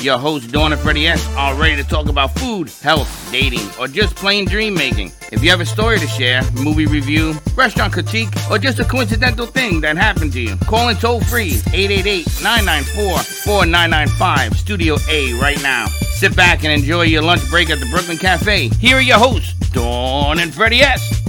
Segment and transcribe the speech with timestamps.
[0.00, 3.88] Your host, Dawn and Freddie S., are ready to talk about food, health, dating, or
[3.88, 5.10] just plain dream making.
[5.32, 9.46] If you have a story to share, movie review, restaurant critique, or just a coincidental
[9.46, 15.60] thing that happened to you, call in toll free 888 994 4995 Studio A right
[15.62, 15.86] now.
[15.86, 18.68] Sit back and enjoy your lunch break at the Brooklyn Cafe.
[18.68, 21.24] Here are your hosts, Dawn and Freddie S.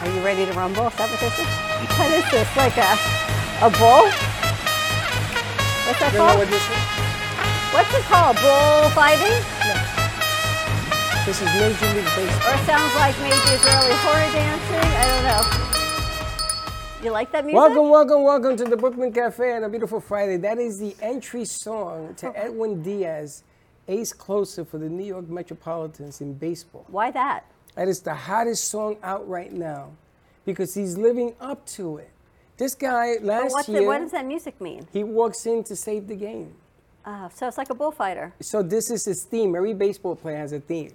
[0.00, 0.86] Are you ready to rumble?
[0.86, 1.73] Is that what this is?
[1.84, 2.48] What is this?
[2.56, 2.96] Like a
[3.60, 4.08] a bull?
[5.84, 6.38] What's that You called?
[6.38, 6.64] what this?
[7.76, 8.36] What's it called?
[8.40, 9.36] Bull fighting?
[11.28, 12.48] This is Major League Baseball.
[12.48, 14.90] Or it sounds like maybe Israeli hora dancing?
[14.96, 17.04] I don't know.
[17.04, 17.60] You like that music?
[17.60, 20.38] Welcome, welcome, welcome to the Brooklyn Cafe on a beautiful Friday.
[20.38, 23.44] That is the entry song to Edwin Diaz,
[23.88, 26.86] ace closer for the New York Metropolitans in baseball.
[26.88, 27.44] Why that?
[27.74, 29.90] That is the hottest song out right now
[30.44, 32.10] because he's living up to it.
[32.56, 34.86] This guy last year, it, what does that music mean?
[34.92, 36.54] he walks in to save the game.
[37.04, 38.32] Uh, so it's like a bullfighter.
[38.40, 39.54] So this is his theme.
[39.54, 40.92] Every baseball player has a theme.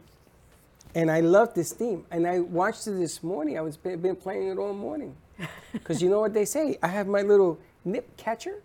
[0.95, 2.05] And I love this theme.
[2.09, 3.57] And I watched it this morning.
[3.57, 5.15] I was been, playing it all morning.
[5.71, 6.79] Because you know what they say?
[6.81, 8.55] I have my little nip catcher.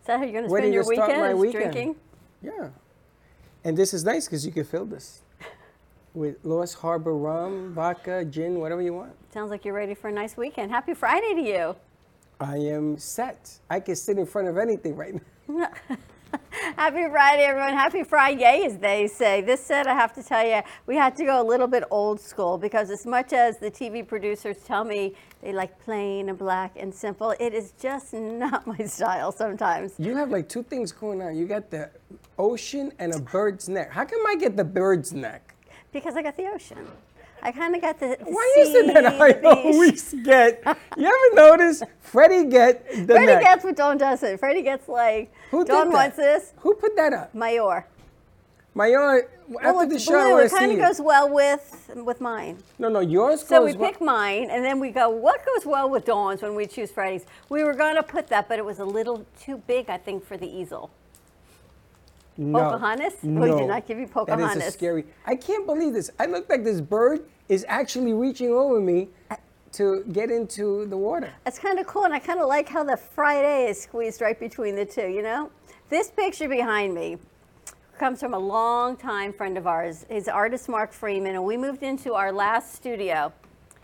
[0.00, 1.22] Is that how you're going to spend your to start weekend?
[1.22, 1.72] my weekend.
[1.72, 1.96] Drinking?
[2.42, 2.68] Yeah.
[3.62, 5.20] And this is nice because you can fill this
[6.14, 9.12] with Lost Harbor rum, vodka, gin, whatever you want.
[9.32, 10.70] Sounds like you're ready for a nice weekend.
[10.70, 11.76] Happy Friday to you.
[12.40, 13.58] I am set.
[13.68, 15.14] I can sit in front of anything right
[15.48, 15.70] now.
[16.76, 17.74] Happy Friday, everyone.
[17.74, 19.40] Happy Friday, as they say.
[19.40, 22.20] This said, I have to tell you, we had to go a little bit old
[22.20, 26.72] school because, as much as the TV producers tell me they like plain and black
[26.76, 29.94] and simple, it is just not my style sometimes.
[29.98, 31.36] You have like two things going on.
[31.36, 31.90] You got the
[32.38, 33.92] ocean and a bird's neck.
[33.92, 35.53] How come I get the bird's neck?
[35.94, 36.86] Because I got the ocean.
[37.42, 40.62] I kind of got the, the Why is it that sea, I always get?
[40.98, 43.42] You ever notice Freddie get the Freddie neck?
[43.42, 44.38] gets what Dawn doesn't.
[44.38, 46.52] Freddie gets like, Who Dawn wants this.
[46.58, 47.34] Who put that up?
[47.34, 47.86] Mayor.
[48.74, 49.22] My own.
[49.46, 50.38] Well, After the show, blue.
[50.38, 52.58] It kind of goes well with with mine.
[52.78, 53.48] No, no, yours goes.
[53.48, 56.56] So we well- pick mine, and then we go, what goes well with Dawn's when
[56.56, 57.24] we choose Freddie's?
[57.50, 60.26] We were going to put that, but it was a little too big, I think,
[60.26, 60.90] for the easel.
[62.36, 62.58] No.
[62.58, 63.14] Pocahontas?
[63.22, 64.72] We did not give you That is a Pocahontas.
[64.74, 65.04] scary.
[65.26, 66.10] I can't believe this.
[66.18, 69.08] I look like this bird is actually reaching over me
[69.72, 71.32] to get into the water.
[71.46, 74.38] It's kind of cool, and I kind of like how the Friday is squeezed right
[74.38, 75.50] between the two, you know?
[75.90, 77.18] This picture behind me
[77.98, 80.06] comes from a long-time friend of ours.
[80.08, 83.32] His artist Mark Freeman, and we moved into our last studio.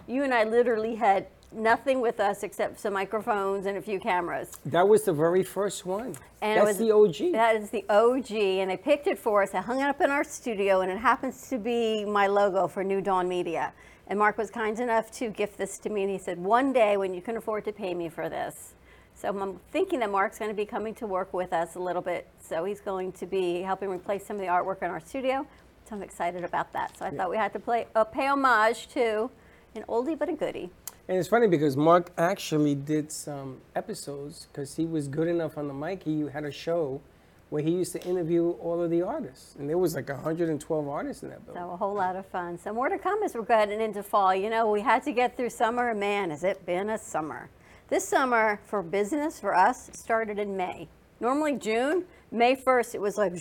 [0.07, 4.53] You and I literally had nothing with us except some microphones and a few cameras.
[4.67, 6.17] That was the very first one.
[6.43, 7.33] And it That's was, the OG.
[7.33, 9.55] That is the OG, and they picked it for us.
[9.55, 12.83] I hung it up in our studio, and it happens to be my logo for
[12.83, 13.73] New Dawn Media.
[14.07, 16.97] And Mark was kind enough to gift this to me, and he said, "One day
[16.97, 18.75] when you can afford to pay me for this."
[19.15, 22.01] So I'm thinking that Mark's going to be coming to work with us a little
[22.01, 22.27] bit.
[22.41, 25.47] So he's going to be helping replace some of the artwork in our studio.
[25.87, 26.97] So I'm excited about that.
[26.97, 29.31] So I thought we had to play uh, pay homage to
[29.75, 30.71] an oldie but a goodie.
[31.11, 35.67] And it's funny because Mark actually did some episodes because he was good enough on
[35.67, 36.05] the mic.
[36.05, 37.01] He had a show
[37.49, 41.25] where he used to interview all of the artists, and there was like 112 artists
[41.25, 41.61] in that building.
[41.65, 42.57] So a whole lot of fun.
[42.59, 44.33] So more to come as we're getting into fall.
[44.33, 45.93] You know, we had to get through summer.
[45.97, 47.51] Man, has it been a summer.
[47.89, 50.87] This summer for business for us started in May.
[51.19, 53.33] Normally June, May 1st, it was like.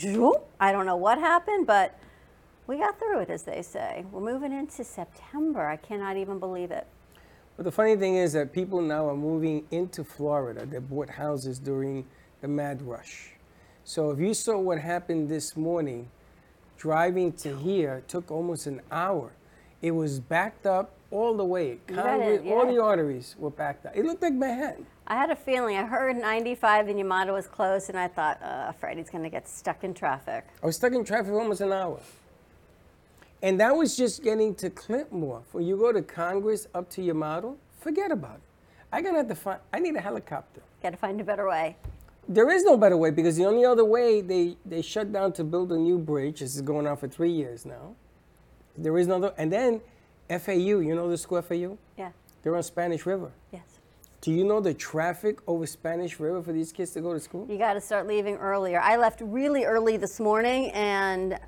[0.60, 2.00] I don't know what happened, but
[2.66, 4.08] we got through it, as they say.
[4.12, 5.68] We're moving into September.
[5.68, 6.88] I cannot even believe it.
[7.60, 10.66] But the funny thing is that people now are moving into Florida.
[10.66, 12.06] They bought houses during
[12.40, 13.32] the mad rush.
[13.84, 16.08] So if you saw what happened this morning,
[16.78, 19.34] driving to here took almost an hour.
[19.82, 21.80] It was backed up all the way.
[21.86, 23.92] Congress, it, all the arteries were backed up.
[23.94, 24.86] It looked like Manhattan.
[25.08, 25.76] I had a feeling.
[25.76, 29.50] I heard 95 in Yamato was closed, and I thought, uh, Freddie's going to get
[29.50, 30.46] stuck in traffic.
[30.64, 32.00] I was stuck in traffic for almost an hour.
[33.42, 35.44] And that was just getting to Clint Moore.
[35.52, 38.42] When you go to Congress up to Yamato, forget about it.
[38.92, 39.60] I gotta have to find.
[39.72, 40.62] I need a helicopter.
[40.82, 41.78] Got to find a better way.
[42.28, 45.44] There is no better way because the only other way they they shut down to
[45.44, 46.40] build a new bridge.
[46.40, 47.96] This is going on for three years now.
[48.78, 49.34] There is no other.
[49.38, 49.82] And then
[50.30, 51.78] FAU, you know the school FAU?
[51.98, 52.12] Yeah.
[52.42, 53.32] They're on Spanish River.
[53.52, 53.80] Yes.
[54.22, 57.48] Do you know the traffic over Spanish River for these kids to go to school?
[57.50, 58.80] You got to start leaving earlier.
[58.80, 61.40] I left really early this morning, and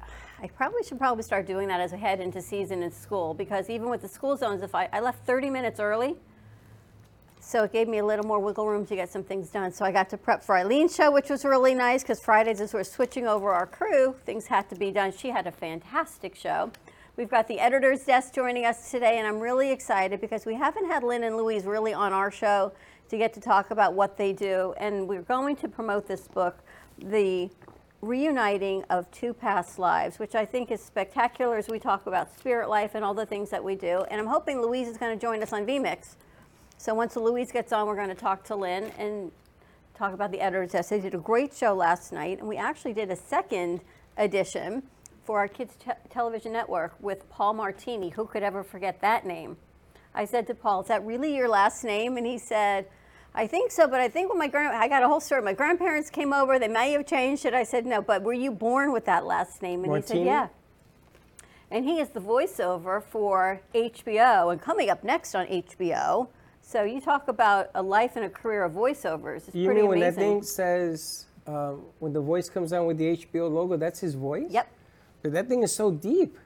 [0.43, 3.69] I probably should probably start doing that as I head into season in school because
[3.69, 6.15] even with the school zones, if I, I left 30 minutes early,
[7.39, 9.71] so it gave me a little more wiggle room to get some things done.
[9.71, 12.73] So I got to prep for Eileen's show, which was really nice because Fridays, as
[12.73, 15.11] we're switching over our crew, things had to be done.
[15.15, 16.71] She had a fantastic show.
[17.17, 20.87] We've got the editor's desk joining us today, and I'm really excited because we haven't
[20.87, 22.71] had Lynn and Louise really on our show
[23.09, 24.73] to get to talk about what they do.
[24.77, 26.63] And we're going to promote this book,
[26.97, 27.49] The
[28.01, 32.67] Reuniting of Two Past Lives, which I think is spectacular as we talk about spirit
[32.67, 34.03] life and all the things that we do.
[34.09, 36.15] And I'm hoping Louise is going to join us on VMix.
[36.77, 39.31] So once Louise gets on, we're going to talk to Lynn and
[39.93, 40.89] talk about the editor's desk.
[40.89, 43.81] They did a great show last night, and we actually did a second
[44.17, 44.81] edition
[45.23, 48.09] for our kids' te- television network with Paul Martini.
[48.09, 49.57] Who could ever forget that name?
[50.15, 52.87] I said to Paul, "Is that really your last name?" And he said,
[53.33, 55.41] "I think so, but I think when my grand I got a whole story.
[55.41, 56.59] My grandparents came over.
[56.59, 59.61] They may have changed it." I said, "No, but were you born with that last
[59.61, 60.47] name?" And he said, "Yeah."
[61.69, 64.51] And he is the voiceover for HBO.
[64.51, 66.27] And coming up next on HBO,
[66.61, 69.47] so you talk about a life and a career of voiceovers.
[69.47, 72.97] It's You pretty mean when that thing says, uh, when the voice comes on with
[72.97, 74.49] the HBO logo, that's his voice?
[74.49, 74.67] Yep.
[75.21, 76.37] But that thing is so deep.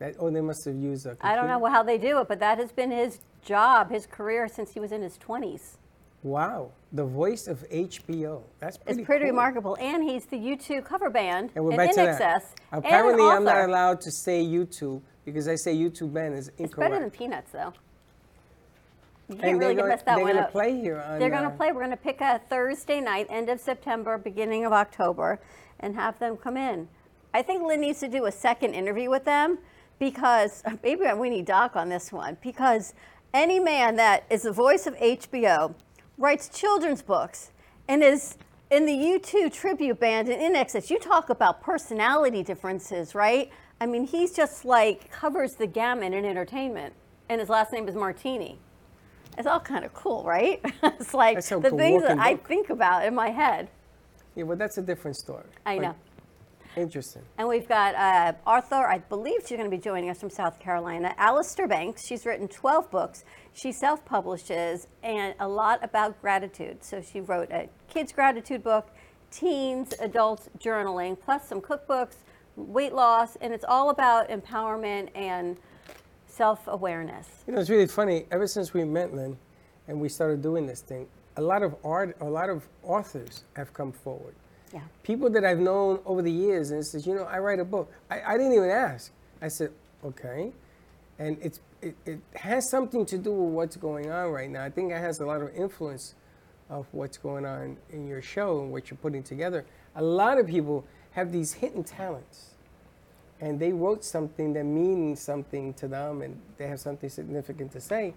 [0.00, 1.32] That, oh, they must have used a computer.
[1.32, 4.48] I don't know how they do it, but that has been his job, his career
[4.48, 5.76] since he was in his 20s.
[6.24, 8.42] Wow, the voice of HBO.
[8.58, 9.30] That's pretty, It's pretty cool.
[9.32, 9.76] remarkable.
[9.78, 12.18] And he's the U2 cover band And we're in back to NXS.
[12.18, 12.42] that.
[12.72, 16.70] and Apparently, I'm not allowed to say YouTube because I say YouTube band is incorrect.
[16.70, 17.74] It's better than Peanuts, though.
[19.28, 21.18] You can't and really they're mess gonna, that they're gonna play here on.
[21.18, 21.72] They're going to uh, play.
[21.72, 25.40] We're going to pick a Thursday night, end of September, beginning of October,
[25.80, 26.88] and have them come in.
[27.34, 29.58] I think Lynn needs to do a second interview with them
[29.98, 32.94] because maybe we need Doc on this one because
[33.34, 35.74] any man that is the voice of HBO,
[36.18, 37.50] writes children's books,
[37.88, 38.36] and is
[38.70, 43.50] in the U2 tribute band in INXS, you talk about personality differences, right?
[43.80, 46.94] I mean, he's just like covers the gamut in entertainment,
[47.28, 48.58] and his last name is Martini.
[49.36, 50.60] It's all kind of cool, right?
[50.82, 53.68] it's like the things that walking I think about in my head.
[54.34, 55.44] Yeah, but that's a different story.
[55.66, 55.94] I know.
[56.76, 57.22] Interesting.
[57.38, 60.58] And we've got uh, Arthur, I believe she's going to be joining us from South
[60.58, 62.04] Carolina, Alistair Banks.
[62.04, 63.24] She's written 12 books.
[63.54, 66.82] She self publishes and a lot about gratitude.
[66.82, 68.88] So she wrote a kids' gratitude book,
[69.30, 72.16] teens, adults journaling, plus some cookbooks,
[72.56, 75.56] weight loss, and it's all about empowerment and
[76.26, 77.28] self awareness.
[77.46, 78.26] You know, it's really funny.
[78.32, 79.36] Ever since we met Lynn,
[79.86, 83.72] and we started doing this thing, a lot of art, a lot of authors have
[83.72, 84.34] come forward.
[84.72, 84.80] Yeah.
[85.04, 87.64] People that I've known over the years, and it says, you know, I write a
[87.64, 87.92] book.
[88.10, 89.12] I, I didn't even ask.
[89.40, 89.70] I said,
[90.04, 90.52] okay,
[91.20, 94.64] and it's it, it has something to do with what's going on right now.
[94.64, 96.14] I think it has a lot of influence
[96.70, 99.64] of what's going on in your show and what you're putting together.
[99.96, 102.50] A lot of people have these hidden talents
[103.40, 107.80] and they wrote something that means something to them and they have something significant to
[107.80, 108.14] say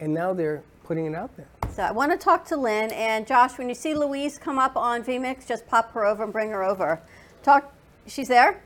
[0.00, 3.26] and now they're putting it out there So I want to talk to Lynn and
[3.26, 3.58] Josh.
[3.58, 6.62] When you see Louise come up on VMix, just pop her over and bring her
[6.62, 7.00] over.
[7.42, 7.72] Talk.
[8.06, 8.62] She's there.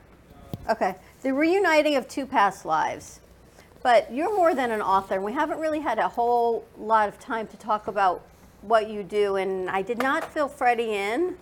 [0.69, 0.97] Okay.
[1.23, 3.21] The reuniting of two past lives.
[3.83, 7.19] But you're more than an author, and we haven't really had a whole lot of
[7.19, 8.23] time to talk about
[8.63, 9.37] what you do.
[9.37, 11.37] And I did not fill Freddie in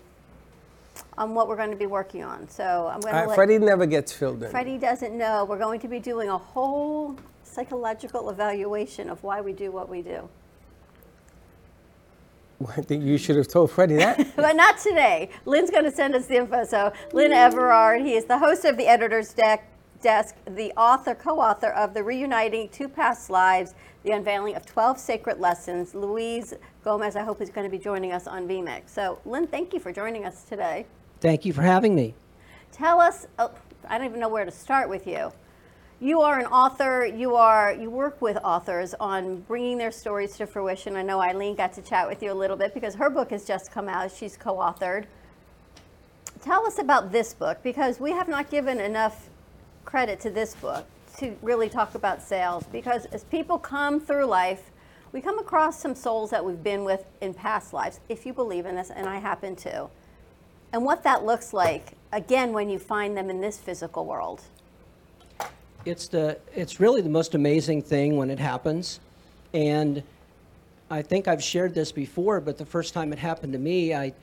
[1.17, 2.47] on what we're going to be working on.
[2.47, 5.45] So I'm going to uh, freddie never gets filled in Freddie doesn't know.
[5.45, 10.01] We're going to be doing a whole psychological evaluation of why we do what we
[10.01, 10.29] do.
[12.69, 15.29] i think you should have told freddie that but not today.
[15.45, 16.65] Lynn's going to send us the info.
[16.65, 19.65] So, Lynn Everard, he is the host of the Editor's Deck,
[20.01, 24.97] Desk, the author, co author of The Reuniting Two Past Lives, the unveiling of 12
[24.97, 25.93] sacred lessons.
[25.93, 26.53] Louise
[26.85, 28.89] Gomez, I hope, is going to be joining us on VMix.
[28.89, 30.85] So, Lynn, thank you for joining us today.
[31.19, 32.13] Thank you for having me.
[32.71, 33.51] Tell us, oh,
[33.89, 35.33] I don't even know where to start with you.
[35.99, 37.05] You are an author.
[37.05, 40.95] You are you work with authors on bringing their stories to fruition.
[40.95, 43.43] I know Eileen got to chat with you a little bit because her book has
[43.43, 44.09] just come out.
[44.09, 45.07] She's co-authored.
[46.41, 49.29] Tell us about this book because we have not given enough
[49.89, 50.85] credit to this book
[51.17, 54.69] to really talk about sales because as people come through life,
[55.13, 58.67] we come across some souls that we've been with in past lives, if you believe
[58.67, 59.87] in this, and I happen to.
[60.73, 64.43] And what that looks like, again, when you find them in this physical world.
[65.85, 68.99] It's the it's really the most amazing thing when it happens,
[69.55, 70.03] and
[70.91, 72.41] I think I've shared this before.
[72.41, 74.13] But the first time it happened to me, I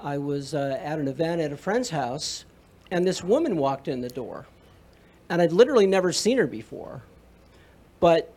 [0.00, 2.44] I was uh, at an event at a friend's house,
[2.90, 4.46] and this woman walked in the door,
[5.32, 7.00] and I'd literally never seen her before,
[8.00, 8.34] but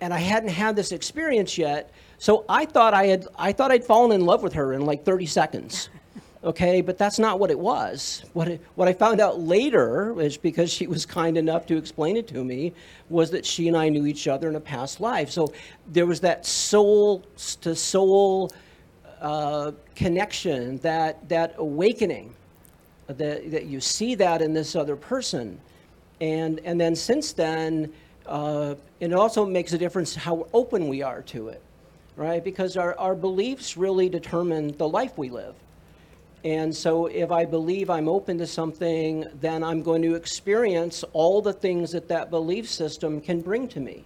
[0.00, 3.84] and I hadn't had this experience yet, So I thought I had, I thought I'd
[3.84, 5.88] fallen in love with her in like 30 seconds.
[6.44, 8.22] Okay, but that's not what it was.
[8.32, 12.16] What, it, what I found out later, is because she was kind enough to explain
[12.16, 12.72] it to me,
[13.08, 15.28] was that she and I knew each other in a past life.
[15.28, 15.52] So
[15.88, 17.24] there was that soul
[17.62, 18.52] to soul
[19.20, 22.32] uh, connection, that, that awakening,
[23.08, 25.58] that, that you see that in this other person.
[26.20, 27.92] And, and then since then,
[28.26, 31.62] uh, it also makes a difference how open we are to it,
[32.16, 32.42] right?
[32.42, 35.54] Because our, our beliefs really determine the life we live.
[36.44, 41.42] And so if I believe I'm open to something, then I'm going to experience all
[41.42, 44.04] the things that that belief system can bring to me.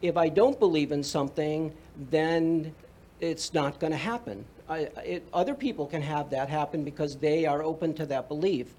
[0.00, 1.72] If I don't believe in something,
[2.10, 2.74] then
[3.20, 4.44] it's not going to happen.
[4.68, 8.74] I, it, other people can have that happen because they are open to that belief.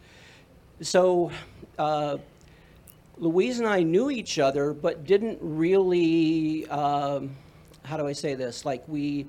[0.82, 1.32] So
[1.78, 2.18] uh,
[3.18, 7.36] Louise and I knew each other, but didn't really, um,
[7.84, 8.66] how do I say this?
[8.66, 9.26] Like we,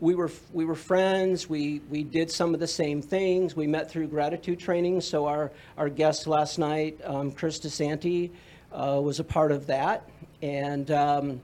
[0.00, 3.90] we were, we were friends, we, we did some of the same things, we met
[3.90, 8.30] through gratitude training, so our, our guest last night, um, Chris DeSanti,
[8.72, 10.08] uh, was a part of that.
[10.40, 11.40] And, um,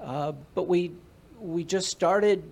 [0.00, 0.92] uh, but we,
[1.38, 2.42] we just started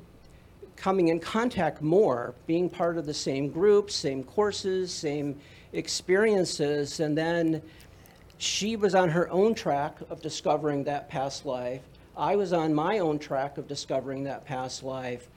[0.77, 5.39] coming in contact more, being part of the same groups, same courses, same
[5.73, 7.63] experiences, and then
[8.39, 11.83] she was on her own track of discovering that past life.
[12.17, 15.29] I was on my own track of discovering that past life.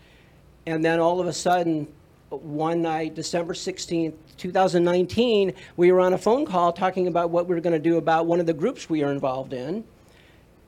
[0.66, 1.88] And then all of a sudden,
[2.30, 7.56] one night, December 16th, 2019, we were on a phone call talking about what we
[7.56, 9.84] were going to do about one of the groups we are involved in.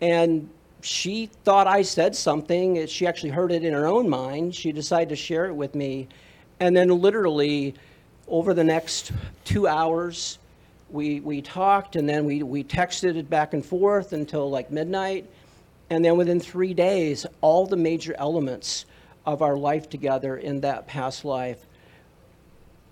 [0.01, 0.49] And
[0.81, 2.85] she thought I said something.
[2.87, 4.53] She actually heard it in her own mind.
[4.53, 6.07] She decided to share it with me.
[6.59, 7.73] And then, literally,
[8.27, 9.11] over the next
[9.43, 10.39] two hours,
[10.89, 15.29] we, we talked and then we, we texted it back and forth until like midnight.
[15.89, 18.85] And then within three days, all the major elements
[19.25, 21.65] of our life together in that past life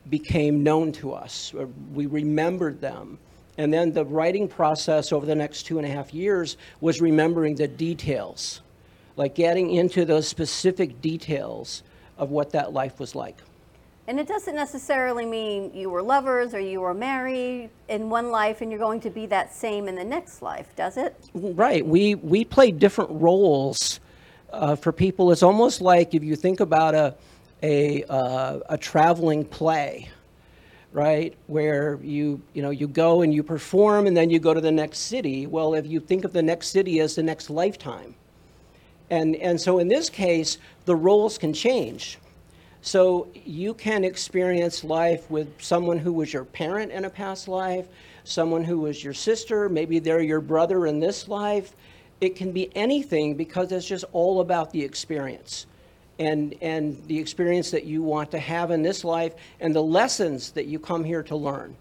[0.10, 1.54] became known to us.
[1.94, 3.18] We remembered them.
[3.58, 7.56] And then the writing process over the next two and a half years was remembering
[7.56, 8.62] the details,
[9.16, 11.84] like getting into those specific details
[12.18, 13.38] of what that life was like.
[14.06, 18.62] And it doesn't necessarily mean you were lovers or you were married in one life
[18.62, 21.16] and you're going to be that same in the next life, does it?
[21.34, 21.86] Right.
[21.86, 24.02] We, we play different roles
[24.52, 25.32] uh, for people.
[25.32, 27.16] It's almost like if you think about a,
[27.62, 30.10] a, uh, a traveling play,
[30.92, 31.34] right?
[31.48, 34.72] Where you, you know, you go and you perform and then you go to the
[34.72, 35.48] next city.
[35.48, 38.16] Well, if you think of the next city as the next lifetime.
[39.10, 42.20] And, and so in this case, the roles can change.
[42.84, 47.88] So you can experience life with someone who was your parent in a past life,
[48.26, 51.78] someone who was your sister, maybe they're your brother in this life.
[52.20, 55.66] It can be anything because it's just all about the experience
[56.20, 60.52] and, and the experience that you want to have in this life and the lessons
[60.52, 61.78] that you come here to learn.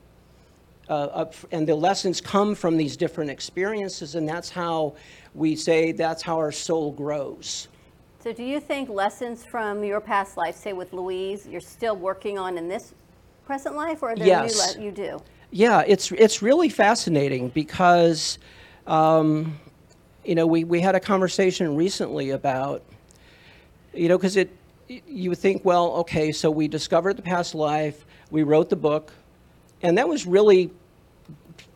[0.89, 4.95] Uh, and the lessons come from these different experiences, and that's how
[5.35, 7.67] we say that's how our soul grows.
[8.23, 12.39] So do you think lessons from your past life, say with Louise, you're still working
[12.39, 12.95] on in this
[13.45, 14.77] present life, or are there yes.
[14.77, 15.21] new le- you do?
[15.51, 18.39] Yeah, it's it's really fascinating because,
[18.87, 19.59] um,
[20.25, 22.85] you know, we, we had a conversation recently about,
[23.93, 24.51] you know, because it
[24.87, 29.13] you think, well, okay, so we discovered the past life, we wrote the book,
[29.83, 30.71] and that was really,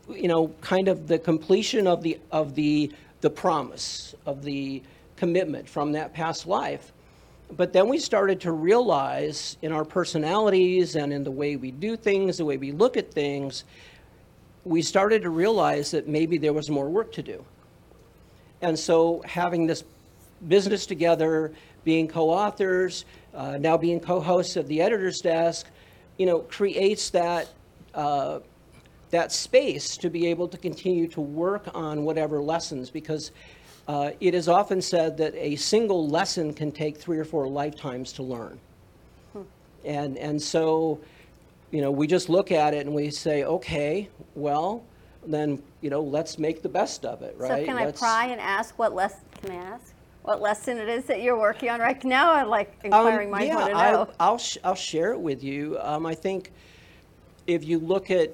[0.09, 4.81] you know, kind of the completion of the of the the promise of the
[5.17, 6.93] commitment from that past life.
[7.51, 11.97] But then we started to realize in our personalities and in the way we do
[11.97, 13.65] things, the way we look at things,
[14.65, 17.45] we started to realize that maybe there was more work to do.
[18.63, 19.85] And so having this
[20.49, 21.53] business together,
[21.85, 25.67] being co-authors, uh, now being co-hosts of the editor's desk,
[26.19, 27.49] you know, creates that
[27.95, 28.41] uh,
[29.11, 33.31] that space to be able to continue to work on whatever lessons because
[33.89, 38.13] uh, it is often said that a single lesson can take three or four lifetimes
[38.15, 38.59] to learn.
[39.33, 39.43] Hmm.
[39.85, 40.99] And, and so,
[41.71, 44.85] you know, we just look at it and we say, okay, well,
[45.27, 47.61] then, you know, let's make the best of it, right?
[47.61, 49.93] So can let's, I pry and ask what lesson, can I ask?
[50.23, 52.33] What lesson it is that you're working on right now?
[52.33, 53.79] I'm like inquiring um, minds yeah, want to know.
[53.79, 55.79] I'll, I'll, sh- I'll share it with you.
[55.81, 56.51] Um, I think
[57.47, 58.33] if you look at,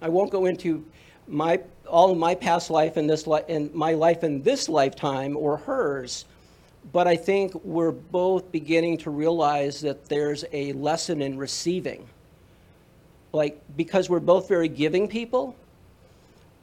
[0.00, 0.82] I won't go into
[1.28, 1.60] my
[1.92, 6.24] all my past life and this li- and my life in this lifetime or hers
[6.92, 12.08] but i think we're both beginning to realize that there's a lesson in receiving
[13.32, 15.56] like because we're both very giving people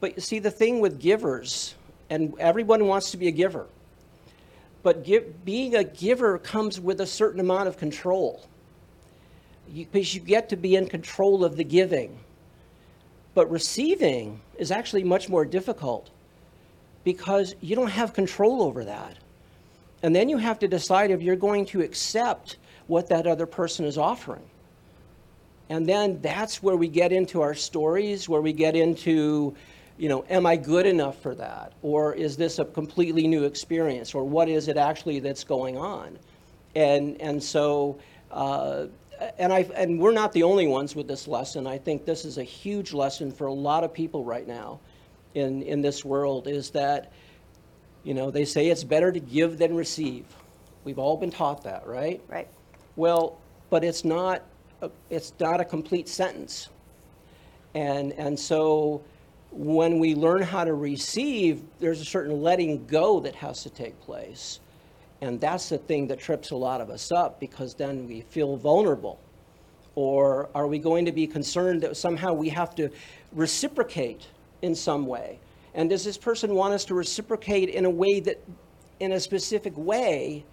[0.00, 1.76] but you see the thing with givers
[2.10, 3.66] and everyone wants to be a giver
[4.82, 8.42] But give, being a giver comes with a certain amount of control.
[9.72, 12.18] You, because you get to be in control of the giving.
[13.34, 16.10] But receiving is actually much more difficult
[17.02, 19.16] because you don't have control over that.
[20.02, 23.86] And then you have to decide if you're going to accept what that other person
[23.86, 24.42] is offering.
[25.70, 29.54] And then that's where we get into our stories, where we get into,
[29.96, 31.72] you know, am I good enough for that?
[31.82, 34.14] Or is this a completely new experience?
[34.14, 36.18] Or what is it actually that's going on?
[36.74, 37.98] And, and so,
[38.30, 38.86] uh,
[39.38, 41.66] and, I, and we're not the only ones with this lesson.
[41.66, 44.80] I think this is a huge lesson for a lot of people right now
[45.34, 47.12] in, in this world is that,
[48.02, 50.24] you know, they say it's better to give than receive.
[50.84, 52.20] We've all been taught that, right?
[52.28, 52.48] Right.
[52.96, 54.42] Well, but it's not,
[54.80, 56.68] a- it's not a complete sentence.
[57.74, 59.02] And, and so
[59.52, 64.00] when we learn how to receive, there's a certain letting go that has to take
[64.00, 64.60] place.
[65.20, 68.56] And that's the thing that trips a lot of us up because then we feel
[68.56, 69.18] vulnerable.
[69.94, 72.88] Or are we going to be concerned that somehow we have to
[73.32, 74.26] reciprocate
[74.62, 75.38] in some way?
[75.74, 78.42] And does this person want us to reciprocate in a way that,
[79.00, 80.44] in a specific way,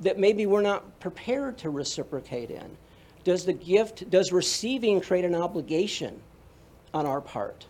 [0.00, 2.76] that maybe we're not prepared to reciprocate in?
[3.22, 6.20] Does the gift, does receiving create an obligation
[6.92, 7.66] on our part?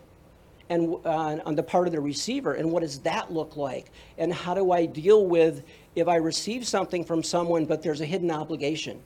[0.69, 3.91] And uh, on the part of the receiver, and what does that look like?
[4.19, 8.07] And how do I deal with if I receive something from someone, but there's a
[8.07, 9.01] hidden obligation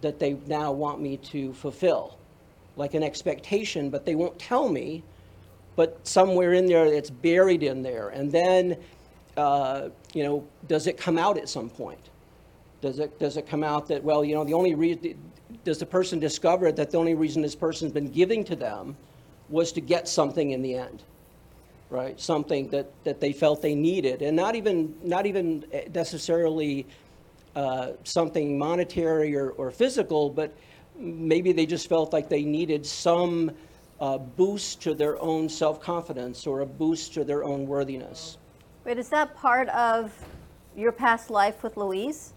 [0.00, 2.18] that they now want me to fulfill?
[2.76, 5.02] Like an expectation, but they won't tell me,
[5.76, 8.08] but somewhere in there it's buried in there.
[8.08, 8.76] And then,
[9.36, 12.10] uh, you know, does it come out at some point?
[12.80, 15.16] Does it, does it come out that, well, you know, the only reason,
[15.64, 18.96] does the person discover that the only reason this person's been giving to them
[19.48, 21.02] was to get something in the end?
[21.88, 22.20] Right?
[22.20, 25.64] Something that, that they felt they needed, and not even, not even
[25.94, 26.86] necessarily
[27.54, 30.54] uh, something monetary or, or physical, but
[30.98, 33.50] maybe they just felt like they needed some
[34.00, 38.36] uh, boost to their own self confidence or a boost to their own worthiness.
[38.84, 40.12] Wait, is that part of
[40.76, 42.34] your past life with Louise?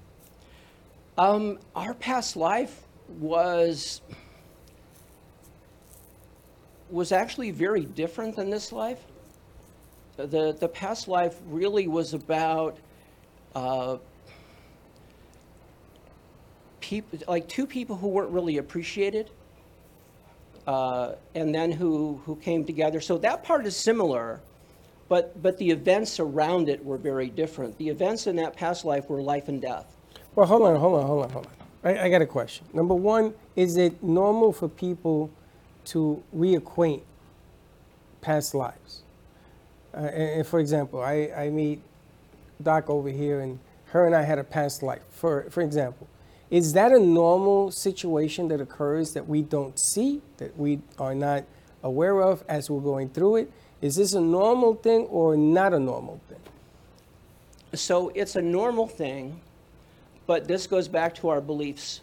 [1.17, 4.01] Um, our past life was
[6.89, 8.99] was actually very different than this life.
[10.25, 12.77] The the past life really was about
[13.55, 13.97] uh,
[16.82, 19.29] people like two people who weren't really appreciated,
[20.67, 22.99] uh, and then who who came together.
[23.01, 24.41] So that part is similar.
[25.08, 27.75] But, but the events around it were very different.
[27.79, 29.95] The events in that past life were life and death.
[30.36, 31.53] Well, hold on, hold on, hold on, hold on.
[31.84, 32.67] I, I got a question.
[32.73, 35.32] Number one, is it normal for people
[35.86, 37.01] to reacquaint
[38.21, 39.01] past lives?
[39.99, 41.81] Uh, and, and for example, I, I meet
[42.63, 45.01] Doc over here, and her and I had a past life.
[45.12, 46.07] For for example,
[46.49, 51.43] is that a normal situation that occurs that we don't see, that we are not
[51.83, 53.51] aware of as we're going through it?
[53.81, 56.39] Is this a normal thing or not a normal thing?
[57.73, 59.39] So it's a normal thing,
[60.27, 62.01] but this goes back to our beliefs.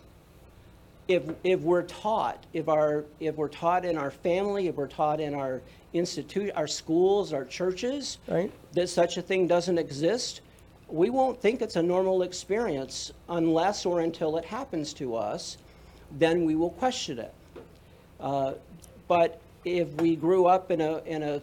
[1.09, 5.21] If, if we're taught, if, our, if we're taught in our family, if we're taught
[5.21, 5.61] in our
[5.99, 8.51] institute, our schools, our churches, Right.
[8.73, 10.41] that such a thing doesn't exist,
[10.89, 15.59] we won't think it's a normal experience unless or until it happens to us.
[16.19, 17.35] Then we will question it.
[18.21, 18.53] Uh,
[19.09, 21.43] but if we grew up in a, in a,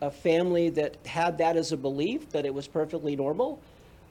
[0.00, 3.60] a family that had that as a belief, that it was perfectly normal,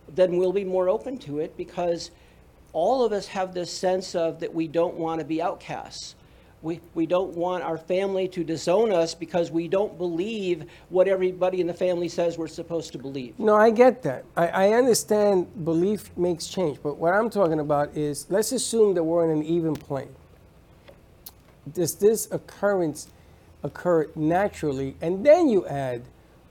[0.08, 2.12] then we'll be more open to it because
[2.72, 6.16] all of us have this sense of that we don't want to be outcasts.
[6.62, 11.62] We, we don't want our family to disown us because we don't believe what everybody
[11.62, 13.40] in the family says we're supposed to believe.
[13.40, 14.26] No, I get that.
[14.36, 19.04] I, I understand belief makes change, but what I'm talking about is let's assume that
[19.04, 20.14] we're on an even plane.
[21.74, 23.10] Does this occurrence
[23.64, 26.04] occur naturally, and then you add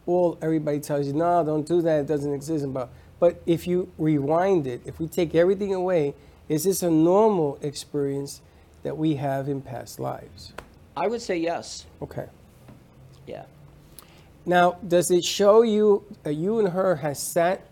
[0.06, 2.72] all everybody tells you, no, don't do that, it doesn't exist.
[2.72, 2.88] But
[3.20, 6.14] but if you rewind it, if we take everything away,
[6.48, 8.40] is this a normal experience
[8.82, 10.52] that we have in past lives?
[10.96, 11.86] I would say yes.
[12.02, 12.26] Okay.
[13.26, 13.44] Yeah.
[14.46, 17.66] Now, does it show you that you and her has sat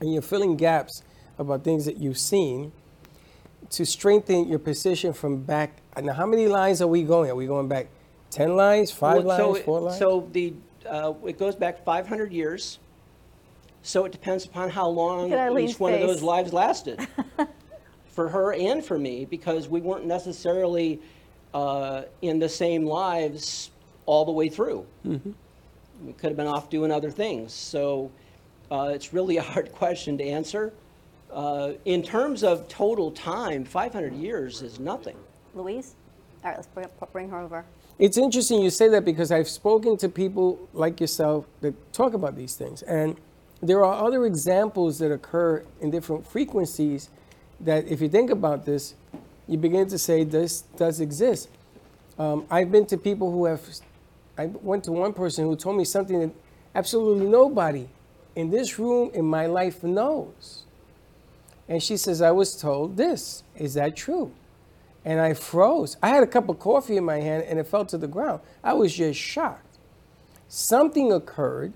[0.00, 1.02] and you're filling gaps
[1.38, 2.72] about things that you've seen
[3.70, 5.76] to strengthen your position from back?
[6.00, 7.30] Now, how many lines are we going?
[7.30, 7.88] Are we going back
[8.30, 9.98] 10 lines, five Well, so lines, it- four lines?
[9.98, 10.54] So the,
[10.88, 12.78] uh, it goes back 500 years.
[13.82, 17.06] So it depends upon how long Look at Eileen's each one of those lives lasted.
[18.16, 21.00] For her and for me, because we weren't necessarily
[21.54, 23.70] uh, in the same lives
[24.06, 24.84] all the way through.
[25.06, 25.30] Mm-hmm.
[26.04, 27.52] We could have been off doing other things.
[27.52, 28.10] So
[28.70, 30.72] Uh, it's really a hard question to answer.
[31.32, 35.16] Uh, in terms of total time, 500 years is nothing.
[35.54, 35.94] Louise?
[36.42, 37.64] All right, let's bring, bring her over.
[37.98, 42.36] It's interesting you say that because I've spoken to people like yourself that talk about
[42.36, 42.82] these things.
[42.82, 43.16] And
[43.62, 47.10] there are other examples that occur in different frequencies
[47.60, 48.94] that, if you think about this,
[49.46, 51.48] you begin to say this does exist.
[52.18, 53.60] Um, I've been to people who have,
[54.36, 56.30] I went to one person who told me something that
[56.74, 57.88] absolutely nobody
[58.34, 60.64] in this room in my life knows.
[61.68, 63.42] And she says, I was told this.
[63.56, 64.32] Is that true?
[65.04, 65.96] And I froze.
[66.02, 68.40] I had a cup of coffee in my hand and it fell to the ground.
[68.62, 69.78] I was just shocked.
[70.48, 71.72] Something occurred,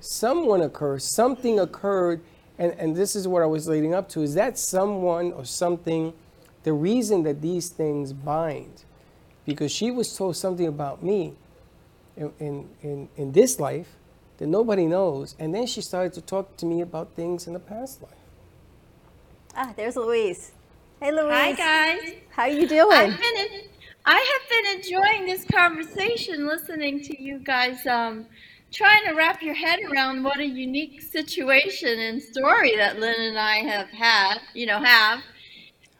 [0.00, 2.22] someone occurred, something occurred,
[2.58, 4.22] and, and this is what I was leading up to.
[4.22, 6.12] Is that someone or something
[6.62, 8.84] the reason that these things bind?
[9.44, 11.34] Because she was told something about me
[12.16, 13.96] in, in, in, in this life
[14.38, 17.58] that nobody knows, and then she started to talk to me about things in the
[17.58, 18.12] past life.
[19.54, 20.52] Ah, there's Louise.
[21.00, 21.30] Hey, Louise.
[21.30, 22.14] Hi, guys.
[22.30, 22.92] How are you doing?
[22.92, 23.62] I've been in,
[24.04, 28.26] I have been enjoying this conversation, listening to you guys, um,
[28.72, 33.38] trying to wrap your head around what a unique situation and story that Lynn and
[33.38, 35.20] I have had, you know, have.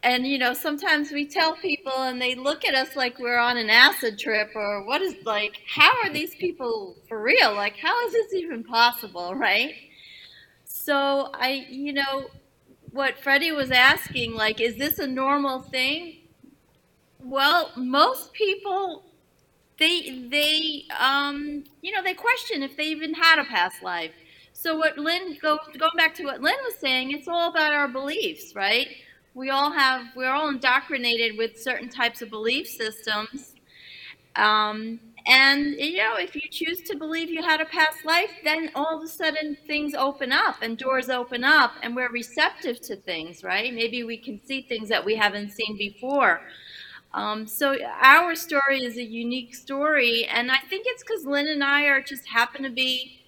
[0.04, 3.56] And, you know, sometimes we tell people and they look at us like we're on
[3.56, 7.54] an acid trip or what is, like, how are these people for real?
[7.54, 9.74] Like, how is this even possible, right?
[10.64, 12.30] So I, you know,
[12.90, 16.16] what Freddie was asking, like, is this a normal thing?
[17.20, 19.04] Well, most people,
[19.82, 24.12] they, they, um, you know, they question if they even had a past life.
[24.52, 27.88] So what Lynn, go, going back to what Lynn was saying, it's all about our
[27.88, 28.86] beliefs, right?
[29.34, 33.56] We all have, we're all indoctrinated with certain types of belief systems.
[34.36, 38.70] Um, and, you know, if you choose to believe you had a past life, then
[38.76, 42.94] all of a sudden things open up and doors open up and we're receptive to
[42.94, 43.74] things, right?
[43.74, 46.40] Maybe we can see things that we haven't seen before.
[47.14, 50.24] Um, so our story is a unique story.
[50.24, 53.18] And I think it's because Lynn and I are just happen to be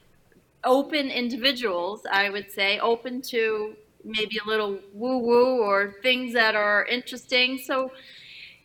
[0.64, 6.54] open individuals, I would say, open to maybe a little woo woo or things that
[6.54, 7.58] are interesting.
[7.58, 7.92] So,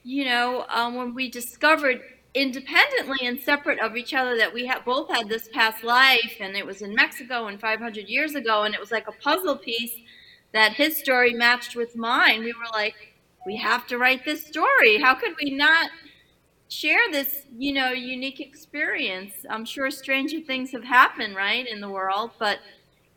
[0.03, 2.01] you know, um, when we discovered
[2.33, 6.65] independently and separate of each other that we both had this past life and it
[6.65, 9.95] was in Mexico and 500 years ago and it was like a puzzle piece
[10.53, 12.95] that his story matched with mine we were like
[13.45, 15.89] we have to write this story how could we not
[16.69, 21.89] share this you know unique experience i'm sure stranger things have happened right in the
[21.89, 22.59] world but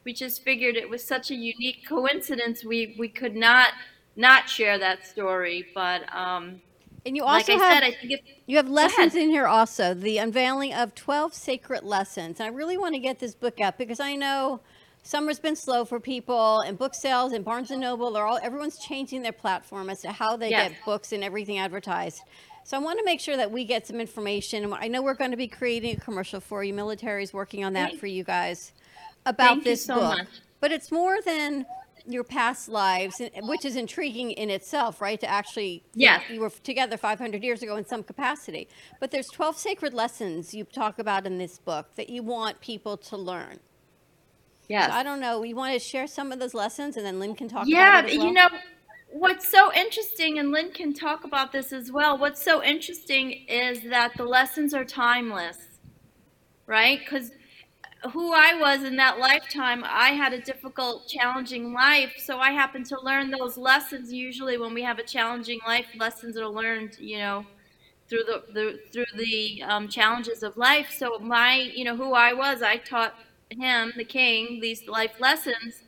[0.05, 3.73] we just figured it was such a unique coincidence we we could not
[4.17, 6.61] not share that story but um
[7.05, 9.47] and you like also I have said, I think it's you have lessons in here
[9.47, 9.95] also.
[9.95, 12.39] The unveiling of twelve sacred lessons.
[12.39, 14.61] And I really want to get this book out because I know
[15.03, 18.79] summer's been slow for people, and book sales and Barnes and Noble are all everyone's
[18.79, 20.71] changing their platform as to how they Yes.
[20.73, 22.23] get books and everything advertised.
[22.65, 24.73] So I want to make sure that we get some information.
[24.73, 26.73] I know we're going to be creating a commercial for you.
[26.73, 28.73] Military's working on that Thank- for you guys
[29.27, 30.19] about you this so book.
[30.19, 30.29] much.
[30.61, 31.67] But it's more than
[32.07, 35.19] your past lives, which is intriguing in itself, right?
[35.21, 36.23] To actually Yes.
[36.31, 38.69] you were together 500 years ago in some capacity.
[39.01, 42.97] But there's 12 sacred lessons you talk about in this book that you want people
[42.97, 43.59] to learn.
[44.69, 45.41] Yes So I don't know.
[45.41, 48.05] We want to share some of those lessons, and then Lynn can talk yeah about
[48.05, 48.27] it as well?
[48.29, 48.49] you know
[49.11, 53.83] what's so interesting and lynn can talk about this as well what's so interesting is
[53.83, 55.59] that the lessons are timeless
[56.67, 57.31] right because
[58.13, 62.83] who i was in that lifetime i had a difficult challenging life so i happen
[62.85, 67.19] to learn those lessons usually when we have a challenging life lessons are learned you
[67.19, 67.47] know
[68.09, 72.33] through the, the through the um, challenges of life so my you know who i
[72.33, 73.15] was i taught
[73.53, 75.83] him the king these life lessons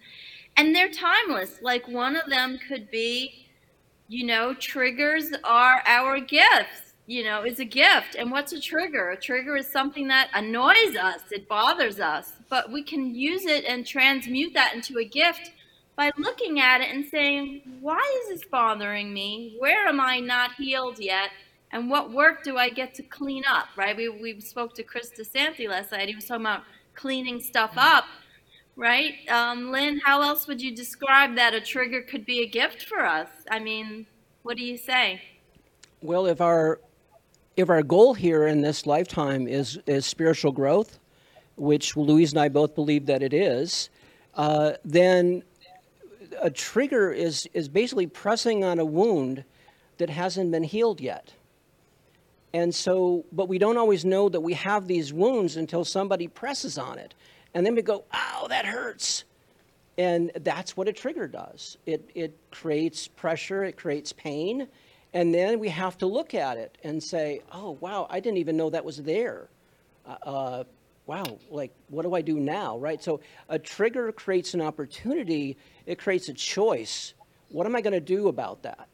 [0.57, 1.59] and they're timeless.
[1.62, 3.46] Like one of them could be,
[4.09, 6.81] you know, triggers are our gifts.
[7.07, 8.16] You know, is a gift.
[8.18, 9.11] And what's a trigger?
[9.11, 13.66] A trigger is something that annoys us, it bothers us, but we can use it
[13.66, 15.53] and transmute that into a gift
[15.96, 19.57] by looking at it and saying, why is this bothering me?
[19.59, 21.29] Where am I not healed yet?
[21.72, 23.66] And what work do I get to clean up?
[23.77, 23.94] Right?
[23.94, 26.09] We, we spoke to Chris DeSanti last night.
[26.09, 26.62] He was talking about
[26.94, 28.04] cleaning stuff up
[28.76, 29.14] right?
[29.28, 33.04] Um, Lynn, how else would you describe that a trigger could be a gift for
[33.04, 33.28] us?
[33.50, 34.07] I mean,
[34.42, 35.22] what do you say?
[36.02, 36.80] Well, if our
[37.57, 40.98] if our goal here in this lifetime is is spiritual growth,
[41.57, 43.90] which Louise and I both believe that it is,
[44.35, 45.42] uh, then
[46.40, 49.44] a trigger is is basically pressing on a wound
[49.98, 51.33] that hasn't been healed yet.
[52.55, 56.79] And so, but we don't always know that we have these wounds until somebody presses
[56.79, 57.14] on it.
[57.55, 59.25] and then we go, "Ow, that hurts,"
[59.99, 61.79] and that's what a trigger does.
[61.87, 64.69] It it creates pressure, it creates pain,
[65.14, 68.57] and then we have to look at it and say, "Oh, wow, I didn't even
[68.57, 69.49] know that was there."
[70.07, 70.64] Uh, uh,
[71.07, 73.03] wow, like what do I do now, right?
[73.03, 75.57] So a trigger creates an opportunity.
[75.87, 77.14] It creates a choice.
[77.51, 78.88] What am I going to do about that?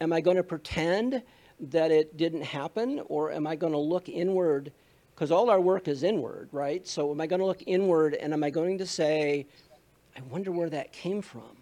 [0.00, 1.22] Am I going to pretend
[1.60, 4.72] that it didn't happen, or am I going to look inward?
[5.14, 6.86] Because all our work is inward, right?
[6.86, 9.46] So am I going to look inward and am I going to say,
[10.16, 11.56] I wonder where that came from?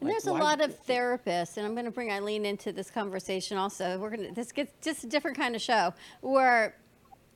[0.00, 2.90] And Like, there's a lot of therapists, and I'm going to bring Eileen into this
[2.90, 3.98] conversation also.
[3.98, 6.76] We're going to this gets just a different kind of show where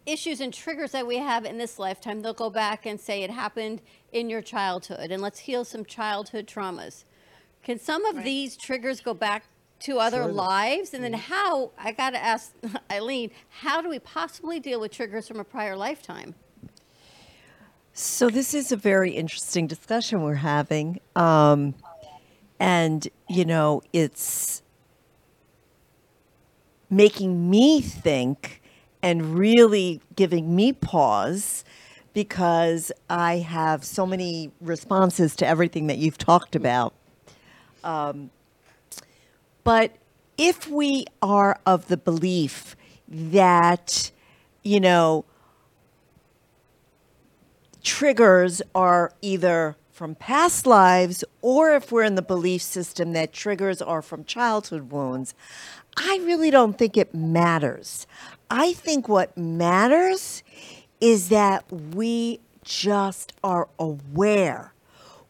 [0.07, 3.31] issues and triggers that we have in this lifetime, they'll go back and say it
[3.31, 7.05] happened in your childhood, and let's heal some childhood traumas.
[7.63, 9.45] Can some of these triggers go back
[9.85, 10.95] to other lives?
[10.95, 11.73] And then how?
[11.79, 12.53] I got to ask
[12.91, 16.35] Eileen, how do we possibly deal with triggers from a prior lifetime?
[17.95, 21.75] So this is a very interesting discussion we're having, um,
[22.59, 24.63] and you know, it's
[26.89, 28.63] making me think
[29.03, 31.65] and really giving me pause
[32.15, 36.95] because I have so many responses to everything that you've talked about.
[37.85, 38.31] Um,
[39.65, 39.93] but
[40.39, 42.77] if we are of the belief
[43.09, 44.11] that,
[44.63, 45.25] you know,
[47.83, 53.83] triggers are either from past lives or if we're in the belief system that triggers
[53.83, 55.35] are from childhood wounds,
[55.97, 58.07] I really don't think it matters.
[58.51, 60.43] I think what matters
[61.01, 64.73] is that we just are aware.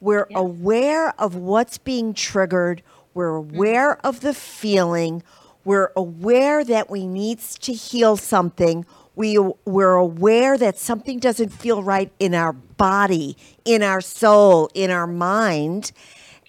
[0.00, 2.82] We're aware of what's being triggered.
[3.14, 3.56] We're mm-hmm.
[3.56, 5.22] aware of the feeling.
[5.64, 8.84] We're aware that we need to heal something.
[9.14, 14.90] We, we're aware that something doesn't feel right in our body, in our soul, in
[14.90, 15.92] our mind.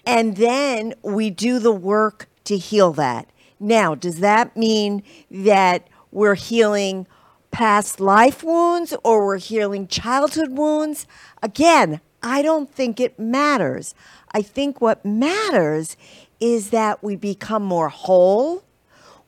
[0.06, 3.28] And then we do the work to heal that.
[3.60, 7.06] Now, does that mean that we're healing
[7.50, 11.06] past life wounds or we're healing childhood wounds?
[11.42, 13.94] Again, I don't think it matters.
[14.32, 15.96] I think what matters
[16.40, 18.64] is that we become more whole,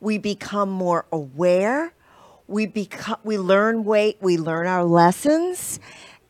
[0.01, 1.93] we become more aware,
[2.49, 5.81] we become we learn way we learn our lessons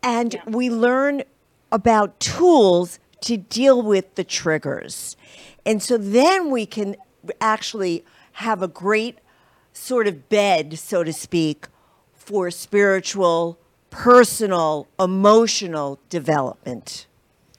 [0.02, 1.22] and we learn
[1.70, 5.16] about tools to deal with the triggers.
[5.64, 6.96] And so then we can
[7.40, 9.18] actually have a great
[9.72, 11.66] sort of bed, so to speak,
[12.14, 13.58] for spiritual,
[13.90, 17.06] personal, emotional development.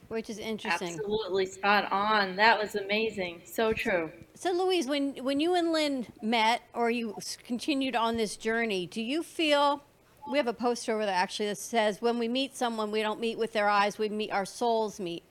[0.10, 0.90] Which is interesting.
[0.90, 2.36] Absolutely spot on.
[2.38, 3.42] That was amazing.
[3.46, 4.12] So true.
[4.36, 8.86] So, Louise, when when you and Lynn met or you s- continued on this journey,
[8.86, 9.84] do you feel
[10.32, 13.20] we have a poster over there actually that says when we meet someone, we don't
[13.20, 15.24] meet with their eyes, we meet our souls meet.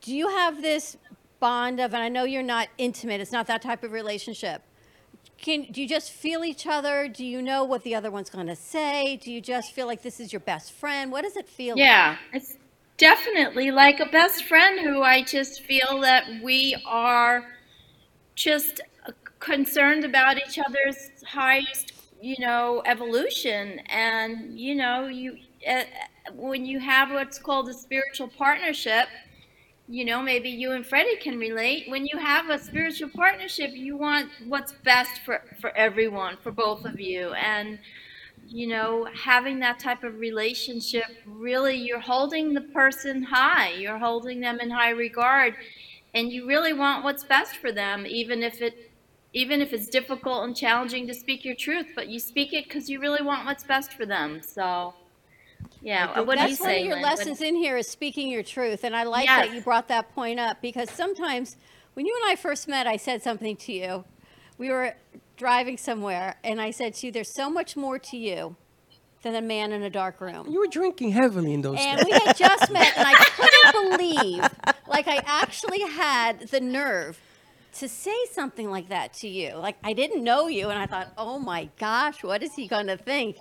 [0.00, 0.96] Do you have this
[1.40, 4.62] bond of, and I know you're not intimate, it's not that type of relationship.
[5.38, 7.08] Can do you just feel each other?
[7.08, 9.16] Do you know what the other one's going to say?
[9.16, 11.12] Do you just feel like this is your best friend?
[11.12, 11.84] What does it feel like?
[11.84, 12.57] Yeah, it's
[12.98, 17.44] definitely like a best friend who I just feel that we are
[18.34, 18.80] just
[19.40, 23.80] concerned about each other's highest, you know, evolution.
[23.88, 25.84] And, you know, you uh,
[26.34, 29.08] when you have what's called a spiritual partnership,
[29.88, 31.90] you know, maybe you and Freddie can relate.
[31.90, 36.84] When you have a spiritual partnership, you want what's best for, for everyone, for both
[36.84, 37.32] of you.
[37.32, 37.78] And,
[38.50, 43.72] you know, having that type of relationship, really, you're holding the person high.
[43.72, 45.54] You're holding them in high regard.
[46.14, 48.90] And you really want what's best for them, even if it
[49.34, 52.88] even if it's difficult and challenging to speak your truth, but you speak it because
[52.88, 54.40] you really want what's best for them.
[54.40, 54.94] So,
[55.82, 56.80] yeah, what do you That's one say?
[56.80, 57.02] of your Lynn?
[57.02, 58.84] What- lessons in here is speaking your truth.
[58.84, 61.56] And I like that you brought that point up because sometimes
[61.92, 64.04] when you and I first met, I said something to you.
[64.56, 64.94] We were
[65.38, 68.56] driving somewhere and I said to you, there's so much more to you
[69.22, 70.46] than a man in a dark room.
[70.50, 72.06] You were drinking heavily in those And days.
[72.06, 73.14] we had just met and I
[73.72, 74.42] couldn't believe,
[74.86, 77.18] like I actually had the nerve
[77.78, 79.54] to say something like that to you.
[79.56, 82.88] Like I didn't know you and I thought, oh my gosh, what is he going
[82.88, 83.36] to think?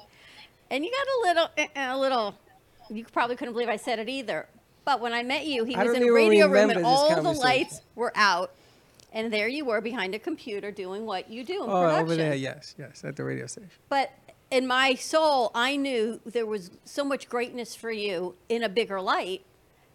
[0.69, 2.35] And you got a little, eh, eh, a little,
[2.89, 4.47] you probably couldn't believe I said it either.
[4.85, 7.31] But when I met you, he I was in a radio room and all the
[7.33, 8.53] lights were out.
[9.13, 12.03] And there you were behind a computer doing what you do in Oh, production.
[12.03, 13.69] over there, yes, yes, at the radio station.
[13.89, 14.11] But
[14.51, 18.99] in my soul, I knew there was so much greatness for you in a bigger
[19.01, 19.43] light.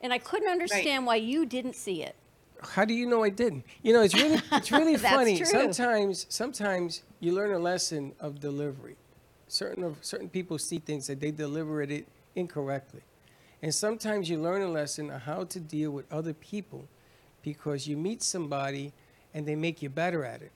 [0.00, 2.16] And I couldn't understand why you didn't see it.
[2.60, 3.64] How do you know I didn't?
[3.82, 5.36] You know, it's really it's really funny.
[5.36, 5.46] true.
[5.46, 8.96] Sometimes sometimes you learn a lesson of delivery.
[9.48, 13.02] Certain of certain people see things that they deliver it incorrectly.
[13.62, 16.88] And sometimes you learn a lesson on how to deal with other people
[17.42, 18.92] because you meet somebody
[19.34, 20.52] and they make you better at it.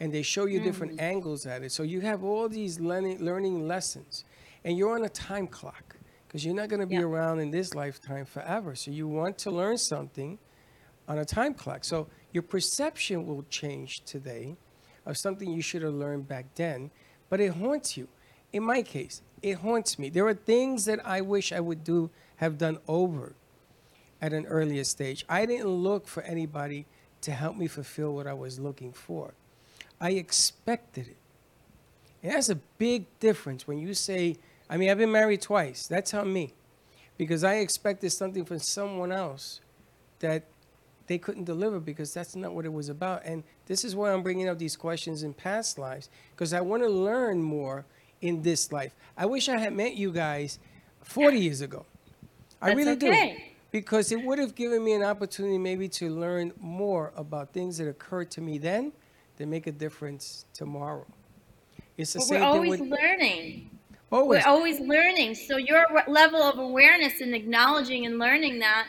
[0.00, 1.02] And they show you different mm.
[1.02, 1.72] angles at it.
[1.72, 4.24] So you have all these learning, learning lessons.
[4.64, 5.96] And you're on a time clock
[6.26, 7.02] because you're not going to be Yeah.
[7.02, 8.74] around in this lifetime forever.
[8.74, 10.38] So you want to learn something
[11.06, 11.84] on a time clock.
[11.84, 14.56] So your perception will change today
[15.04, 16.90] of something you should have learned back then,
[17.28, 18.08] but it haunts you.
[18.52, 20.08] In my case, it haunts me.
[20.08, 23.34] There are things that I wish I would do have done over
[24.20, 25.24] at an earlier stage.
[25.28, 26.86] I didn't look for anybody
[27.22, 29.34] to help me fulfill what I was looking for.
[30.00, 31.16] I expected it.
[32.22, 34.36] And that's a big difference when you say,
[34.68, 35.86] I mean, I've been married twice.
[35.86, 36.54] That's on me.
[37.18, 39.60] Because I expected something from someone else
[40.20, 40.44] that
[41.06, 43.22] they couldn't deliver because that's not what it was about.
[43.24, 46.82] And this is why I'm bringing up these questions in past lives because I want
[46.82, 47.84] to learn more
[48.20, 48.94] in this life.
[49.16, 50.58] I wish I had met you guys
[51.02, 51.84] 40 years ago.
[52.60, 53.36] I That's really okay.
[53.36, 53.51] do.
[53.72, 57.88] Because it would have given me an opportunity maybe to learn more about things that
[57.88, 58.92] occurred to me then
[59.38, 61.06] that make a difference tomorrow.
[61.96, 63.70] It's the But same we're always with learning.
[64.12, 64.44] always.
[64.44, 65.34] We're always learning.
[65.36, 68.86] So your level of awareness and acknowledging and learning that,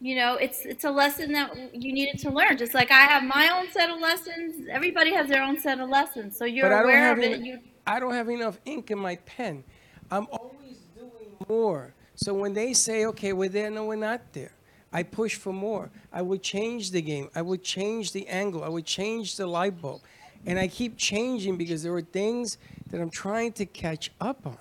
[0.00, 2.56] you know, it's it's a lesson that you needed to learn.
[2.56, 4.66] Just like I have my own set of lessons.
[4.70, 6.36] Everybody has their own set of lessons.
[6.38, 7.32] So you're but I don't aware of it.
[7.32, 9.62] en- You I don't have enough ink in my pen.
[10.10, 11.94] I'm always doing more.
[12.16, 14.52] So when they say, okay, we're there, no, we're not there.
[14.92, 15.90] I push for more.
[16.12, 17.28] I would change the game.
[17.34, 18.64] I would change the angle.
[18.64, 20.00] I would change the light bulb.
[20.46, 22.56] And I keep changing because there are things
[22.90, 24.58] that I'm trying to catch up on.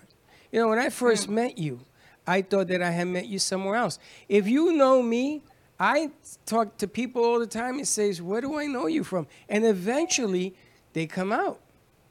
[0.51, 1.79] You know, when I first met you,
[2.27, 3.99] I thought that I had met you somewhere else.
[4.27, 5.43] If you know me,
[5.79, 6.11] I
[6.45, 9.65] talk to people all the time and says, "Where do I know you from?" And
[9.65, 10.55] eventually,
[10.93, 11.59] they come out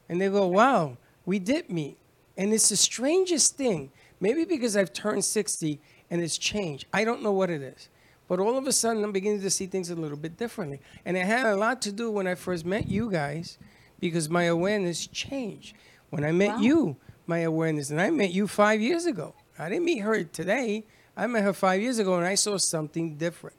[0.07, 1.97] and they go, "Wow, we did meet."
[2.37, 3.91] And it's the strangest thing.
[4.19, 6.85] Maybe because I've turned 60 and it's changed.
[6.93, 7.89] I don't know what it is.
[8.27, 10.79] But all of a sudden, I'm beginning to see things a little bit differently.
[11.05, 13.57] And it had a lot to do when I first met you guys
[13.99, 15.75] because my awareness changed.
[16.09, 16.97] When I met you,
[17.27, 19.35] my awareness, and I met you five years ago.
[19.59, 20.85] I didn't meet her today.
[21.15, 23.55] I met her five years ago and I saw something different.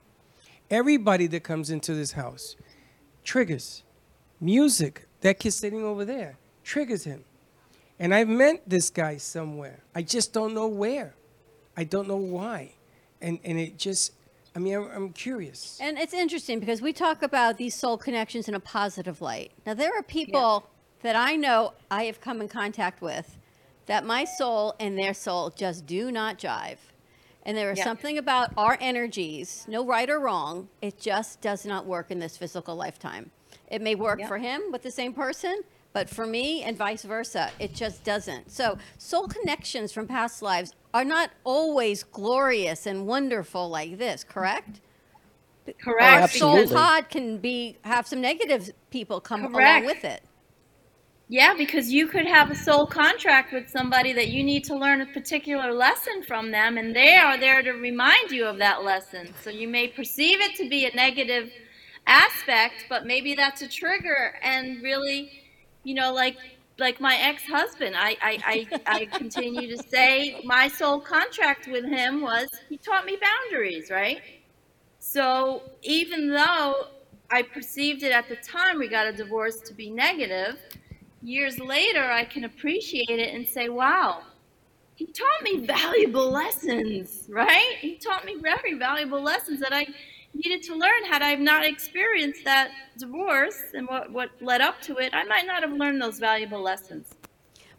[0.70, 2.56] Everybody that comes into this house
[3.24, 3.82] triggers.
[4.40, 7.24] Music, that kid sitting over there, triggers him.
[7.98, 9.80] And I've met this guy somewhere.
[9.94, 11.14] I just don't know where.
[11.76, 12.72] I don't know why.
[13.20, 14.12] And, and it just,
[14.54, 15.78] I mean, I'm, I'm curious.
[15.80, 19.52] And it's interesting because we talk about these soul connections in a positive light.
[19.64, 20.68] Now, there are people
[21.02, 23.38] that I know I have come in contact with
[23.86, 26.78] that my soul and their soul just do not jive.
[27.44, 27.84] And there is Yeah.
[27.84, 32.36] something about our energies, no right or wrong, it just does not work in this
[32.36, 33.30] physical lifetime.
[33.70, 34.26] It may work Yeah.
[34.26, 35.62] for him with the same person,
[35.96, 38.50] but for me and vice versa, it just doesn't.
[38.50, 44.82] So, soul connections from past lives are not always glorious and wonderful like this, correct?
[45.80, 45.88] correct.
[45.88, 50.22] Oh, Our soul pod can be have some negative people come along with it.
[51.28, 55.00] Yeah, because you could have a soul contract with somebody that you need to learn
[55.00, 59.32] a particular lesson from them, and they are there to remind you of that lesson.
[59.42, 61.50] So you may perceive it to be a negative
[62.06, 64.34] aspect, but maybe that's a trigger.
[64.42, 65.44] And really,
[65.86, 66.36] you know, like
[66.78, 72.20] like my ex-husband, I I, I, I continue to say my soul contract with him
[72.22, 74.20] was he taught me boundaries, right?
[74.98, 76.74] So even though
[77.30, 80.58] I perceived it at the time we got a divorce to be negative,
[81.22, 84.24] years later I can appreciate it and say, wow,
[84.96, 87.76] he taught me valuable lessons, right?
[87.80, 89.86] He taught me very valuable lessons that I
[90.36, 91.04] needed to learn.
[91.08, 95.46] Had I not experienced that divorce and what, what led up to it, I might
[95.46, 97.14] not have learned those valuable lessons.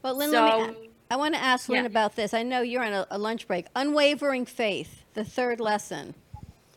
[0.01, 1.87] But Lynn, let So- me, I want to ask Lynn Yeah.
[1.87, 2.33] about this.
[2.33, 3.67] I know you're on a, a lunch break.
[3.75, 6.13] Unwavering faith, the third lesson.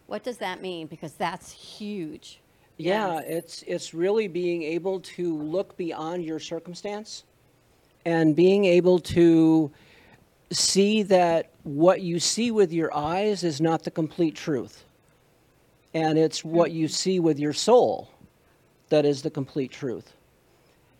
[0.06, 0.86] What does that mean?
[0.86, 2.40] Because that's huge.
[2.76, 7.24] Yeah, it's it's really being able to look beyond your circumstance
[8.06, 9.70] and being able to
[10.50, 14.84] see that what you see with your eyes is not the complete truth.
[15.92, 18.10] And it's what you see with your soul
[18.90, 20.12] that is the complete truth.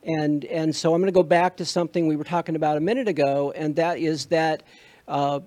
[0.03, 2.81] And and so I'm going to go back to something we were talking about a
[2.81, 4.63] minute ago, and that is that
[5.07, 5.41] uh,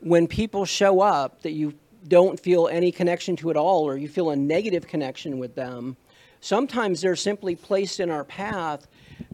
[0.00, 1.74] when people show up that you
[2.06, 5.96] don't feel any connection to at all, or you feel a negative connection with them,
[6.40, 8.86] sometimes they're simply placed in our path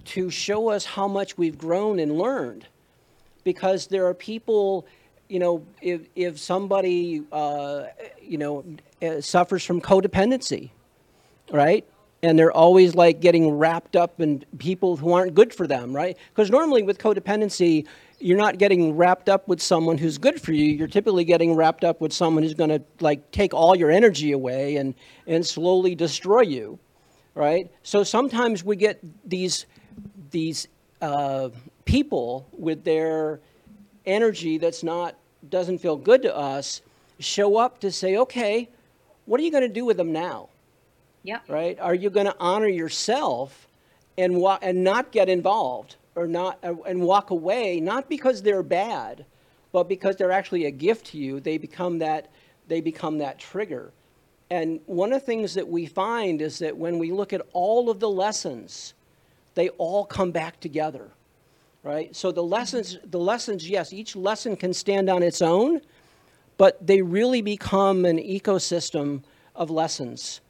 [0.05, 2.67] to show us how much we've grown and learned.
[3.45, 4.87] Because there are people,
[5.29, 7.85] you know, if if somebody, uh,
[8.20, 8.64] you know,
[9.03, 10.70] uh, suffers from codependency,
[11.51, 11.87] right?
[12.22, 16.16] And they're always like getting wrapped up in people who aren't good for them, right?
[16.31, 17.87] Because normally with codependency,
[18.18, 20.64] you're not getting wrapped up with someone who's good for you.
[20.64, 24.33] You're typically getting wrapped up with someone who's going to like take all your energy
[24.33, 24.95] away and
[25.27, 26.79] and slowly destroy you,
[27.35, 27.70] right?
[27.83, 29.66] So sometimes we get these
[30.31, 30.68] these
[31.03, 31.51] uh,
[31.85, 33.41] people with their
[34.07, 35.17] energy that's not
[35.51, 36.83] doesn't feel good to us
[37.19, 38.69] show up to say, okay,
[39.27, 40.49] what are you going to do with them now?
[41.23, 41.45] Yep.
[41.49, 41.81] right?
[41.81, 43.67] Are you going to honor yourself
[44.19, 48.63] and wa- and not get involved or not uh, and walk away not because they're
[48.63, 49.25] bad,
[49.73, 51.41] but because they're actually a gift to you?
[51.41, 52.31] They become that
[52.69, 53.91] they become that trigger.
[54.51, 57.89] And one of the things that we find is that when we look at all
[57.89, 58.93] of the lessons,
[59.55, 61.11] they all come back together.
[61.85, 62.16] Right?
[62.16, 65.80] So the lessons the lessons yes, each lesson can stand on its own,
[66.57, 69.22] but they really become an ecosystem
[69.55, 70.41] of lessons.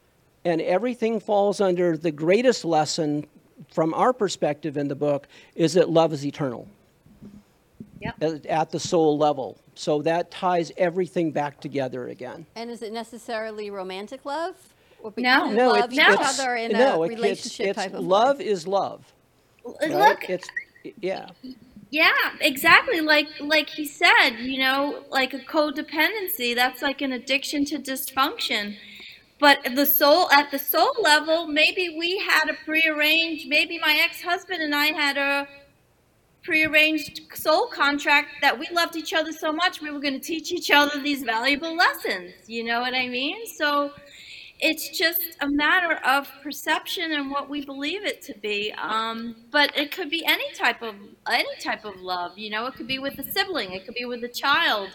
[0.45, 3.27] And everything falls under the greatest lesson
[3.71, 6.67] from our perspective in the book is that love is eternal
[8.01, 8.15] Yep.
[8.21, 9.57] at, at the soul level.
[9.73, 12.45] So that ties everything back together again.
[12.55, 14.55] And is it necessarily romantic love?
[15.01, 15.47] Or No.
[15.47, 17.93] because you No, love it's, each it's other in no, a it- it's, it's type
[17.93, 18.45] of love way?
[18.47, 19.11] is love.
[19.81, 19.91] Right?
[19.91, 20.47] Look, It's
[21.01, 21.27] yeah.
[21.91, 22.11] Yeah,
[22.41, 22.99] exactly.
[23.01, 28.75] Like like he said, you know, like a codependency, that's like an addiction to dysfunction.
[29.39, 34.61] But the soul at the soul level, maybe we had a prearranged, maybe my ex-husband
[34.61, 35.47] and I had a
[36.41, 40.51] prearranged soul contract that we loved each other so much we were going to teach
[40.51, 42.33] each other these valuable lessons.
[42.47, 43.45] You know what I mean?
[43.57, 43.91] So
[44.59, 48.73] it's just a matter of perception and what we believe it to be.
[48.81, 50.95] Um, but it could be any type of
[51.29, 52.37] any type of love.
[52.37, 54.89] You know, it could be with a sibling, it could be with a child.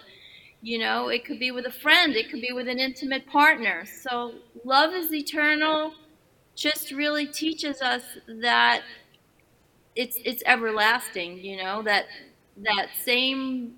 [0.62, 3.84] You know, it could be with a friend, it could be with an intimate partner.
[4.02, 4.34] So
[4.64, 5.94] love is eternal.
[6.56, 8.02] Just really teaches us
[8.42, 8.82] that
[9.94, 11.38] it's it's everlasting.
[11.38, 12.06] You know that
[12.62, 13.74] that same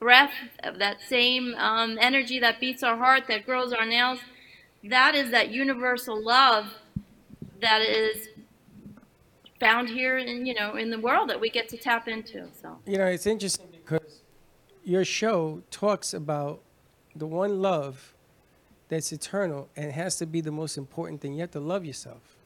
[0.00, 0.32] breath,
[0.78, 4.20] that same um, energy that beats our heart, that grows our nails
[4.84, 6.66] that is that universal love
[7.60, 8.28] that is
[9.60, 12.78] found here in you know in the world that we get to tap into so
[12.86, 14.20] You know, it's interesting because
[14.84, 16.60] your show talks about
[17.14, 18.14] the one love
[18.88, 21.34] that's eternal and has to be the most important thing.
[21.34, 22.36] You have to love yourself.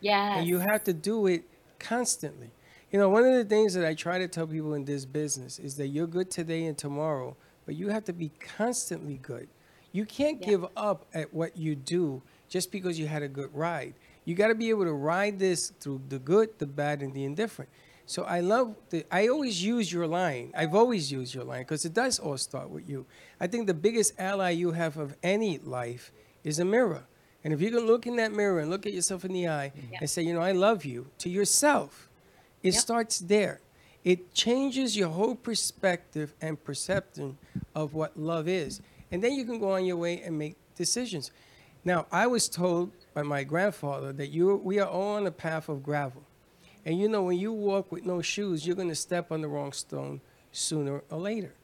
[0.00, 0.38] Yeah.
[0.38, 1.42] And you have to do it
[1.78, 2.50] constantly.
[2.90, 5.58] You know, one of the things that I try to tell people in this business
[5.58, 7.36] is that you're good today and tomorrow,
[7.66, 9.48] but you have to be constantly good.
[9.92, 10.46] You can't Yeah.
[10.46, 13.94] give up at what you do just because you had a good ride.
[14.24, 17.24] You got to be able to ride this through the good, the bad, and the
[17.24, 17.70] indifferent.
[18.06, 19.04] So I love the.
[19.10, 20.52] I always use your line.
[20.56, 23.06] I've always used your line because it does all start with you.
[23.40, 26.12] I think the biggest ally you have of any life
[26.42, 27.04] is a mirror.
[27.44, 29.72] And if you can look in that mirror and look at yourself in the eye
[29.76, 29.94] mm-hmm.
[30.00, 32.08] and say, you know, I love you to yourself,
[32.62, 33.60] it starts there.
[34.04, 37.38] It changes your whole perspective and perception
[37.74, 38.80] of what love is.
[39.12, 41.30] And then you can go on your way and make decisions.
[41.84, 45.68] Now, I was told by my grandfather that you we are all on a path
[45.68, 46.22] of gravel.
[46.84, 49.48] And you know, when you walk with no shoes, you're going to step on the
[49.48, 50.20] wrong stone
[50.52, 51.54] sooner or later.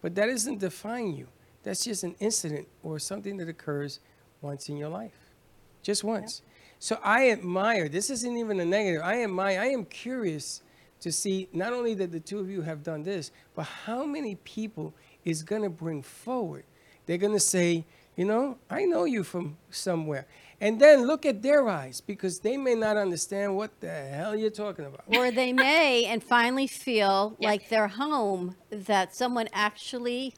[0.00, 1.28] But that doesn't define you.
[1.62, 4.00] That's just an incident or something that occurs
[4.40, 5.34] once in your life.
[5.82, 6.42] Just once.
[6.78, 9.02] So I admire, this isn't even a negative.
[9.02, 10.62] I admire, I am curious
[11.00, 14.36] to see not only that the two of you have done this, but how many
[14.36, 14.94] people
[15.24, 16.64] is going to bring forward.
[17.06, 17.84] They're going to say,
[18.16, 20.26] you know, I know you from somewhere.
[20.60, 24.50] And then look at their eyes because they may not understand what the hell you're
[24.50, 25.02] talking about.
[25.06, 30.34] or they may and finally feel like they're home that someone actually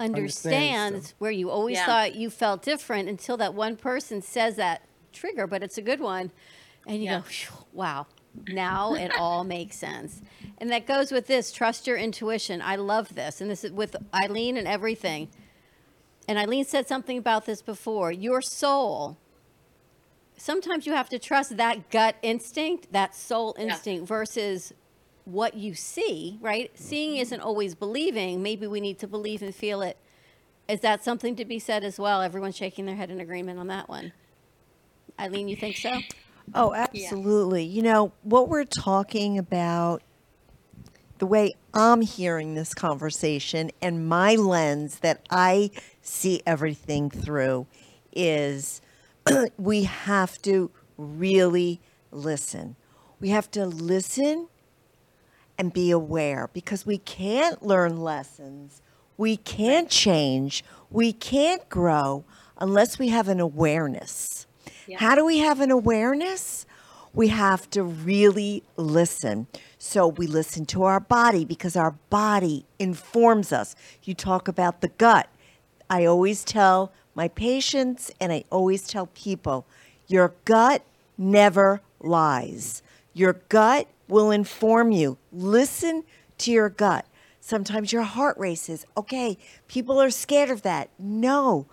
[0.00, 1.86] Understands understands where you always Yeah.
[1.86, 4.82] thought you felt different until that one person says that
[5.12, 6.32] trigger but it's a good one
[6.86, 7.20] and you Yeah.
[7.20, 7.24] go
[7.72, 8.06] wow
[8.48, 10.20] now it all makes sense
[10.58, 13.94] and that goes with this trust your intuition i love this and this is with
[14.14, 15.28] eileen and everything
[16.28, 19.16] and eileen said something about this before your soul
[20.42, 23.64] sometimes you have to trust that gut instinct, that soul Yeah.
[23.64, 24.72] instinct versus
[25.24, 26.70] what you see, right?
[26.74, 27.22] Seeing mm-hmm.
[27.22, 28.42] isn't always believing.
[28.42, 29.96] Maybe we need to believe and feel it.
[30.68, 32.22] Is that something to be said as well?
[32.22, 34.12] Everyone's shaking their head in agreement on that one.
[35.18, 36.00] Eileen, you think so?
[36.54, 37.64] Oh, absolutely.
[37.64, 40.02] You know, what we're talking about,
[41.18, 45.70] the way I'm hearing this conversation and my lens that I
[46.02, 47.66] see everything through
[48.12, 48.80] is
[49.56, 51.80] we have to really
[52.10, 52.76] listen.
[53.20, 54.48] We have to listen
[55.56, 58.82] and be aware because we can't learn lessons.
[59.16, 60.64] We can't change.
[60.90, 62.24] We can't grow
[62.58, 64.46] unless we have an awareness.
[64.86, 64.98] Yeah.
[64.98, 66.66] How do we have an awareness?
[67.14, 69.46] we have to really listen.
[69.78, 73.74] So we listen to our body because our body informs us.
[74.02, 75.28] You talk about the gut.
[75.92, 79.66] I always tell my patients and I always tell people
[80.06, 80.82] your gut
[81.18, 82.82] never lies.
[83.12, 85.18] Your gut will inform you.
[85.30, 86.04] Listen
[86.38, 87.04] to your gut.
[87.40, 88.86] Sometimes your heart races.
[88.96, 89.36] Okay,
[89.68, 90.88] people are scared of that.
[90.98, 91.66] No,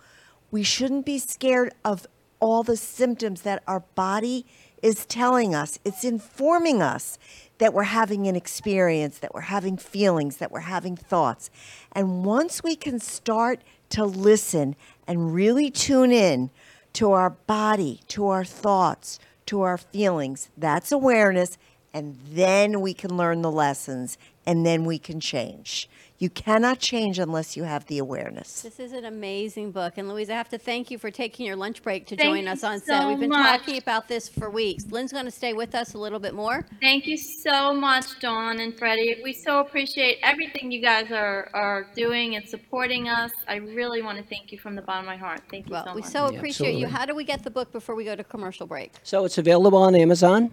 [0.50, 2.06] we shouldn't be scared of
[2.40, 4.44] all the symptoms that our body
[4.82, 5.78] is telling us.
[5.82, 7.18] It's informing us
[7.56, 11.48] that we're having an experience, that we're having feelings, that we're having thoughts.
[11.92, 14.76] And once we can start to listen
[15.06, 16.50] and really tune in
[16.94, 21.58] to our body, to our thoughts, to our feelings, that's awareness.
[21.92, 24.16] And then we can learn the lessons
[24.46, 25.88] and then we can change.
[26.20, 28.60] You cannot change unless you have the awareness.
[28.60, 29.96] This is an amazing book.
[29.96, 32.46] And Louise, I have to thank you for taking your lunch break to Thank join
[32.46, 33.08] us on so set.
[33.08, 33.60] We've been much.
[33.60, 34.84] talking about this for weeks.
[34.90, 36.66] Lynn's going to stay with us a little bit more.
[36.82, 39.22] Thank you so much, Dawn and Freddie.
[39.24, 43.32] We so appreciate everything you guys are, are doing and supporting us.
[43.48, 45.40] I really want to thank you from the bottom of my heart.
[45.50, 46.10] Thank you Well, so we much.
[46.10, 46.86] so appreciate you.
[46.86, 48.92] How do we get the book before we go to commercial break?
[49.04, 50.50] So it's available on Amazon,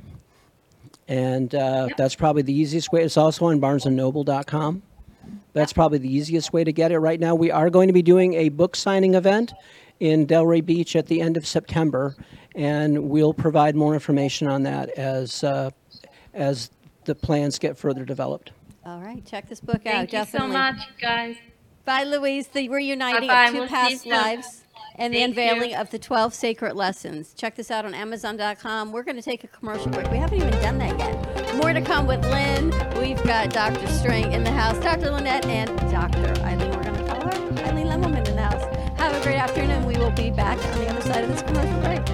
[1.10, 3.04] and uh, that's probably the easiest way.
[3.04, 4.84] It's also on BarnesandNoble.com.
[5.54, 7.36] That's probably the easiest way to get it right now.
[7.36, 9.54] We are going to be doing a book signing event
[10.00, 12.16] in Delray Beach at the end of September,
[12.56, 15.72] and we'll provide more information on that as uh,
[16.34, 16.70] as
[17.06, 18.52] the plans get further developed.
[18.86, 20.10] All right, check this book out.
[20.10, 20.54] Thank you so definitely.
[20.58, 21.36] much, guys.
[21.86, 22.48] Bye, Louise.
[22.48, 23.46] The reuniting Bye-bye.
[23.48, 24.12] of 2 We'll see past soon.
[24.12, 24.64] lives
[24.96, 25.44] and the Thank you.
[25.44, 27.34] unveiling of the 12 sacred lessons.
[27.34, 28.92] Check this out on Amazon.com.
[28.92, 30.10] We're going to take a commercial break.
[30.12, 31.27] We haven't even done that yet.
[31.58, 32.70] More to come with Lynn.
[33.02, 33.88] We've got Dr.
[33.88, 35.10] String in the house, Dr.
[35.10, 36.40] Lynette, and Dr.
[36.44, 36.70] Eileen.
[36.70, 38.64] We're going to call her Eileen Lemelman in the house.
[39.00, 39.84] Have a great afternoon.
[39.86, 42.06] We will be back on the other side of this commercial break.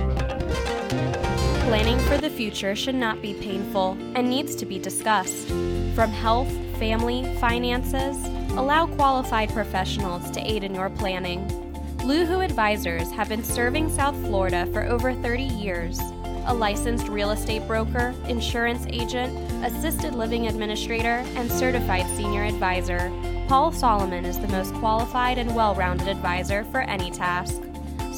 [1.67, 5.49] Planning for the future should not be painful and needs to be discussed.
[5.93, 8.15] From health, family, finances,
[8.51, 11.49] allow qualified professionals to aid in your planning.
[11.97, 15.99] Luhu Advisors have been serving South Florida for over 30 years.
[16.45, 23.11] A licensed real estate broker, insurance agent, assisted living administrator, and certified senior advisor,
[23.47, 27.61] Paul Solomon is the most qualified and well rounded advisor for any task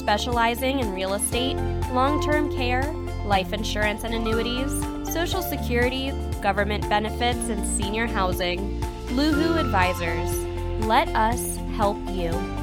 [0.06, 1.56] specializing in real estate,
[1.92, 2.84] long term care,
[3.24, 4.70] life insurance and annuities,
[5.12, 8.80] Social Security, government benefits, and senior housing.
[9.08, 10.86] Luhu Advisors.
[10.86, 12.55] Let us help you.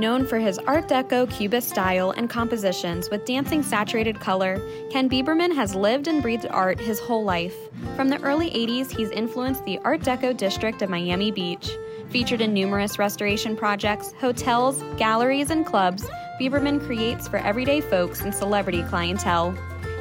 [0.00, 4.58] Known for his Art Deco Cubist style and compositions with dancing saturated color,
[4.90, 7.54] Ken Bieberman has lived and breathed art his whole life.
[7.96, 11.76] From the early 80s, he's influenced the Art Deco district of Miami Beach.
[12.08, 16.08] Featured in numerous restoration projects, hotels, galleries, and clubs,
[16.40, 19.54] Bieberman creates for everyday folks and celebrity clientele.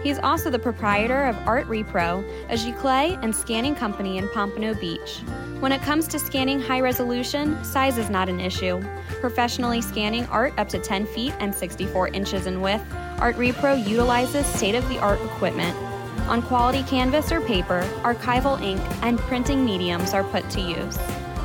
[0.04, 5.20] He's also the proprietor of Art Repro, a giclée and scanning company in Pompano Beach.
[5.60, 8.82] When it comes to scanning high resolution, size is not an issue.
[9.20, 12.84] Professionally scanning art up to 10 feet and 64 inches in width,
[13.20, 15.76] Art Repro utilizes state of the art equipment.
[16.30, 20.98] On quality canvas or paper, archival ink and printing mediums are put to use.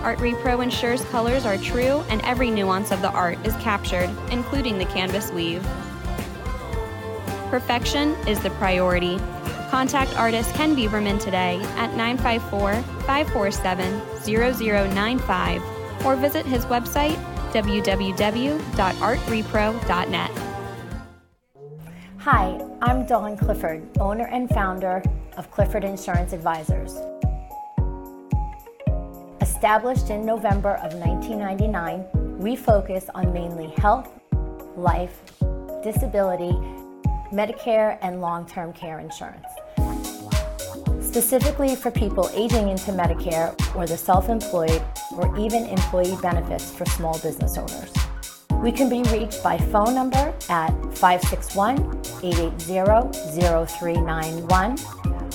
[0.03, 4.79] Art Repro ensures colors are true and every nuance of the art is captured, including
[4.79, 5.67] the canvas weave.
[7.55, 9.17] Perfection is the priority.
[9.71, 15.63] Contact artist Ken Bieberman today at 954 547 0095
[16.05, 17.15] or visit his website
[17.53, 20.31] www.artrepro.net.
[22.17, 25.01] Hi, I'm Dawn Clifford, owner and founder
[25.37, 26.97] of Clifford Insurance Advisors.
[29.41, 34.11] Established in November of 1999, we focus on mainly health,
[34.75, 35.23] life,
[35.85, 36.59] disability,
[37.35, 39.49] Medicare, and long term care insurance.
[41.01, 44.81] Specifically for people aging into Medicare or the self employed
[45.17, 47.93] or even employee benefits for small business owners.
[48.63, 54.79] We can be reached by phone number at 561 880 0391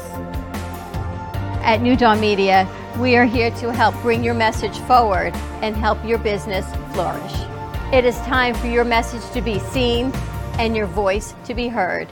[1.62, 2.68] At New Dawn Media,
[3.00, 7.34] we are here to help bring your message forward and help your business flourish.
[7.94, 10.12] It is time for your message to be seen
[10.58, 12.08] and your voice to be heard.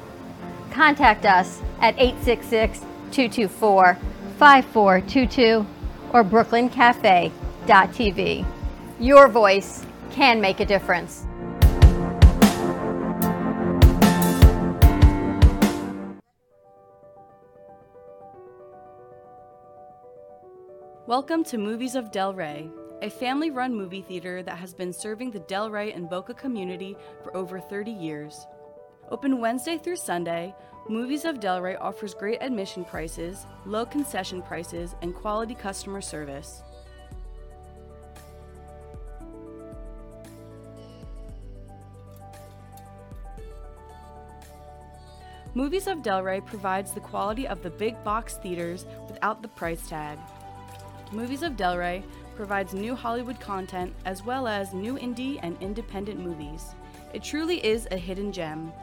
[0.72, 2.82] Contact us at 866
[3.12, 3.98] 224
[4.38, 5.66] 5422
[6.14, 8.46] or brooklyncafe.tv.
[9.00, 11.26] Your voice can make a difference.
[21.18, 22.70] Welcome to Movies of Delray,
[23.02, 27.34] a family run movie theater that has been serving the Delray and Boca community for
[27.38, 28.46] over 30 years.
[29.10, 30.54] Open Wednesday through Sunday,
[30.90, 36.64] Movies of Delray offers great admission prices, low concession prices, and quality customer service.
[45.54, 50.20] Movies of Delray provides the quality of the big box theaters without the price tag.
[51.12, 52.04] Movies of Delray
[52.36, 56.76] provides new Hollywood content as well as new indie and independent movies.
[57.14, 58.74] It truly is a hidden gem.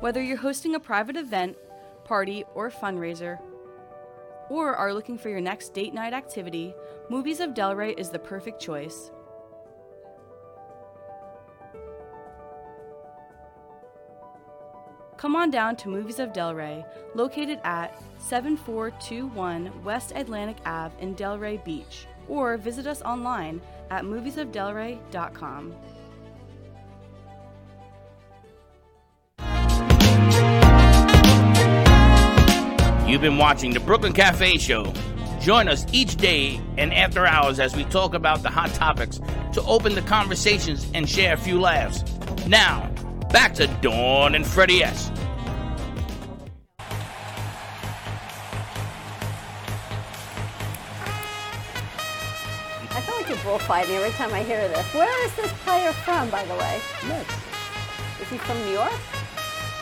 [0.00, 1.56] Whether you're hosting a private event,
[2.04, 3.38] party, or fundraiser,
[4.50, 6.74] or are looking for your next date night activity,
[7.08, 9.12] Movies of Delray is the perfect choice.
[15.22, 21.64] Come on down to Movies of Delray, located at 7421 West Atlantic Ave in Delray
[21.64, 23.60] Beach, or visit us online
[23.92, 25.76] at moviesofdelray.com.
[33.06, 34.92] You've been watching the Brooklyn Cafe Show.
[35.40, 39.20] Join us each day and after hours as we talk about the hot topics
[39.52, 42.02] to open the conversations and share a few laughs.
[42.48, 42.91] Now,
[43.32, 45.10] back to Dawn and Freddie S.
[52.94, 54.86] I feel like you're bullfighting every time I hear this.
[54.94, 56.80] Where is this player from, by the way?
[57.08, 57.34] Next.
[58.20, 58.92] Is he from New York?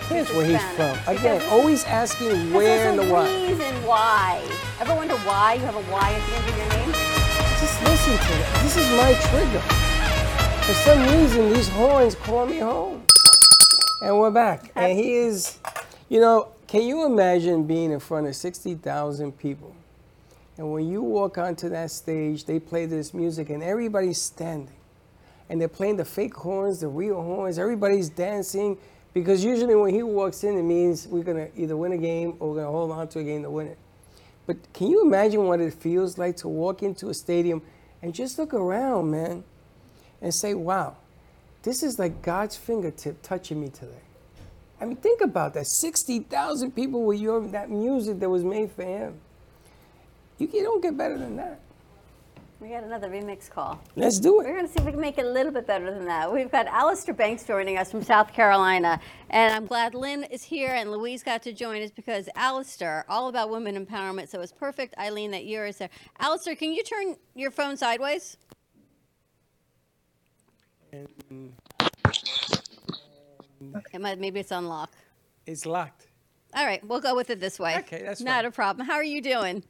[0.09, 0.97] Here's where he's Hispanic.
[1.05, 1.17] from.
[1.17, 3.31] Again, this- always asking where and the There's what.
[3.31, 4.41] a reason why.
[4.81, 6.93] Ever wonder why you have a Y at the end of your name?
[7.61, 8.63] Just listen to it.
[8.63, 9.63] This is my trigger.
[10.67, 13.03] For some reason, these horns call me home.
[14.03, 14.73] And we're back.
[14.75, 15.59] And he is,
[16.09, 19.75] you know, can you imagine being in front of 60,000 people?
[20.57, 24.75] And when you walk onto that stage, they play this music and everybody's standing.
[25.51, 27.59] And they're playing the fake horns, the real horns.
[27.59, 28.79] Everybody's dancing
[29.13, 32.37] because usually when he walks in, it means we're going to either win a game
[32.41, 33.79] or we're going to hold on to a game to win it.
[34.47, 37.61] But can you imagine what it feels like to walk into a stadium
[38.01, 39.45] and just look around, man,
[40.23, 40.97] and say, wow,
[41.63, 44.03] this is like God's fingertip touching me today.
[44.81, 45.67] I mean, think about that.
[45.67, 49.21] 60,000 people with your, that music that was made for him.
[50.39, 51.61] You, you don't get better than that.
[52.61, 53.81] We got another remix call.
[53.97, 54.45] Let's do it.
[54.47, 56.31] We're going to see if we can make it a little bit better than that.
[56.31, 59.01] We've got Alistair Banks joining us from South Carolina.
[59.31, 63.29] And I'm glad Lynn is here and Louise got to join us because Alistair, all
[63.29, 64.29] about women empowerment.
[64.29, 65.89] So it's perfect, Eileen, that you're there.
[66.19, 68.37] Alistair, can you turn your phone sideways?
[73.93, 74.95] It might, maybe it's unlocked.
[75.47, 76.07] It's locked.
[76.55, 77.77] All right, we'll go with it this way.
[77.79, 78.45] Okay, that's Not fine.
[78.47, 78.87] a problem.
[78.87, 79.63] How are you doing?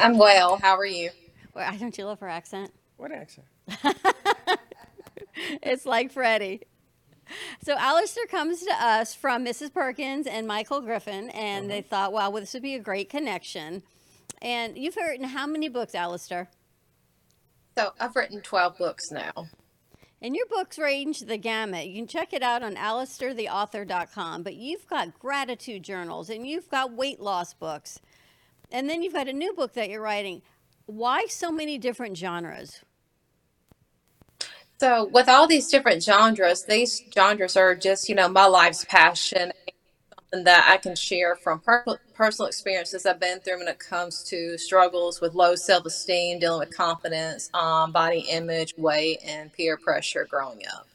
[0.00, 0.56] I'm well.
[0.56, 1.10] How are you?
[1.54, 2.72] Well, don't you love her accent?
[2.96, 3.46] What accent?
[5.62, 6.62] it's like Freddie.
[7.64, 9.72] So Alistair comes to us from Mrs.
[9.72, 11.88] Perkins and Michael Griffin, and they uh-huh.
[11.88, 13.82] thought, wow, well, this would be a great connection.
[14.40, 16.48] And you've written how many books, Alistair?
[17.76, 19.48] So I've written 12 books now.
[20.26, 21.86] And your books range the gamut.
[21.86, 24.42] You can check it out on alistairtheauthor.com.
[24.42, 28.00] But you've got gratitude journals and you've got weight loss books.
[28.72, 30.42] And then you've got a new book that you're writing.
[30.86, 32.80] Why so many different genres?
[34.80, 39.52] So with all these different genres, these genres are just, you know, my life's passion,
[40.30, 44.22] something that I can share from per- personal experiences I've been through when it comes
[44.24, 50.26] to struggles with low self-esteem, dealing with confidence, um, body image, weight, and peer pressure
[50.28, 50.86] growing up.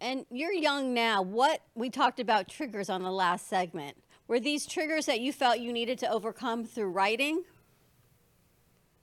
[0.00, 1.22] And you're young now.
[1.22, 3.96] What we talked about triggers on the last segment.
[4.28, 7.42] Were these triggers that you felt you needed to overcome through writing?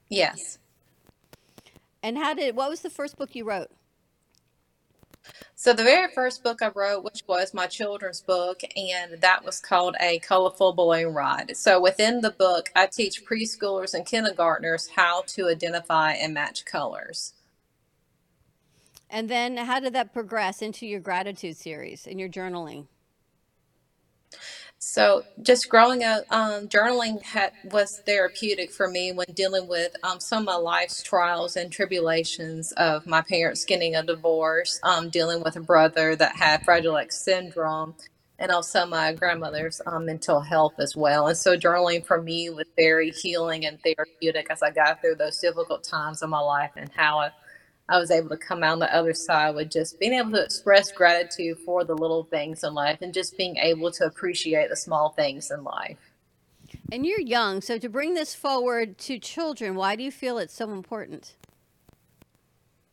[0.08, 0.58] Yes.
[2.02, 3.70] And how did what was the first book you wrote?
[5.58, 9.58] So the very first book I wrote, which was my children's book, and that was
[9.58, 11.56] called A Colorful Balloon Ride.
[11.56, 17.32] So within the book, I teach preschoolers and kindergartners how to identify and match colors.
[19.08, 22.88] And then how did that progress into your gratitude series and your journaling?
[24.78, 30.20] So just growing up, um, journaling had, was therapeutic for me when dealing with um,
[30.20, 35.42] some of my life's trials and tribulations of my parents getting a divorce, um, dealing
[35.42, 37.94] with a brother that had Fragile X syndrome,
[38.38, 41.26] and also my grandmother's um, mental health as well.
[41.26, 45.38] And so journaling for me was very healing and therapeutic as I got through those
[45.38, 47.30] difficult times of my life and how I
[47.88, 50.42] I was able to come out on the other side with just being able to
[50.42, 54.76] express gratitude for the little things in life and just being able to appreciate the
[54.76, 55.98] small things in life.
[56.90, 60.54] And you're young, so to bring this forward to children, why do you feel it's
[60.54, 61.34] so important?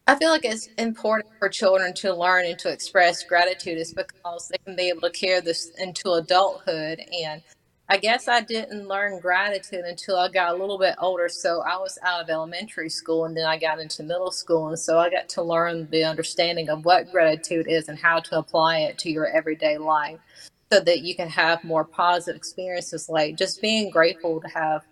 [0.05, 4.49] I feel like it's important for children to learn and to express gratitude is because
[4.49, 7.41] they can be able to carry this into adulthood and
[7.89, 11.29] I guess I didn't learn gratitude until I got a little bit older.
[11.29, 14.69] So I was out of elementary school and then I got into middle school.
[14.69, 18.39] And so I got to learn the understanding of what gratitude is and how to
[18.39, 20.19] apply it to your everyday life
[20.71, 24.83] so that you can have more positive experiences like just being grateful to have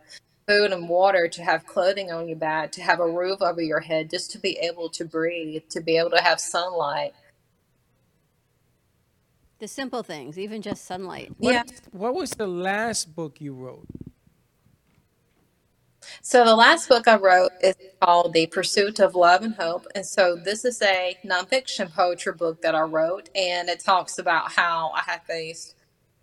[0.47, 3.79] food and water, to have clothing on your back, to have a roof over your
[3.79, 7.13] head, just to be able to breathe, to be able to have sunlight
[9.61, 11.31] the simple things, even just sunlight.
[11.37, 11.63] What, yeah.
[11.91, 13.87] What was the last book you wrote?
[16.23, 19.85] So the last book I wrote is called The Pursuit of Love and Hope.
[19.93, 24.51] And so this is a nonfiction poetry book that I wrote, and it talks about
[24.51, 25.75] how I have faced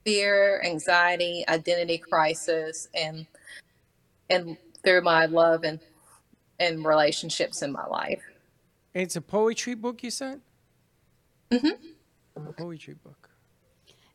[0.04, 3.26] fear, anxiety, identity crisis, and
[4.30, 5.78] and through my love and
[6.58, 8.22] and relationships in my life.
[8.94, 10.40] It's a poetry book, you said.
[11.52, 12.48] Mm-hmm.
[12.48, 13.17] A poetry book.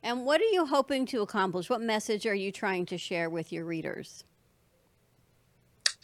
[0.03, 1.69] And what are you hoping to accomplish?
[1.69, 4.25] What message are you trying to share with your readers?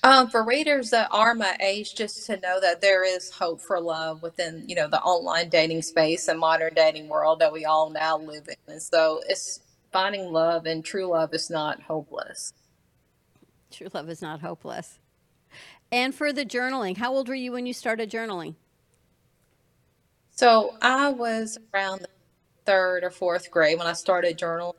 [0.01, 3.81] Um, for readers that are my age, just to know that there is hope for
[3.81, 7.89] love within, you know, the online dating space and modern dating world that we all
[7.89, 8.73] now live in.
[8.73, 9.59] And so it's
[9.91, 12.53] finding love and true love is not hopeless.
[13.71, 14.99] True love is not hopeless.
[15.91, 18.55] And for the journaling, how old were you when you started journaling?
[20.31, 22.07] So I was around the
[22.69, 24.75] third or fourth grade when I started journaling.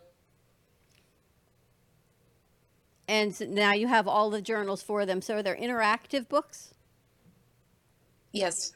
[3.08, 5.20] And now you have all the journals for them.
[5.20, 6.72] So are there interactive books?
[8.30, 8.70] Yes.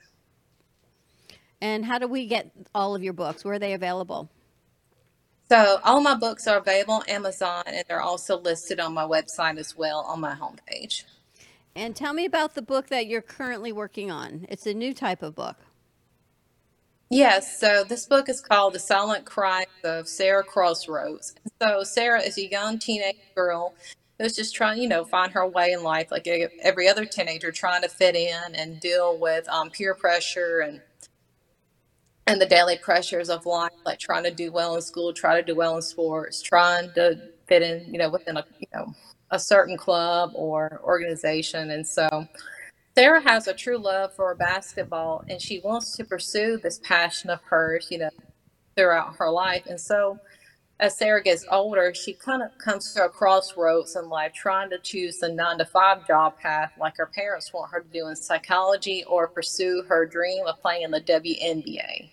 [1.60, 3.44] And how do we get all of your books?
[3.44, 4.28] Where are they available?
[5.48, 9.58] So all my books are available on Amazon and they're also listed on my website
[9.58, 11.04] as well on my homepage.
[11.76, 14.46] And tell me about the book that you're currently working on.
[14.48, 15.58] It's a new type of book.
[17.10, 21.34] Yes, so this book is called The Silent Crimes of Sarah Crossroads.
[21.62, 23.74] So Sarah is a young teenage girl
[24.18, 26.26] who's just trying, you know, find her way in life like
[26.60, 30.80] every other teenager, trying to fit in and deal with um, peer pressure and
[32.26, 35.42] and the daily pressures of life, like trying to do well in school, try to
[35.42, 38.94] do well in sports, trying to fit in, you know, within a you know
[39.30, 42.08] a certain club or organization, and so
[42.96, 47.40] Sarah has a true love for basketball and she wants to pursue this passion of
[47.42, 48.10] hers, you know,
[48.76, 49.66] throughout her life.
[49.66, 50.18] And so
[50.78, 54.78] as Sarah gets older, she kind of comes to a crossroads in life, trying to
[54.78, 58.14] choose the nine to five job path like her parents want her to do in
[58.14, 62.10] psychology or pursue her dream of playing in the WNBA.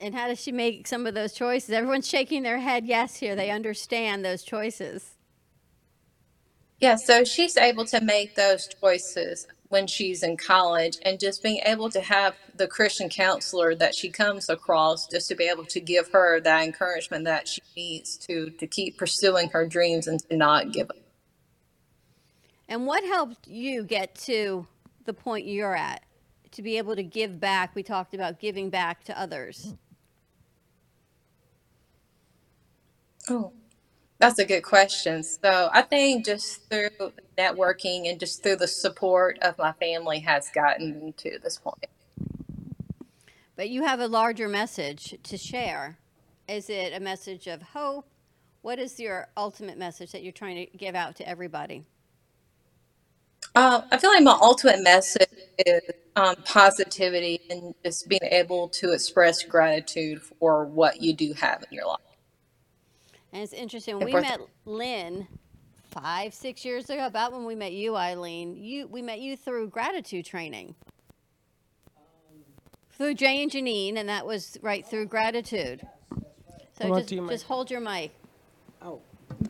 [0.00, 1.70] And how does she make some of those choices?
[1.70, 3.36] Everyone's shaking their head yes here.
[3.36, 5.13] They understand those choices.
[6.84, 11.62] Yeah, so she's able to make those choices when she's in college and just being
[11.64, 15.80] able to have the Christian counselor that she comes across just to be able to
[15.80, 20.36] give her that encouragement that she needs to to keep pursuing her dreams and to
[20.36, 20.98] not give up.
[22.68, 24.66] And what helped you get to
[25.06, 26.02] the point you're at
[26.50, 27.74] to be able to give back?
[27.74, 29.72] We talked about giving back to others.
[33.30, 33.54] Oh,
[34.18, 35.22] that's a good question.
[35.22, 40.50] So I think just through networking and just through the support of my family has
[40.50, 41.86] gotten to this point.
[43.56, 45.98] But you have a larger message to share.
[46.48, 48.06] Is it a message of hope?
[48.62, 51.84] What is your ultimate message that you're trying to give out to everybody?
[53.54, 55.28] Uh, I feel like my ultimate message
[55.64, 55.82] is
[56.16, 61.76] um, positivity and just being able to express gratitude for what you do have in
[61.76, 62.03] your life.
[63.34, 63.96] And it's interesting.
[63.96, 65.26] And We met Lynn
[65.90, 68.56] five, six years ago, about when we met you, Eileen.
[68.56, 70.76] You, we met you through gratitude training.
[72.92, 75.84] Through Jay and Janine, and that was right through gratitude.
[76.78, 78.12] So Come on just, to just hold your mic.
[78.80, 79.00] Oh,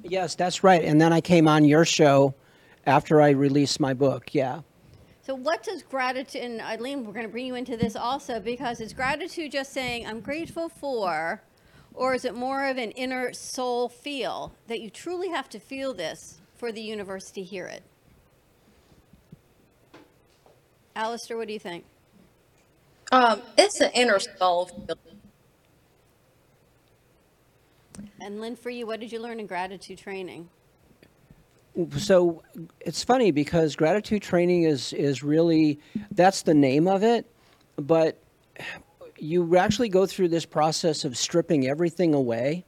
[0.03, 0.82] yes, that's right.
[0.82, 2.35] And then I came on your show
[2.87, 4.35] after I released my book.
[4.35, 4.62] Yeah.
[5.20, 8.80] So what does gratitude, and Eileen, we're going to bring you into this also because
[8.80, 11.43] it's gratitude just saying, I'm grateful for,
[11.95, 15.95] or is it more of an inner soul feel that you truly have to feel
[15.95, 17.82] this for the universe to hear it?
[20.97, 21.84] Alistair, what do you think?
[23.12, 25.20] Um, it's an inner soul feeling.
[28.20, 30.49] And Lynn, for you, what did you learn in gratitude training?
[31.99, 32.40] so
[32.80, 35.78] it's funny because gratitude training is is really
[36.12, 37.26] that's the name of it
[37.76, 38.16] but
[39.25, 42.64] you actually go through this process of stripping everything away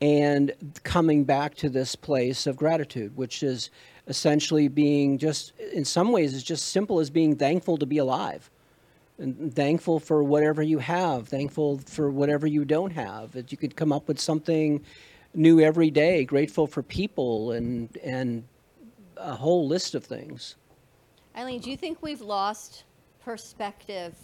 [0.00, 0.52] and
[0.84, 3.70] coming back to this place of gratitude which is
[4.06, 8.50] essentially being just in some ways it's just simple as being thankful to be alive.
[9.20, 13.32] And thankful for whatever you have thankful for whatever you don't have.
[13.32, 14.84] That you could come up with something
[15.34, 18.44] new every day grateful for people and and
[19.16, 20.54] a whole list of things.
[21.36, 22.84] Eileen, do you think we've lost
[23.24, 24.14] perspective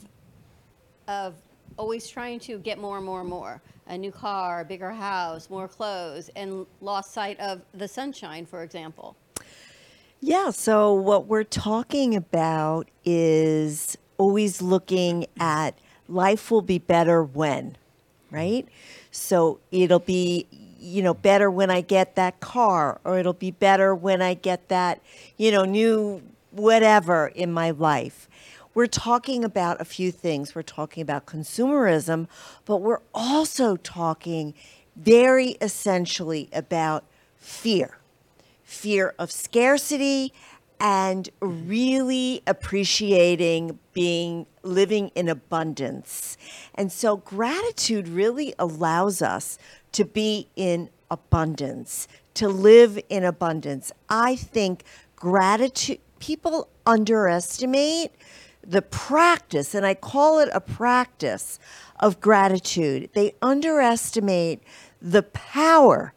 [1.08, 1.34] of
[1.76, 3.60] always trying to get more and more and more?
[3.86, 8.62] A new car, a bigger house, more clothes, and lost sight of the sunshine, for
[8.62, 9.16] example?
[10.20, 15.78] Yeah, so what we're talking about is always looking at
[16.08, 17.76] life will be better when,
[18.30, 18.66] right?
[19.10, 20.46] So it'll be,
[20.80, 24.68] you know, better when I get that car, or it'll be better when I get
[24.70, 25.02] that,
[25.36, 28.28] you know, new whatever in my life.
[28.74, 30.54] We're talking about a few things.
[30.54, 32.28] We're talking about consumerism,
[32.64, 34.54] but we're also talking
[34.96, 37.04] very essentially about
[37.36, 37.98] fear
[38.64, 40.32] fear of scarcity
[40.80, 46.36] and really appreciating being living in abundance.
[46.74, 49.58] And so gratitude really allows us
[49.92, 53.92] to be in abundance, to live in abundance.
[54.08, 54.82] I think
[55.14, 58.10] gratitude people underestimate
[58.66, 61.58] the practice and I call it a practice
[62.00, 63.10] of gratitude.
[63.14, 64.62] They underestimate
[65.00, 66.14] the power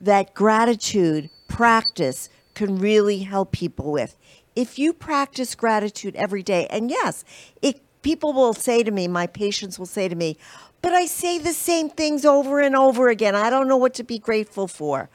[0.00, 4.16] that gratitude practice can really help people with.
[4.56, 7.24] If you practice gratitude every day, and yes,
[7.62, 10.36] it, people will say to me, my patients will say to me,
[10.82, 13.34] but I say the same things over and over again.
[13.34, 15.10] I don't know what to be grateful for.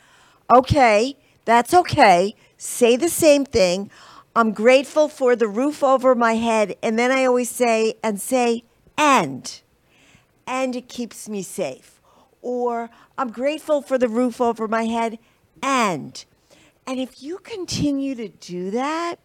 [0.54, 2.36] Okay, that's okay.
[2.58, 3.90] Say the same thing.
[4.36, 6.76] I'm grateful for the roof over my head.
[6.82, 8.64] And then I always say, and say,
[8.98, 9.62] and.
[10.48, 12.02] And it keeps me safe.
[12.42, 15.20] Or I'm grateful for the roof over my head
[15.62, 16.24] and.
[16.86, 19.16] And if you continue to do that,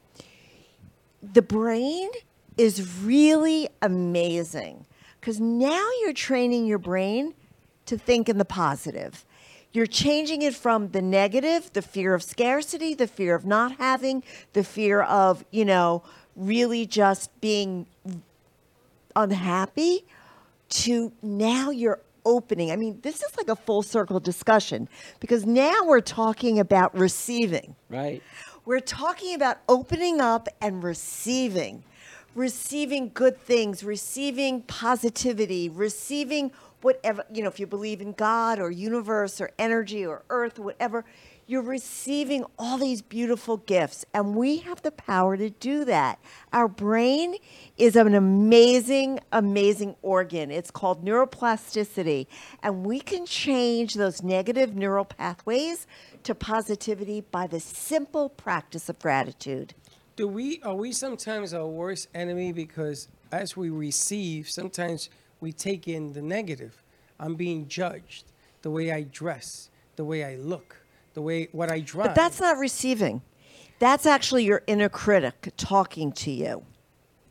[1.22, 2.10] the brain
[2.56, 4.86] is really amazing
[5.20, 7.34] because now you're training your brain
[7.86, 9.24] to think in the positive.
[9.72, 14.22] You're changing it from the negative, the fear of scarcity, the fear of not having,
[14.52, 16.02] the fear of, you know,
[16.36, 17.86] really just being
[19.14, 20.04] unhappy
[20.70, 22.70] to now you're opening.
[22.70, 24.88] I mean, this is like a full circle discussion
[25.20, 27.74] because now we're talking about receiving.
[27.88, 28.22] right
[28.64, 31.84] We're talking about opening up and receiving,
[32.34, 36.52] receiving good things, receiving positivity, receiving
[36.82, 40.62] whatever, you know, if you believe in God or universe or energy or earth, or
[40.62, 41.04] whatever,
[41.46, 44.04] you're receiving all these beautiful gifts.
[44.12, 46.18] And we have the power to do that.
[46.52, 47.36] Our brain
[47.78, 50.50] is an amazing, amazing organ.
[50.50, 52.26] It's called neuroplasticity.
[52.62, 55.86] And we can change those negative neural pathways
[56.24, 59.72] to positivity by the simple practice of gratitude.
[60.16, 65.08] Do we are we sometimes our worst enemy because as we receive, sometimes
[65.40, 66.82] we take in the negative.
[67.20, 68.24] I'm being judged,
[68.62, 70.76] the way I dress, the way I look,
[71.14, 72.08] the way what I drive.
[72.08, 73.22] But that's not receiving.
[73.78, 76.64] That's actually your inner critic talking to you.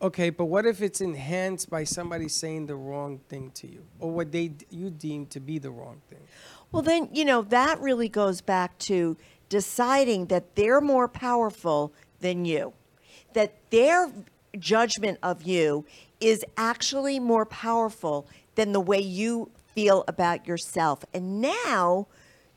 [0.02, 0.30] okay.
[0.30, 4.32] But what if it's enhanced by somebody saying the wrong thing to you, or what
[4.32, 6.20] they you deem to be the wrong thing?
[6.72, 9.18] Well, then, you know, that really goes back to
[9.50, 12.74] deciding that they're more powerful than you,
[13.34, 14.12] that their
[14.60, 15.86] judgment of you
[16.20, 21.06] is actually more powerful than the way you feel about yourself.
[21.14, 22.08] And now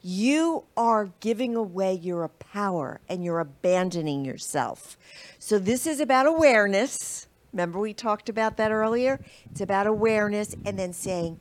[0.03, 4.97] you are giving away your power and you're abandoning yourself.
[5.39, 7.27] So this is about awareness.
[7.53, 9.21] Remember, we talked about that earlier?
[9.51, 11.41] It's about awareness and then saying,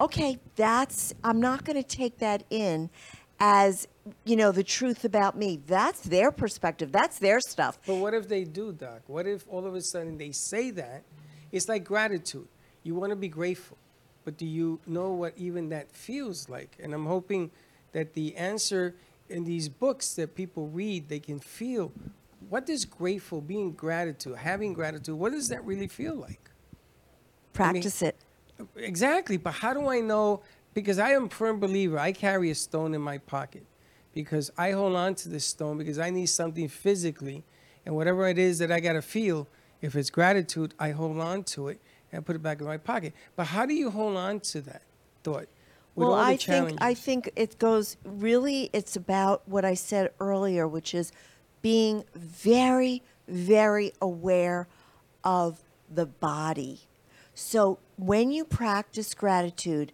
[0.00, 2.90] okay, that's, I'm not going to take that in
[3.38, 3.86] as,
[4.24, 5.60] you know, the truth about me.
[5.66, 6.92] That's their perspective.
[6.92, 7.78] That's their stuff.
[7.86, 9.02] But what if they do, Doc?
[9.06, 11.02] What if all of a sudden they say that?
[11.52, 12.48] It's like gratitude.
[12.82, 13.76] You want to be grateful,
[14.24, 16.78] but do you know what even that feels like?
[16.82, 17.50] And I'm hoping
[17.92, 18.94] that the answer
[19.28, 21.92] in these books that people read, they can feel
[22.48, 26.50] what does grateful, being gratitude, having gratitude, what does that really feel like?
[27.52, 28.16] Practice it.
[28.76, 30.42] Exactly, but how do I know?
[30.72, 31.98] Because I am a firm believer.
[31.98, 33.64] I carry a stone in my pocket
[34.12, 37.44] because I hold on to this stone because I need something physically,
[37.86, 39.46] and whatever it is that I got to feel,
[39.80, 41.80] if it's gratitude, I hold on to it
[42.12, 43.14] and put it back in my pocket.
[43.36, 44.82] But how do you hold on to that
[45.22, 45.46] thought?
[45.94, 46.78] well, I think?
[46.80, 48.70] I think it goes really.
[48.72, 51.12] It's about what I said earlier, which is
[51.62, 54.68] being very, very aware
[55.24, 56.80] of the body.
[57.34, 59.92] So when you practice gratitude,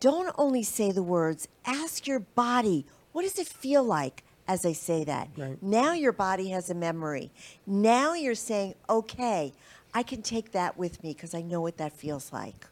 [0.00, 1.48] don't only say the words.
[1.64, 5.28] Ask your body, what does it feel like as I say that?
[5.36, 5.62] Right.
[5.62, 7.30] Now your body has a memory.
[7.66, 9.52] Now you're saying, okay,
[9.94, 12.66] I can take that with me because I know what that feels like.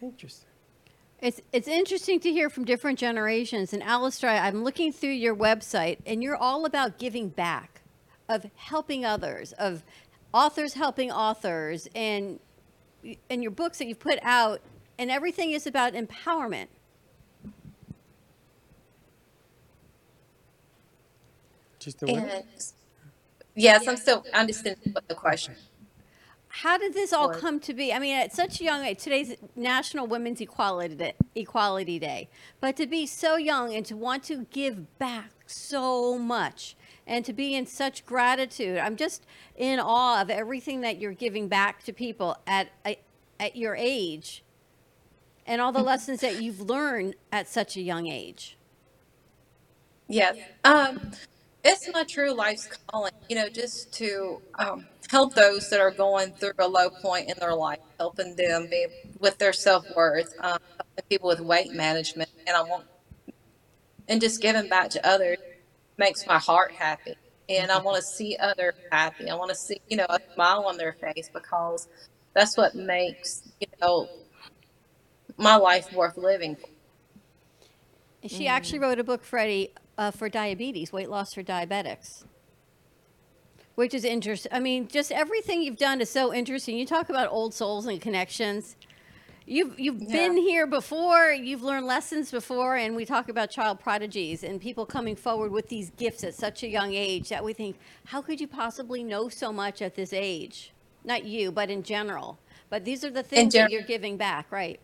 [0.00, 0.48] Interesting.
[1.20, 3.72] It's it's interesting to hear from different generations.
[3.72, 7.82] And Alistair, I'm looking through your website, and you're all about giving back,
[8.28, 9.84] of helping others, of
[10.34, 12.40] authors helping authors, and
[13.30, 14.60] and your books that you've put out,
[14.98, 16.66] and everything is about empowerment.
[21.82, 22.14] Just the way.
[22.14, 22.44] And
[23.54, 25.54] yes, I'm still understanding what the question.
[26.48, 27.94] How did this all come to be?
[27.94, 32.28] I mean, at such a young age, today's National Women's Equality Day, Equality Day,
[32.60, 36.76] but to be so young and to want to give back so much
[37.06, 39.24] and to be in such gratitude, I'm just
[39.56, 42.68] in awe of everything that you're giving back to people at
[43.40, 44.44] at your age,
[45.46, 48.58] and all the lessons that you've learned at such a young age.
[50.06, 50.36] Yes.
[50.64, 51.12] Um,
[51.64, 56.32] it's my true life's calling, you know, just to um, help those that are going
[56.32, 58.86] through a low point in their life, helping them be
[59.20, 62.86] with their self worth, um, helping people with weight management, and I want,
[64.08, 65.36] and just giving back to others
[65.98, 67.14] makes my heart happy,
[67.48, 69.30] and I want to see others happy.
[69.30, 71.88] I want to see, you know, a smile on their face because
[72.34, 74.10] that's what makes, you know,
[75.38, 76.56] my life worth living.
[78.22, 82.24] And she actually wrote a book, Freddie, uh, for diabetes, weight loss for diabetics,
[83.74, 84.52] which is interesting.
[84.52, 86.76] I mean, just everything you've done is so interesting.
[86.76, 88.76] You talk about old souls and connections.
[89.44, 91.32] You've you've been here before.
[91.32, 95.68] You've learned lessons before, and we talk about child prodigies and people coming forward with
[95.68, 97.76] these gifts at such a young age that we think,
[98.06, 100.72] how could you possibly know so much at this age?
[101.04, 102.38] Not you, but in general.
[102.70, 104.78] But these are the things that you're giving back, right?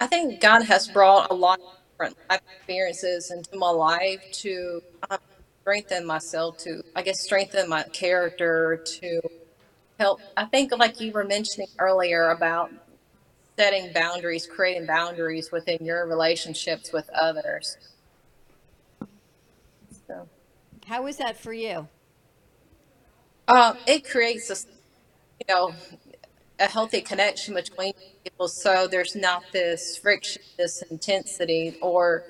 [0.00, 1.60] I think God has brought a lot
[2.02, 4.80] different life experiences into my life to
[5.10, 5.18] um,
[5.62, 9.20] strengthen myself, to, I guess, strengthen my character, to
[9.98, 10.22] help.
[10.36, 12.72] I think, like you were mentioning earlier about
[13.58, 17.76] setting boundaries, creating boundaries within your relationships with others.
[20.06, 20.28] So,
[20.86, 21.88] How is that for you?
[23.48, 24.56] um, it creates a,
[25.48, 25.76] you know,
[26.62, 27.92] a healthy connection between
[28.22, 32.24] people so there's not this friction this intensity or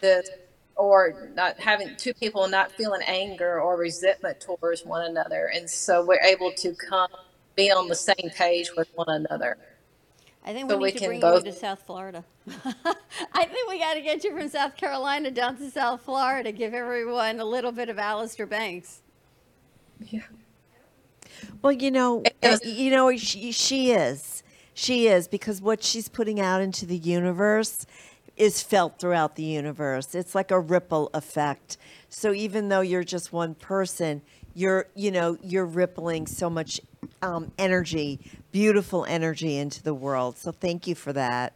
[0.00, 0.28] this
[0.76, 6.04] or not having two people not feeling anger or resentment towards one another and so
[6.04, 7.08] we're able to come
[7.54, 9.56] be on the same page with one another
[10.42, 12.24] I think So we we need to can bring both- you to South Florida.
[12.64, 16.50] I think we got to get you from South Carolina down to South Florida.
[16.50, 19.02] Give everyone a little bit of Alistair Banks.
[21.62, 24.42] Well, you know, was- you know, she, she is.
[24.74, 27.86] She is because what she's putting out into the universe
[28.36, 30.14] is felt throughout the universe.
[30.14, 31.76] It's like a ripple effect.
[32.08, 34.22] So even though you're just one person,
[34.54, 36.80] you're, you know, you're rippling so much
[37.22, 38.20] um, energy,
[38.52, 40.38] beautiful energy into the world.
[40.38, 41.52] So thank you for that.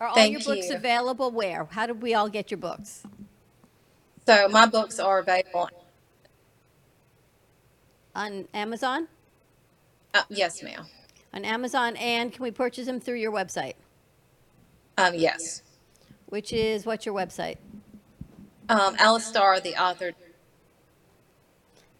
[0.00, 0.76] Are all Thank your books you.
[0.76, 1.66] available where?
[1.70, 3.02] How do we all get your books?
[4.26, 5.68] so my books are available
[8.14, 9.08] On Amazon?
[10.14, 10.84] uh, yes ma'am
[11.32, 13.74] On Amazon, and can we purchase them through your website?
[14.98, 15.62] um, yes
[16.26, 17.56] Which is what's your website?
[18.68, 20.12] um, Alistar, the author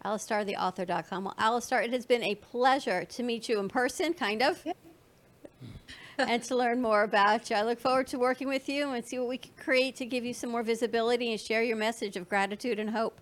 [0.05, 1.25] AlistarTheAuthor.com.
[1.25, 4.65] Well, Alistar, it has been a pleasure to meet you in person, kind of,
[6.17, 7.55] and to learn more about you.
[7.55, 10.25] I look forward to working with you and see what we can create to give
[10.25, 13.19] you some more visibility and share your message of gratitude and hope.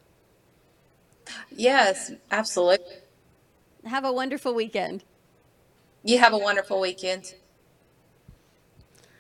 [1.56, 2.96] Yes absolutely
[3.86, 5.04] Have a wonderful weekend.
[6.04, 7.34] You have a wonderful weekend.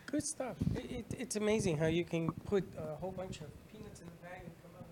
[0.06, 0.56] Good stuff.
[0.76, 4.18] It, it, it's amazing how you can put a whole bunch of peanuts in a
[4.26, 4.88] bag and come up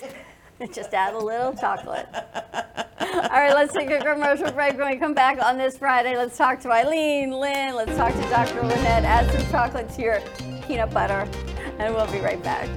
[0.00, 0.12] with
[0.60, 0.76] M&Ms.
[0.76, 2.06] Just add a little chocolate.
[2.14, 4.78] All right, let's take a commercial break.
[4.78, 8.22] When we come back on this Friday, let's talk to Eileen, Lynn, let's talk to
[8.30, 8.62] Dr.
[8.62, 10.20] Lynette, add some chocolate to your
[10.66, 11.28] peanut butter,
[11.78, 12.68] and we'll be right back.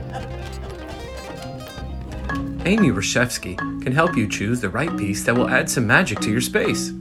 [2.66, 6.30] Amy Rashevsky can help you choose the right piece that will add some magic to
[6.30, 6.91] your space.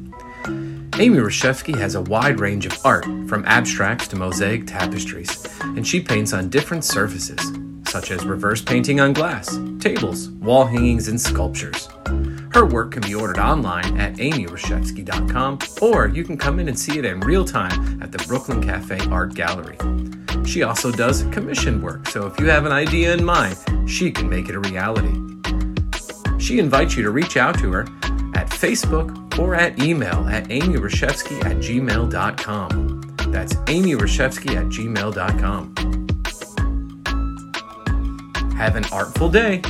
[0.47, 6.01] Amy Rashevsky has a wide range of art, from abstracts to mosaic tapestries, and she
[6.01, 7.41] paints on different surfaces,
[7.87, 11.89] such as reverse painting on glass, tables, wall hangings, and sculptures.
[12.53, 16.99] Her work can be ordered online at amyrashevsky.com, or you can come in and see
[16.99, 19.77] it in real time at the Brooklyn Cafe Art Gallery.
[20.47, 23.57] She also does commission work, so if you have an idea in mind,
[23.87, 25.38] she can make it a reality.
[26.49, 27.83] She invites you to reach out to her
[28.35, 33.17] at Facebook or at email at amyrashevsky at gmail.com.
[33.31, 35.75] That's amyrashevsky at gmail.com.
[38.57, 39.61] Have an artful day.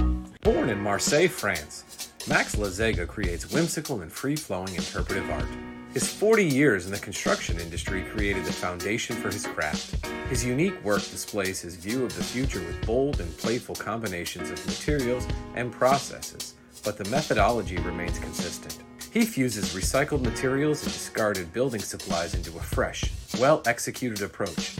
[0.42, 5.48] Born in Marseille, France, Max Lazega creates whimsical and free flowing interpretive art.
[5.94, 10.06] His 40 years in the construction industry created the foundation for his craft.
[10.28, 14.64] His unique work displays his view of the future with bold and playful combinations of
[14.64, 15.26] materials
[15.56, 18.78] and processes, but the methodology remains consistent.
[19.12, 23.04] He fuses recycled materials and discarded building supplies into a fresh,
[23.38, 24.76] well executed approach.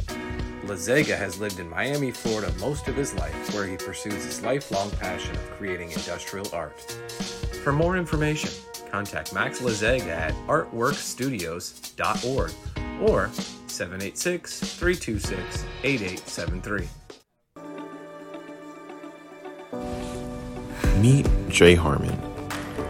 [0.64, 4.90] Lazega has lived in Miami, Florida most of his life, where he pursues his lifelong
[4.92, 6.78] passion of creating industrial art.
[7.64, 8.50] For more information,
[8.90, 12.52] contact Max Lazega at artworkstudios.org
[13.08, 13.30] or
[13.66, 16.88] 786 326 8873.
[21.00, 22.16] Meet Jay Harmon,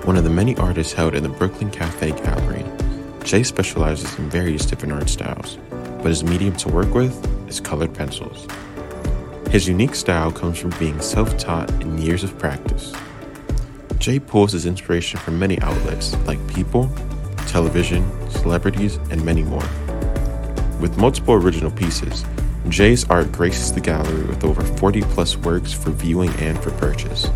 [0.05, 2.65] one of the many artists held in the Brooklyn Cafe Gallery.
[3.23, 5.59] Jay specializes in various different art styles,
[5.99, 7.15] but his medium to work with
[7.51, 8.47] is colored pencils.
[9.51, 12.95] His unique style comes from being self taught and years of practice.
[13.99, 16.91] Jay pulls his inspiration from many outlets like people,
[17.47, 19.69] television, celebrities, and many more.
[20.81, 22.25] With multiple original pieces,
[22.71, 27.29] Jay's art graces the gallery with over 40 plus works for viewing and for purchase.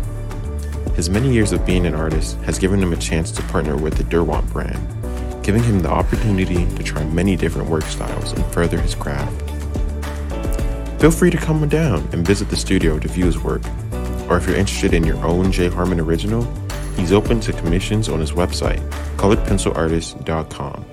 [0.95, 3.95] His many years of being an artist has given him a chance to partner with
[3.95, 8.79] the Derwent brand, giving him the opportunity to try many different work styles and further
[8.79, 9.41] his craft.
[11.01, 13.63] Feel free to come down and visit the studio to view his work,
[14.29, 16.43] or if you're interested in your own Jay Harmon original,
[16.95, 18.87] he's open to commissions on his website,
[19.17, 20.85] coloredpencilartist.com,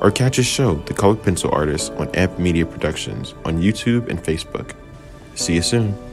[0.00, 4.22] or catch his show, The Colored Pencil Artist, on Amp Media Productions on YouTube and
[4.22, 4.74] Facebook.
[5.34, 6.07] See you soon.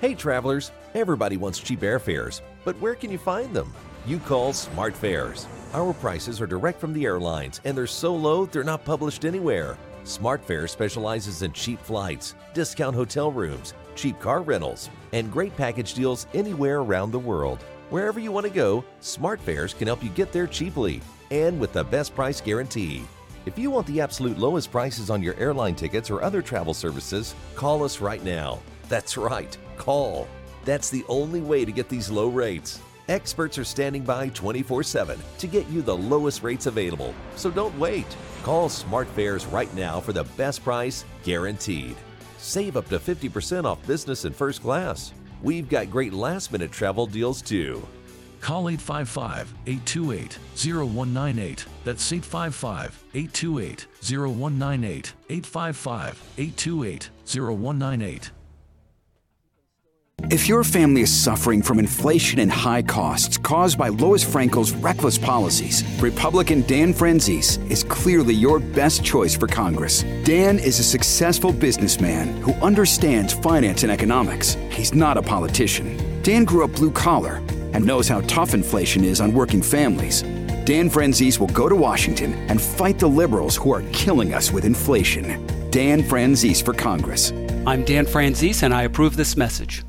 [0.00, 3.70] Hey travelers, everybody wants cheap airfares, but where can you find them?
[4.06, 5.46] You call Smart Fares.
[5.74, 9.76] Our prices are direct from the airlines and they're so low they're not published anywhere.
[10.04, 15.92] Smart Fares specializes in cheap flights, discount hotel rooms, cheap car rentals, and great package
[15.92, 17.62] deals anywhere around the world.
[17.90, 21.74] Wherever you want to go, Smart Fares can help you get there cheaply and with
[21.74, 23.02] the best price guarantee.
[23.44, 27.34] If you want the absolute lowest prices on your airline tickets or other travel services,
[27.54, 28.60] call us right now.
[28.90, 30.26] That's right, call.
[30.64, 32.80] That's the only way to get these low rates.
[33.08, 37.14] Experts are standing by 24 7 to get you the lowest rates available.
[37.36, 38.06] So don't wait.
[38.42, 41.96] Call Smart Fares right now for the best price guaranteed.
[42.38, 45.12] Save up to 50% off business and first class.
[45.40, 47.86] We've got great last minute travel deals too.
[48.40, 51.64] Call 855 828 0198.
[51.84, 55.12] That's 855 828 0198.
[55.28, 58.30] 855 828 0198.
[60.28, 65.18] If your family is suffering from inflation and high costs caused by Lois Frankel's reckless
[65.18, 70.02] policies, Republican Dan Franzese is clearly your best choice for Congress.
[70.24, 74.54] Dan is a successful businessman who understands finance and economics.
[74.70, 76.22] He's not a politician.
[76.22, 77.42] Dan grew up blue collar
[77.72, 80.22] and knows how tough inflation is on working families.
[80.64, 84.64] Dan Franzese will go to Washington and fight the liberals who are killing us with
[84.64, 85.44] inflation.
[85.70, 87.32] Dan Franzese for Congress.
[87.66, 89.82] I'm Dan Franzese, and I approve this message.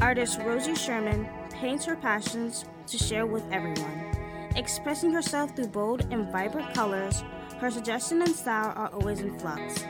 [0.00, 4.12] Artist Rosie Sherman paints her passions to share with everyone.
[4.54, 7.24] Expressing herself through bold and vibrant colors,
[7.58, 9.84] her suggestion and style are always in flux.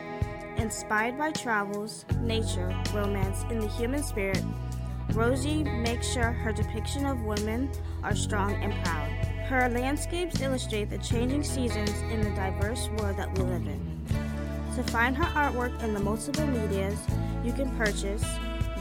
[0.56, 4.42] Inspired by travels, nature, romance, and the human spirit,
[5.12, 7.70] Rosie makes sure her depiction of women
[8.02, 9.10] are strong and proud.
[9.46, 14.06] Her landscapes illustrate the changing seasons in the diverse world that we live in.
[14.76, 16.98] To find her artwork in the multiple medias
[17.44, 18.24] you can purchase,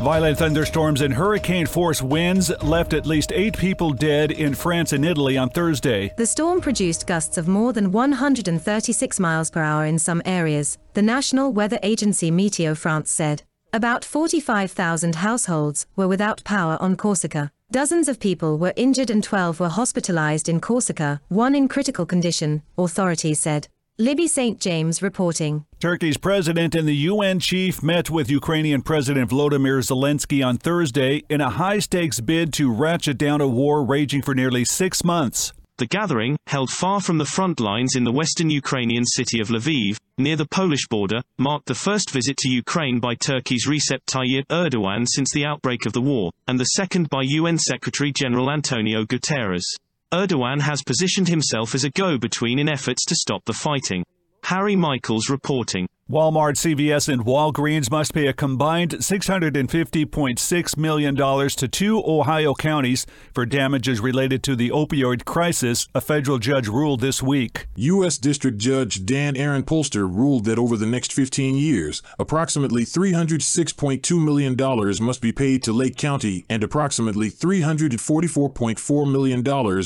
[0.00, 5.04] Violent thunderstorms and hurricane force winds left at least eight people dead in France and
[5.04, 6.10] Italy on Thursday.
[6.16, 11.02] The storm produced gusts of more than 136 miles per hour in some areas, the
[11.02, 13.42] National Weather Agency Meteo France said.
[13.74, 17.52] About 45,000 households were without power on Corsica.
[17.70, 22.62] Dozens of people were injured and 12 were hospitalized in Corsica, one in critical condition,
[22.78, 23.68] authorities said.
[24.00, 24.58] Libby St.
[24.58, 25.66] James reporting.
[25.78, 31.42] Turkey's president and the UN chief met with Ukrainian President Volodymyr Zelensky on Thursday in
[31.42, 35.52] a high stakes bid to ratchet down a war raging for nearly six months.
[35.76, 39.98] The gathering, held far from the front lines in the western Ukrainian city of Lviv,
[40.16, 45.04] near the Polish border, marked the first visit to Ukraine by Turkey's Recep Tayyip Erdogan
[45.06, 49.76] since the outbreak of the war, and the second by UN Secretary General Antonio Guterres.
[50.12, 54.04] Erdogan has positioned himself as a go-between in efforts to stop the fighting.
[54.42, 55.88] Harry Michaels reporting.
[56.10, 63.46] Walmart, CVS, and Walgreens must pay a combined $650.6 million to two Ohio counties for
[63.46, 67.68] damages related to the opioid crisis, a federal judge ruled this week.
[67.76, 68.18] U.S.
[68.18, 74.56] District Judge Dan Aaron Polster ruled that over the next 15 years, approximately $306.2 million
[75.00, 79.44] must be paid to Lake County and approximately $344.4 million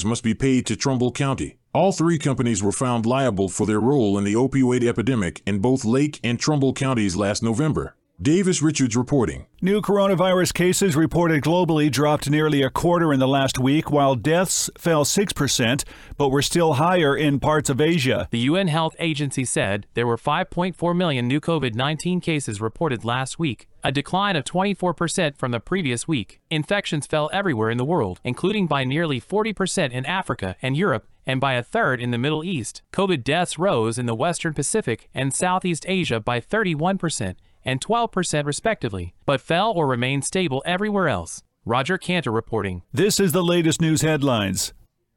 [0.09, 1.59] must be paid to Trumbull County.
[1.74, 5.84] All three companies were found liable for their role in the opioid epidemic in both
[5.84, 7.96] Lake and Trumbull counties last November.
[8.22, 9.46] Davis Richards reporting.
[9.60, 14.70] New coronavirus cases reported globally dropped nearly a quarter in the last week, while deaths
[14.78, 15.82] fell 6%,
[16.16, 18.28] but were still higher in parts of Asia.
[18.30, 23.40] The UN Health Agency said there were 5.4 million new COVID 19 cases reported last
[23.40, 26.40] week, a decline of 24% from the previous week.
[26.52, 31.40] Infections fell everywhere in the world, including by nearly 40% in Africa and Europe and
[31.40, 32.82] by a third in the Middle East.
[32.92, 39.14] COVID deaths rose in the Western Pacific and Southeast Asia by 31% and 12% respectively,
[39.26, 41.42] but fell or remained stable everywhere else.
[41.64, 42.82] Roger Cantor reporting.
[42.92, 44.74] This is the latest news headlines.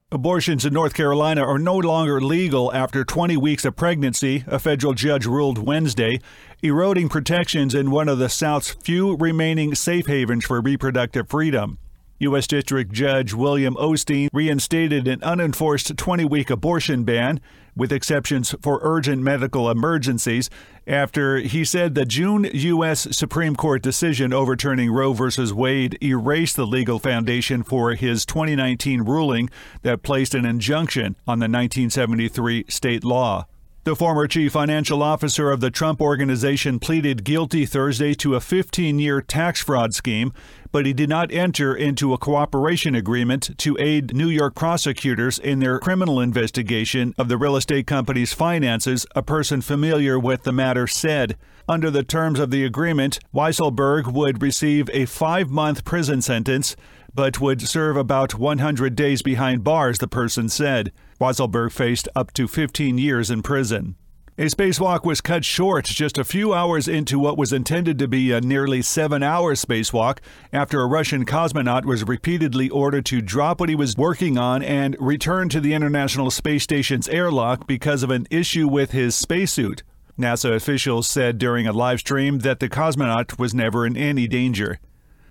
[0.10, 4.94] Abortions in North Carolina are no longer legal after 20 weeks of pregnancy, a federal
[4.94, 6.22] judge ruled Wednesday,
[6.64, 11.78] eroding protections in one of the South's few remaining safe havens for reproductive freedom.
[12.20, 12.48] U.S.
[12.48, 17.40] District Judge William Osteen reinstated an unenforced 20 week abortion ban,
[17.76, 20.50] with exceptions for urgent medical emergencies,
[20.88, 23.08] after he said the June U.S.
[23.16, 25.54] Supreme Court decision overturning Roe v.
[25.54, 29.50] Wade erased the legal foundation for his 2019 ruling
[29.84, 33.46] that placed an injunction on the 1973 state law.
[33.88, 39.00] The former chief financial officer of the Trump organization pleaded guilty Thursday to a 15
[39.00, 40.34] year tax fraud scheme,
[40.74, 45.60] but he did not enter into a cooperation agreement to aid New York prosecutors in
[45.60, 50.86] their criminal investigation of the real estate company's finances, a person familiar with the matter
[50.86, 51.38] said.
[51.70, 56.76] Under the terms of the agreement, Weisselberg would receive a five month prison sentence,
[57.16, 60.92] but would serve about 100 days behind bars, the person said.
[61.20, 63.96] Weisselberg faced up to 15 years in prison.
[64.40, 68.32] A spacewalk was cut short just a few hours into what was intended to be
[68.32, 70.20] a nearly seven hour spacewalk
[70.54, 74.96] after a Russian cosmonaut was repeatedly ordered to drop what he was working on and
[75.00, 79.82] return to the International Space Station's airlock because of an issue with his spacesuit.
[80.20, 84.80] NASA officials said during a live stream that the cosmonaut was never in any danger.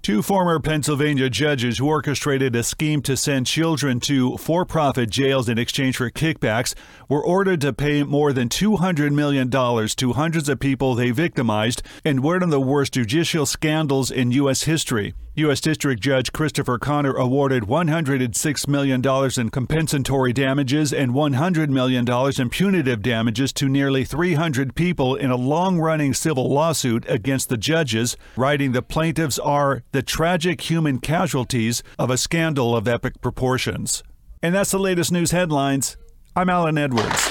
[0.07, 5.49] Two former Pennsylvania judges who orchestrated a scheme to send children to for profit jails
[5.49, 6.77] in exchange for kickbacks
[7.09, 12.23] were ordered to pay more than $200 million to hundreds of people they victimized in
[12.23, 14.63] one of the worst judicial scandals in U.S.
[14.63, 15.13] history.
[15.37, 15.61] U.S.
[15.61, 19.03] District Judge Christopher Connor awarded $106 million
[19.39, 22.07] in compensatory damages and $100 million
[22.41, 27.59] in punitive damages to nearly 300 people in a long running civil lawsuit against the
[27.59, 34.03] judges, writing the plaintiffs are the tragic human casualties of a scandal of epic proportions.
[34.43, 35.99] And that's the latest news headlines.
[36.35, 37.29] I'm Alan Edwards.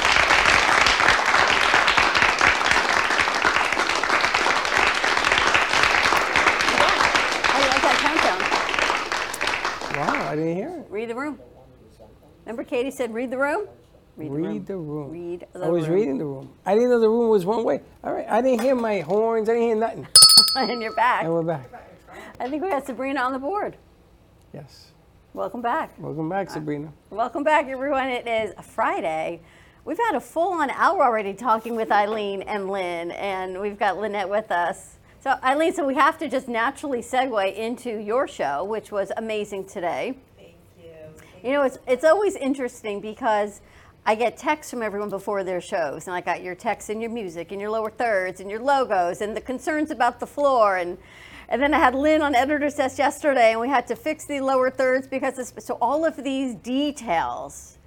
[7.48, 8.41] How do you like that countdown?
[9.98, 10.87] Wow, I didn't hear it.
[10.89, 11.39] Read the room.
[12.45, 13.69] Remember Katie said read the room?
[14.17, 15.09] Read the room.
[15.09, 15.95] Read the I was room.
[15.95, 16.51] reading the room.
[16.65, 17.79] I didn't know the room was one way.
[18.03, 19.47] All right, I didn't hear my horns.
[19.47, 20.05] I didn't hear nothing.
[20.57, 21.23] and you're back.
[21.23, 21.69] And we're back.
[22.37, 23.77] I think we got Sabrina on the board.
[24.53, 24.91] Yes.
[25.33, 25.97] Welcome back.
[25.97, 26.91] Welcome back, Sabrina.
[27.11, 28.09] Welcome back, everyone.
[28.09, 29.39] It is a Friday.
[29.85, 33.97] We've had a full on hour already talking with Eileen and Lynn, and we've got
[33.99, 34.97] Lynette with us.
[35.26, 39.65] So, Eileen, so we have to just naturally segue into your show, which was amazing
[39.65, 40.19] today.
[40.38, 40.91] Thank you.
[41.43, 43.61] you know, it's, it's always interesting because
[44.06, 47.10] I get texts from everyone before their shows, and I got your texts and your
[47.10, 50.77] music and your lower thirds and your logos and the concerns about the floor.
[50.77, 50.95] And,
[51.49, 54.41] and then I had Lynn on editor's desk yesterday, and we had to fix the
[54.41, 57.80] lower thirds because it's, so all of these details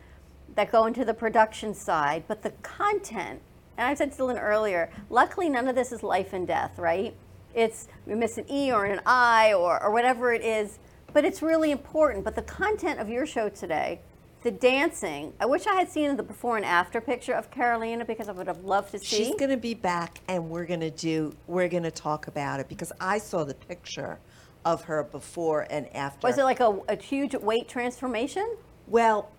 [0.57, 3.41] that go into the production side, but the content,
[3.77, 7.15] and I said to Lynn earlier, luckily none of this is life and death, right?
[7.59, 10.79] It's we miss an E or an I or, or whatever it is,
[11.13, 12.25] but it's really important.
[12.25, 14.01] But the content of your show today
[14.43, 15.33] the dancing.
[15.41, 18.47] I wish I had seen the before and after picture of Carolina because I would
[18.47, 19.17] have loved to see.
[19.17, 21.35] She's going to be back, and we're going to do.
[21.47, 24.19] We're going to talk about it because I saw the picture
[24.65, 26.27] of her before and after.
[26.27, 28.57] Was it like a, a huge weight transformation?
[28.87, 29.31] Well,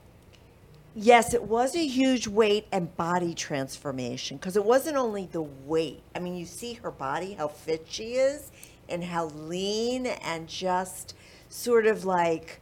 [0.95, 6.01] yes, it was a huge weight and body transformation because it wasn't only the weight.
[6.15, 8.51] I mean, you see her body, how fit she is,
[8.87, 11.15] and how lean and just
[11.49, 12.59] sort of like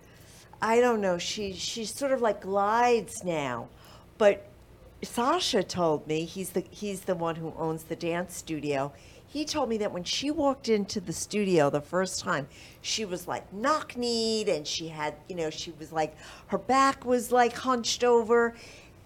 [0.62, 1.18] I don't know.
[1.18, 3.70] She she sort of like glides now,
[4.18, 4.48] but
[5.04, 8.92] Sasha told me he's the he's the one who owns the dance studio.
[9.28, 12.48] He told me that when she walked into the studio the first time,
[12.82, 16.16] she was like knock kneed and she had you know she was like
[16.48, 18.56] her back was like hunched over,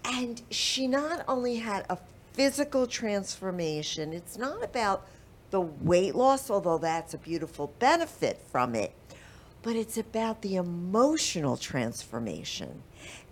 [0.04, 1.98] and she not only had a
[2.32, 4.12] physical transformation.
[4.12, 5.06] It's not about
[5.50, 8.94] the weight loss, although that's a beautiful benefit from it
[9.62, 12.82] but it's about the emotional transformation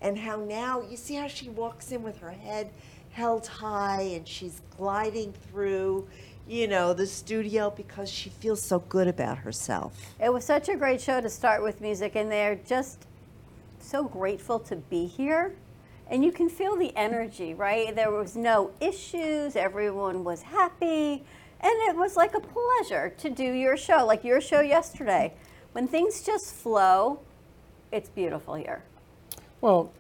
[0.01, 2.71] and how now you see how she walks in with her head
[3.11, 6.07] held high and she's gliding through
[6.51, 9.97] you know the studio because she feels so good about herself.
[10.21, 13.07] It was such a great show to start with music and they're just
[13.79, 15.55] so grateful to be here.
[16.09, 17.95] And you can feel the energy right?
[17.95, 19.55] There was no issues.
[19.55, 21.23] Everyone was happy.
[21.61, 25.33] And it was like a pleasure to do your show like your show yesterday.
[25.71, 27.21] When things just flow,
[27.93, 28.83] it's beautiful here.
[29.61, 29.93] Well,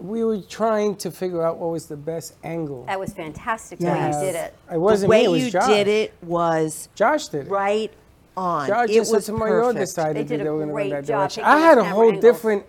[0.00, 2.84] we were trying to figure out what was the best angle.
[2.86, 4.54] That was fantastic the way you did it.
[4.72, 5.66] It wasn't the way me, it was you Josh.
[5.66, 7.50] did it was Josh did it.
[7.50, 7.92] right
[8.36, 8.66] on.
[8.68, 9.78] Josh it just was said Mayor perfect.
[9.80, 11.44] decided They that did they a were going to go in great that job direction.
[11.44, 12.22] picking I had a those whole camera angles.
[12.22, 12.66] different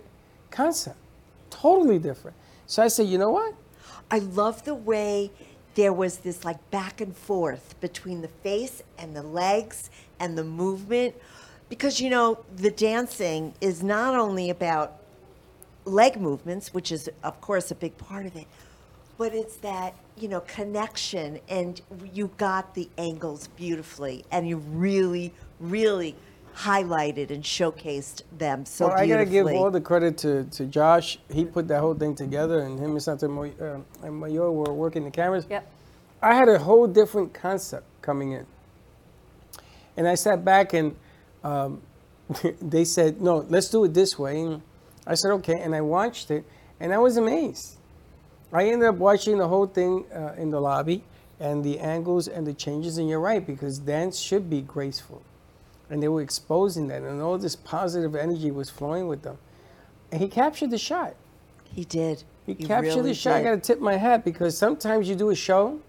[0.50, 0.96] concept,
[1.50, 2.36] totally different.
[2.66, 3.54] So I said, you know what?
[4.10, 5.30] I love the way
[5.74, 9.90] there was this like back and forth between the face and the legs
[10.20, 11.14] and the movement
[11.68, 14.98] because you know the dancing is not only about
[15.84, 18.46] leg movements which is of course a big part of it
[19.18, 21.80] but it's that you know connection and
[22.12, 26.14] you got the angles beautifully and you really really
[26.54, 30.66] highlighted and showcased them so well, I got to give all the credit to, to
[30.66, 31.18] Josh.
[31.28, 34.72] He put that whole thing together, and him and Santa Mo- uh, and Mayor were
[34.72, 35.46] working the cameras.
[35.50, 35.68] Yep.
[36.22, 38.46] I had a whole different concept coming in.
[39.96, 40.96] And I sat back and
[41.42, 41.82] um,
[42.62, 44.40] they said, no, let's do it this way.
[44.40, 44.62] And
[45.06, 45.60] I said, okay.
[45.60, 46.44] And I watched it
[46.80, 47.78] and I was amazed.
[48.52, 51.02] I ended up watching the whole thing uh, in the lobby
[51.40, 52.98] and the angles and the changes.
[52.98, 55.22] And you're right, because dance should be graceful.
[55.90, 59.36] And they were exposing that, and all this positive energy was flowing with them.
[60.10, 61.14] And he captured the shot.
[61.74, 63.34] he did He, He captured really the shot.
[63.34, 65.80] I got to tip my hat because sometimes you do a show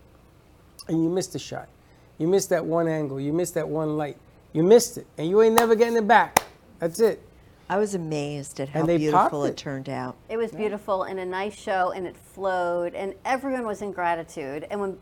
[0.87, 1.69] and you miss the shot.
[2.17, 3.19] You miss that one angle.
[3.19, 4.17] You miss that one light.
[4.53, 6.39] You missed it, and you ain't never getting it back.
[6.79, 7.21] That's it.
[7.67, 9.57] I was amazed at how And they beautiful popped it it.
[9.57, 10.15] turned out.
[10.29, 14.67] It was beautiful and a nice show, and it flowed, and everyone was in gratitude.
[14.69, 14.97] And when,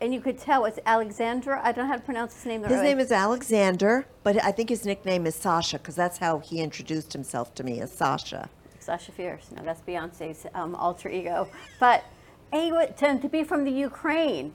[0.00, 1.60] and you could tell it's Alexandra.
[1.62, 2.62] I don't know how to pronounce his name.
[2.62, 6.18] the His right name is Alexander, but I think his nickname is Sasha because that's
[6.18, 8.48] how he introduced himself to me as Sasha.
[8.78, 9.50] Sasha Fierce.
[9.54, 11.48] No, that's Beyonce's um, alter ego.
[11.80, 12.04] But
[12.52, 14.54] he wa- to, to be from the Ukraine.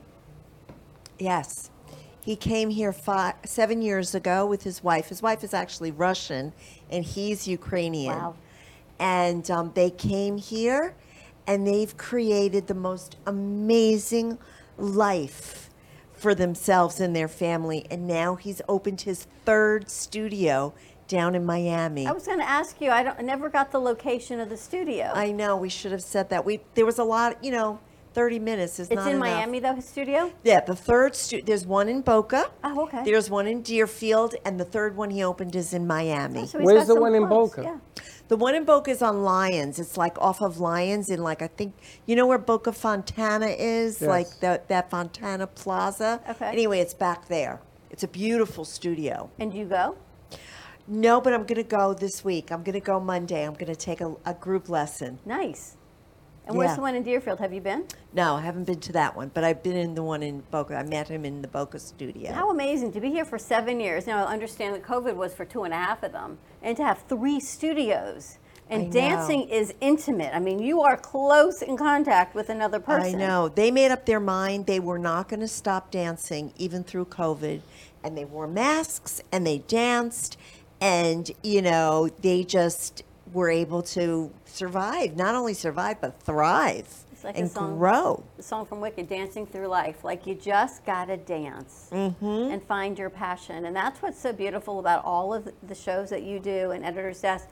[1.18, 1.70] Yes.
[2.22, 5.08] He came here five, seven years ago with his wife.
[5.08, 6.52] His wife is actually Russian
[6.88, 8.16] and he's Ukrainian.
[8.16, 8.34] Wow.
[8.98, 10.94] And um, they came here
[11.48, 14.38] and they've created the most amazing
[14.78, 15.68] life
[16.12, 17.86] for themselves and their family.
[17.90, 20.72] And now he's opened his third studio
[21.08, 22.06] down in Miami.
[22.06, 22.90] I was going to ask you.
[22.90, 25.10] I, don't, I never got the location of the studio.
[25.12, 26.44] I know we should have said that.
[26.44, 27.80] We there was a lot, you know,
[28.14, 29.20] 30 minutes is it's not in enough.
[29.28, 29.74] Miami, though.
[29.74, 30.32] His studio.
[30.44, 32.50] Yeah, the third stu- there's one in Boca.
[32.64, 33.02] Oh, okay.
[33.04, 36.40] There's one in Deerfield, and the third one he opened is in Miami.
[36.40, 37.62] Oh, so he's Where's got the some one in close, Boca?
[37.62, 38.02] Yeah.
[38.28, 39.78] The one in Boca is on Lyons.
[39.78, 41.74] It's like off of Lyons in like I think
[42.06, 44.08] you know where Boca Fontana is, Yes.
[44.08, 46.20] like that that Fontana Plaza.
[46.30, 46.46] Okay.
[46.48, 47.60] Anyway, it's back there.
[47.90, 49.28] It's a beautiful studio.
[49.38, 49.96] And you go?
[50.88, 52.50] No, but I'm gonna go this week.
[52.50, 53.44] I'm gonna go Monday.
[53.46, 55.18] I'm gonna take a, a group lesson.
[55.26, 55.76] Nice.
[56.46, 56.74] And where's Yeah.
[56.76, 57.38] the one in Deerfield?
[57.38, 57.84] Have you been?
[58.12, 60.74] No, I haven't been to that one, but I've been in the one in Boca.
[60.76, 62.32] I met him in the Boca studio.
[62.32, 64.06] How amazing to be here for seven years.
[64.06, 66.84] Now, I understand that COVID was for two and a half of them, and to
[66.84, 68.38] have three studios.
[68.70, 68.92] I And know.
[68.92, 70.34] dancing is intimate.
[70.34, 73.14] I mean, you are close in contact with another person.
[73.14, 73.48] I know.
[73.48, 77.60] They made up their mind they were not going to stop dancing even through COVID.
[78.02, 80.36] And they wore masks and they danced.
[80.80, 83.02] And, you know, they just
[83.32, 88.22] were able to survive, not only survive, but thrive It's like and the song, grow.
[88.36, 92.24] The song from Wicked, "Dancing Through Life." Like you just gotta dance Mm-hmm.
[92.52, 96.22] and find your passion, and that's what's so beautiful about all of the shows that
[96.22, 97.48] you do and Editor's Desk,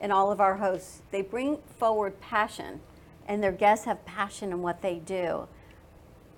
[0.00, 1.02] and all of our hosts.
[1.10, 2.80] They bring forward passion,
[3.26, 5.48] and their guests have passion in what they do.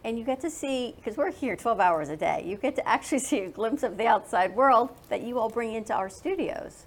[0.04, 2.88] And you get to see, because we're here 12 hours a day, you get to
[2.88, 6.86] actually see a glimpse of the outside world that you all bring into our studios.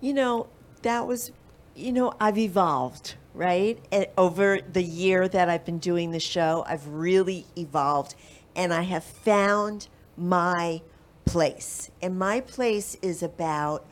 [0.00, 0.46] You know,
[0.82, 1.32] that was,
[1.74, 3.78] you know, I've evolved, right?
[3.92, 8.14] And over the year that I've been doing the show, I've really evolved
[8.56, 10.82] and I have found my
[11.24, 11.90] place.
[12.02, 13.86] And my place is about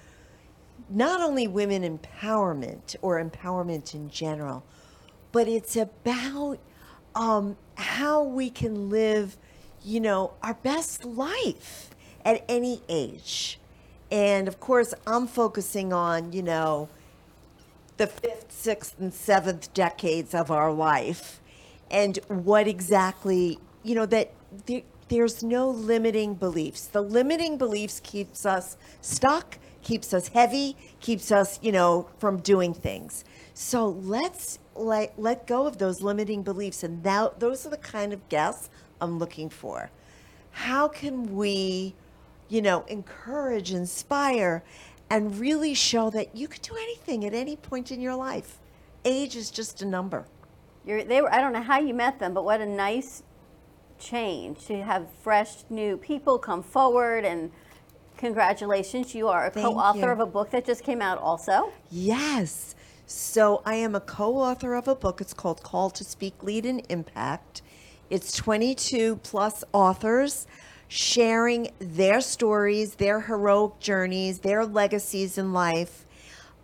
[0.88, 4.64] not only women empowerment or empowerment in general,
[5.32, 6.58] but it's about
[7.14, 9.36] um, how we can live,
[9.84, 11.90] you know, our best life
[12.24, 13.58] at any age.
[14.10, 16.88] And of course, I'm focusing on, you know,
[17.96, 21.40] the fifth, sixth, and seventh decades of our life
[21.90, 24.32] and what exactly, you know, that
[24.66, 26.86] there, there's no limiting beliefs.
[26.86, 32.74] The limiting beliefs keeps us stuck, keeps us heavy, keeps us, you know, from doing
[32.74, 33.24] things.
[33.54, 36.82] So let's let, let go of those limiting beliefs.
[36.82, 38.68] And that, those are the kind of guests
[39.00, 39.90] I'm looking for.
[40.50, 41.94] How can we,
[42.48, 44.62] you know, encourage, inspire,
[45.10, 48.58] and really show that you can do anything at any point in your life?
[49.04, 50.26] Age is just a number.
[50.84, 53.22] You're, they were, I don't know how you met them, but what a nice
[53.98, 57.50] change to have fresh new people come forward and
[58.18, 60.12] congratulations you are a Thank co-author you.
[60.12, 62.74] of a book that just came out also Yes.
[63.06, 65.20] So I am a co author of a book.
[65.20, 67.62] It's called Call to Speak, Lead, and Impact.
[68.10, 70.48] It's 22 plus authors
[70.88, 76.06] sharing their stories, their heroic journeys, their legacies in life.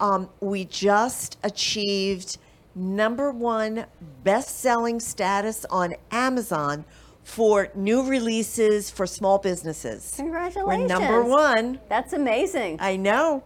[0.01, 2.39] Um, we just achieved
[2.75, 3.87] number one
[4.25, 6.85] best selling status on Amazon
[7.23, 10.15] for new releases for small businesses.
[10.17, 11.81] congratulations We're number one.
[11.89, 13.45] that's amazing I know.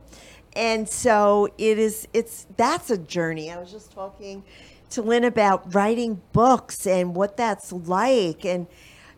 [0.55, 3.53] And so it is it's that's a journey.
[3.53, 4.43] I was just talking
[4.91, 8.67] to Lynn about writing books and what that's like and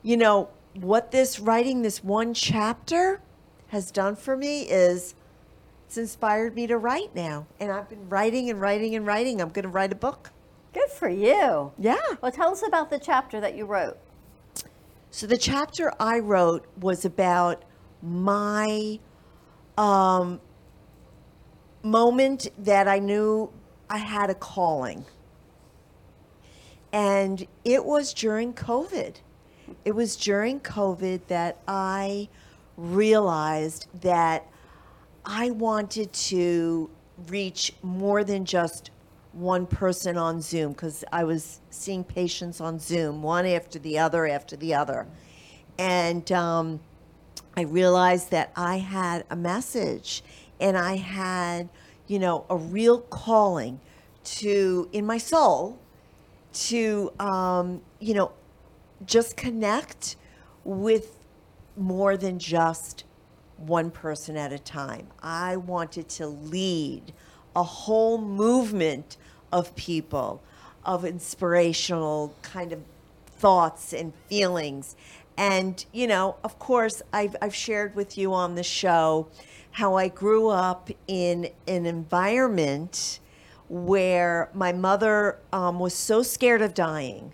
[0.02, 0.48] you know
[0.82, 3.20] what this writing this one chapter
[3.68, 5.14] has done for me is
[5.86, 7.46] it's inspired me to write now.
[7.60, 9.40] And I've been writing and writing and writing.
[9.40, 10.30] I'm going to write a book.
[10.72, 11.96] good for you Yeah.
[12.20, 13.96] well tell us about the chapter that you wrote
[15.10, 17.64] So the chapter I wrote was about
[18.02, 19.00] my
[19.78, 20.40] um,
[21.82, 23.50] moment that I knew
[23.88, 25.04] I had a calling.
[26.92, 29.16] And it was during COVID.
[29.84, 32.28] It was during COVID that I
[32.76, 34.46] realized that
[35.24, 36.90] I wanted to
[37.28, 38.90] reach more than just
[39.32, 44.26] one person on Zoom because I was seeing patients on Zoom, one after the other
[44.26, 45.06] after the other.
[45.78, 46.80] And um,
[47.56, 50.22] I realized that I had a message
[50.60, 51.68] and I had,
[52.06, 53.80] you know, a real calling
[54.24, 55.78] to, in my soul,
[56.52, 58.32] to, um, you know,
[59.04, 60.16] just connect
[60.64, 61.16] with
[61.76, 63.04] more than just
[63.56, 65.08] one person at a time.
[65.22, 67.12] I wanted to lead
[67.54, 69.16] a whole movement
[69.52, 70.42] of people,
[70.84, 72.80] of inspirational kind of
[73.26, 74.96] thoughts and feelings.
[75.36, 79.28] And, you know, of course, I've, I've shared with you on the show
[79.72, 83.20] how I grew up in an environment
[83.68, 87.32] where my mother um, was so scared of dying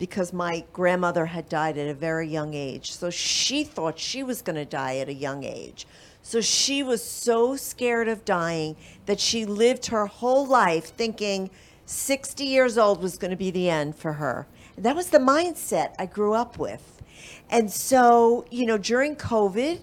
[0.00, 2.90] because my grandmother had died at a very young age.
[2.90, 5.86] So she thought she was going to die at a young age.
[6.22, 11.50] So she was so scared of dying that she lived her whole life thinking
[11.84, 14.46] 60 years old was going to be the end for her.
[14.78, 17.02] That was the mindset I grew up with.
[17.50, 19.82] And so, you know, during COVID,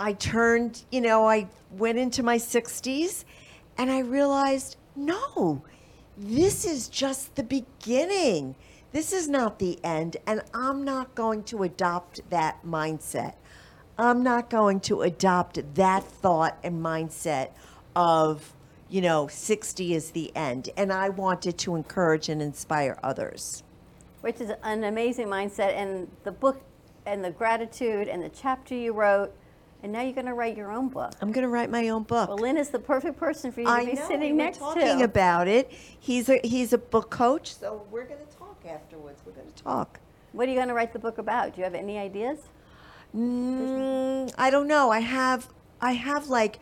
[0.00, 3.24] I turned, you know, I went into my 60s
[3.78, 5.62] and I realized, no,
[6.16, 8.56] this is just the beginning.
[8.94, 10.18] This is not the end.
[10.24, 13.34] And I'm not going to adopt that mindset.
[13.98, 17.50] I'm not going to adopt that thought and mindset
[17.96, 18.54] of,
[18.88, 20.70] you know, 60 is the end.
[20.76, 23.64] And I wanted to encourage and inspire others.
[24.20, 25.74] Which is an amazing mindset.
[25.74, 26.62] And the book
[27.04, 29.34] and the gratitude and the chapter you wrote,
[29.82, 31.12] and now you're going to write your own book.
[31.20, 32.28] I'm going to write my own book.
[32.28, 34.58] Well, Lynn is the perfect person for you to I be know, sitting we next
[34.58, 34.88] talking to.
[34.88, 35.70] Talking about it.
[35.98, 39.22] He's a he's a book coach, so we're going to talk afterwards.
[39.24, 40.00] We're going to talk.
[40.32, 41.54] What are you going to write the book about?
[41.54, 42.38] Do you have any ideas?
[43.14, 44.90] Mm, I don't know.
[44.90, 45.48] I have
[45.80, 46.58] I have like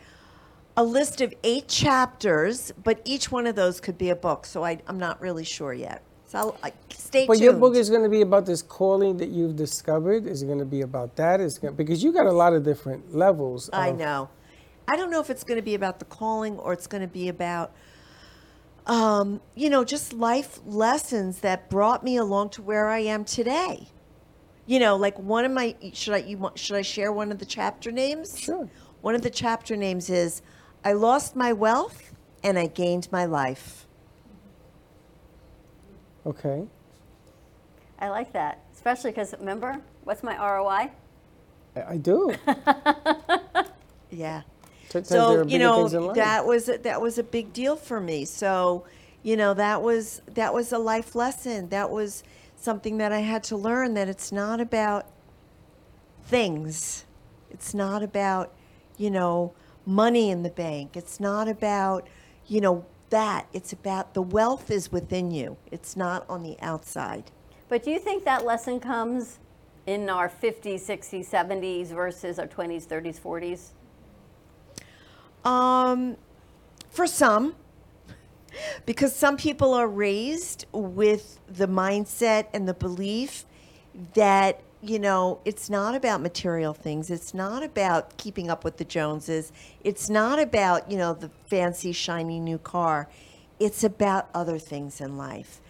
[0.77, 4.45] a list of eight chapters, but each one of those could be a book.
[4.45, 6.03] So I, I'm not really sure yet.
[6.25, 7.43] So I'll, I, stay But tuned.
[7.43, 10.25] your book is going to be about this calling that you've discovered.
[10.25, 11.39] Is it going to be about that?
[11.41, 13.69] Is gonna, because you got a lot of different levels.
[13.71, 14.29] I know.
[14.87, 17.07] I don't know if it's going to be about the calling or it's going to
[17.07, 17.71] be about,
[18.85, 23.87] um, you know, just life lessons that brought me along to where I am today.
[24.65, 27.39] You know, like one of my should I you want should I share one of
[27.39, 28.39] the chapter names?
[28.39, 28.69] Sure.
[29.01, 30.41] One of the chapter names is
[30.85, 33.87] I lost my wealth and I gained my life.
[36.25, 36.65] Okay.
[37.99, 40.91] I like that, especially because remember, what's my ROI?
[41.75, 42.33] I, I do.
[44.13, 44.43] Yeah.
[44.93, 46.15] Sometimes there so you bigger know things in life.
[46.17, 48.25] that was a, that was a big deal for me.
[48.25, 48.85] So
[49.23, 51.69] you know that was that was a life lesson.
[51.69, 52.23] That was
[52.55, 55.07] something that I had to learn that it's not about
[56.25, 57.05] things.
[57.49, 58.53] It's not about
[58.97, 59.53] you know
[59.83, 60.95] money in the bank.
[60.95, 62.07] It's not about
[62.45, 63.47] you know that.
[63.51, 65.57] It's about the wealth is within you.
[65.71, 67.31] It's not on the outside.
[67.67, 69.39] But do you think that lesson comes
[69.87, 73.71] in our 50s, 60s, 70s versus our 20s, 30s, 40s?
[75.43, 76.17] Um,
[76.89, 77.55] for some,
[78.85, 83.45] because some people are raised with the mindset and the belief
[84.13, 87.09] that you know it's not about material things.
[87.09, 89.51] It's not about keeping up with the joneses.
[89.83, 93.09] It's not about you know the fancy shiny new car.
[93.59, 95.61] It's about other things in life.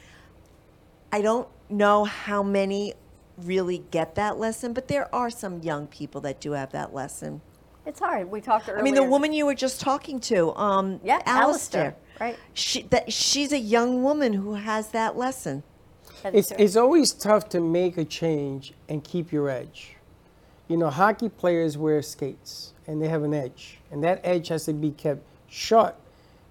[1.11, 2.93] I don't know how many
[3.37, 7.41] really get that lesson but there are some young people that do have that lesson
[7.85, 8.31] It's hard.
[8.31, 8.79] We talked earlier.
[8.79, 11.81] I mean, the woman you were just talking to, um, Yeah, Alistair.
[11.81, 12.37] Alistair, right.
[12.53, 15.63] She, that, she's a young woman who has that lesson.
[16.23, 19.97] It's, it's always tough to make a change and keep your edge.
[20.69, 24.65] You know, hockey players wear skates and they have an edge, and that edge has
[24.65, 25.99] to be kept sharp.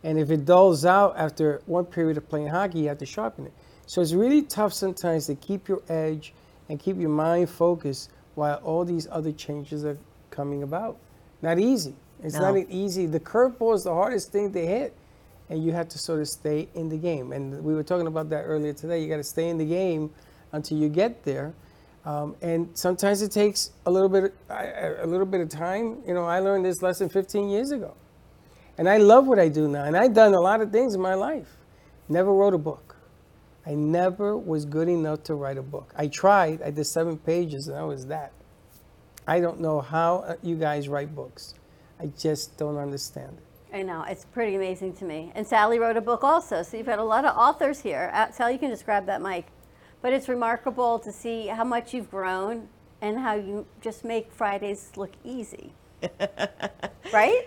[0.05, 3.47] And if it dulls out after one period of playing hockey, you have to sharpen
[3.47, 3.53] it.
[3.87, 6.35] So it's really tough sometimes to keep your edge
[6.69, 9.97] and keep your mind focused while all these other changes are
[10.31, 10.99] coming about.
[11.43, 11.95] Not easy.
[12.23, 12.53] It's No.
[12.55, 13.07] not easy.
[13.07, 14.95] The curveball is the hardest thing to hit
[15.51, 17.33] and you have to sort of stay in the game.
[17.33, 19.03] And we were talking about that earlier today.
[19.03, 20.11] You got to stay in the game
[20.53, 21.53] until you get there.
[22.05, 25.99] Um, and sometimes it takes a little bit, a, a little bit of time.
[26.07, 27.95] You know, I learned this lesson 15 years ago,
[28.79, 29.85] and I love what I do now.
[29.85, 31.57] And I've done a lot of things in my life.
[32.09, 32.97] Never wrote a book.
[33.65, 35.93] I never was good enough to write a book.
[35.97, 36.63] I tried.
[36.63, 38.33] I did seven pages, and that was that.
[39.27, 41.55] I don't know how uh, you guys write books.
[42.01, 43.77] I just don't understand it.
[43.77, 45.33] I know, it's pretty amazing to me.
[45.35, 48.11] And Sally wrote a book also, so you've got a lot of authors here.
[48.13, 49.47] Uh, Sally, you can just grab that mic.
[50.03, 52.69] But it's remarkable to see how much you've grown
[53.01, 55.73] and how you just make Fridays look easy.
[57.13, 57.47] right?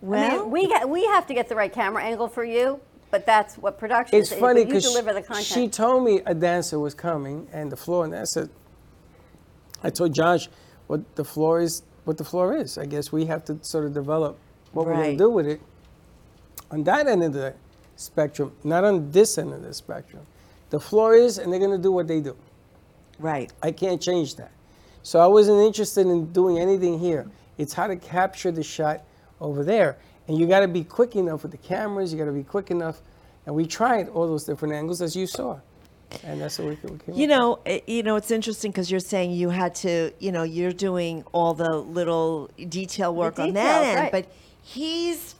[0.00, 2.80] Well- mean, we, we have to get the right camera angle for you,
[3.10, 4.38] but that's what production It's is.
[4.38, 8.48] funny because she told me a dancer was coming and the floor, and I said,
[9.82, 10.48] I told Josh
[10.88, 11.82] what the floor is.
[12.04, 12.78] What the floor is.
[12.78, 14.38] I guess we have to sort of develop
[14.72, 15.60] what we're going to do with it
[16.70, 17.54] on that end of the
[17.96, 20.26] spectrum, not on this end of the spectrum.
[20.70, 22.36] The floor is, and they're going to do what they do.
[23.18, 23.52] Right.
[23.62, 24.52] I can't change that.
[25.02, 27.26] So I wasn't interested in doing anything here.
[27.56, 29.02] It's how to capture the shot
[29.40, 29.98] over there.
[30.28, 32.12] And you got to be quick enough with the cameras.
[32.12, 33.00] You got to be quick enough.
[33.46, 35.60] And we tried all those different angles as you saw.
[36.24, 39.00] And that's what we, we came You know, it, you know, it's interesting because you're
[39.00, 43.84] saying you had to, you know, you're doing all the little detail work on that
[43.84, 44.12] end, right.
[44.12, 44.26] but
[44.62, 45.34] he's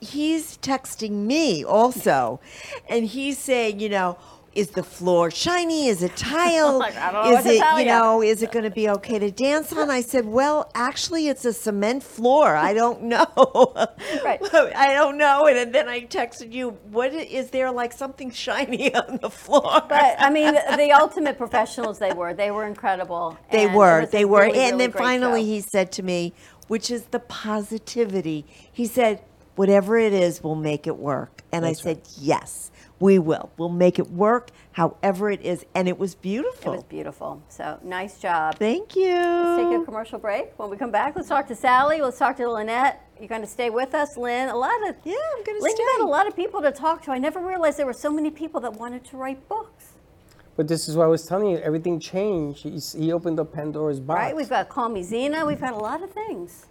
[0.00, 2.40] he's texting me also,
[2.88, 4.18] and he's saying, you know.
[4.54, 5.88] Is the floor shiny?
[5.88, 6.78] Is it tile?
[6.82, 7.98] Like, I don't know is what to it, tell you ya.
[8.00, 9.88] know, is it going to be okay to dance on?
[9.90, 12.54] I said, well, actually, it's a cement floor.
[12.56, 13.24] I don't know.
[14.24, 14.40] Right.
[14.52, 15.46] I don't know.
[15.46, 19.82] And then I texted you, what i- is there like something shiny on the floor?
[19.88, 22.34] But I mean, the, ultimate professionals they were.
[22.34, 23.38] They were incredible.
[23.50, 24.00] They and it were.
[24.00, 24.40] was a They were.
[24.42, 25.46] really, and really then great finally show.
[25.46, 26.34] he said to me,
[26.68, 28.44] which is the positivity.
[28.72, 29.22] He said,
[29.56, 31.42] whatever it is, we'll make it work.
[31.52, 32.70] And I said, yes,
[33.02, 33.50] we will.
[33.58, 35.66] We'll make it work however it is.
[35.74, 36.72] And it was beautiful.
[36.72, 37.42] It was beautiful.
[37.48, 38.56] So nice job.
[38.58, 39.12] Thank you.
[39.12, 40.56] Let's take a commercial break.
[40.56, 42.00] When we come back, let's talk to Sally.
[42.00, 43.04] Let's talk to Lynette.
[43.18, 44.48] You're going to stay with us, Lynn.
[44.48, 45.84] A lot of yeah, I'm going to Lynn stay.
[45.98, 47.10] got a lot of people to talk to.
[47.10, 49.94] I never realized there were so many people that wanted to write books.
[50.54, 51.58] But this is what I was telling you.
[51.58, 52.62] Everything changed.
[52.62, 54.18] He, he opened up Pandora's box.
[54.18, 54.36] Right?
[54.36, 55.44] We've got Call Me Zena.
[55.44, 56.66] We've got a lot of things.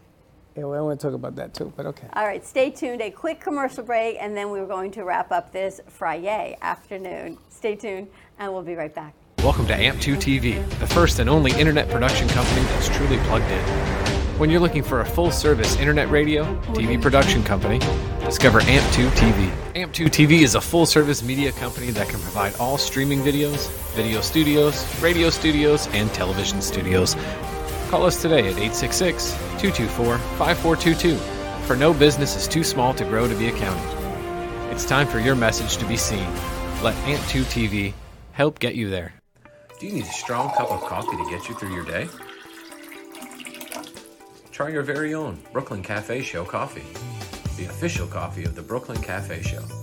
[0.56, 1.72] Yeah, well, I want to talk about that too.
[1.78, 2.08] But okay.
[2.14, 3.02] All right, stay tuned.
[3.02, 7.38] A quick commercial break, and then we're going to wrap up this Friday afternoon.
[7.50, 9.14] Stay tuned, and we'll be right back.
[9.40, 13.64] Welcome to AMP2 TV, the first and only internet production company that's truly plugged in.
[14.38, 17.80] When you're looking for a full service internet radio, TV production company,
[18.26, 19.52] discover AMP2 TV.
[19.76, 24.20] AMP2 TV is a full service media company that can provide all streaming videos, video
[24.20, 27.16] studios, radio studios, and television studios.
[27.92, 31.18] Call us today at 866 224 5422,
[31.68, 33.84] for no business is too small to grow to be accounted.
[34.72, 36.26] It's time for your message to be seen.
[36.82, 37.94] Let Ant2 TV
[38.32, 39.14] help get you there.
[39.78, 42.08] Do you need a strong cup of coffee to get you through your day?
[44.54, 46.86] Try your very own Brooklyn Cafe Show coffee,
[47.62, 49.81] the official coffee of the Brooklyn Cafe Show.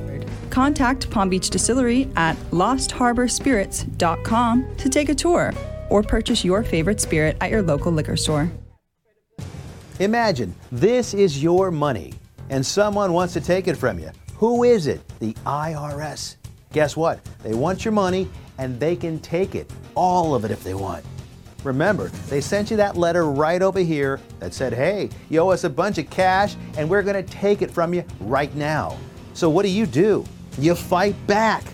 [0.52, 5.54] Contact Palm Beach Distillery at lostharborspirits.com to take a tour
[5.88, 8.52] or purchase your favorite spirit at your local liquor store.
[9.98, 12.12] Imagine this is your money
[12.50, 14.10] and someone wants to take it from you.
[14.34, 15.00] Who is it?
[15.20, 16.36] The IRS.
[16.74, 17.24] Guess what?
[17.42, 21.02] They want your money and they can take it, all of it if they want.
[21.64, 25.64] Remember, they sent you that letter right over here that said, hey, you owe us
[25.64, 28.98] a bunch of cash and we're going to take it from you right now.
[29.32, 30.26] So what do you do?
[30.58, 31.64] You fight back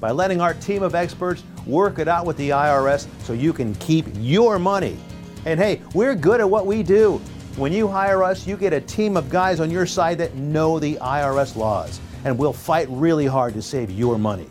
[0.00, 3.74] by letting our team of experts work it out with the IRS so you can
[3.76, 4.96] keep your money.
[5.44, 7.20] And hey, we're good at what we do.
[7.56, 10.78] When you hire us, you get a team of guys on your side that know
[10.78, 14.48] the IRS laws, and we'll fight really hard to save your money.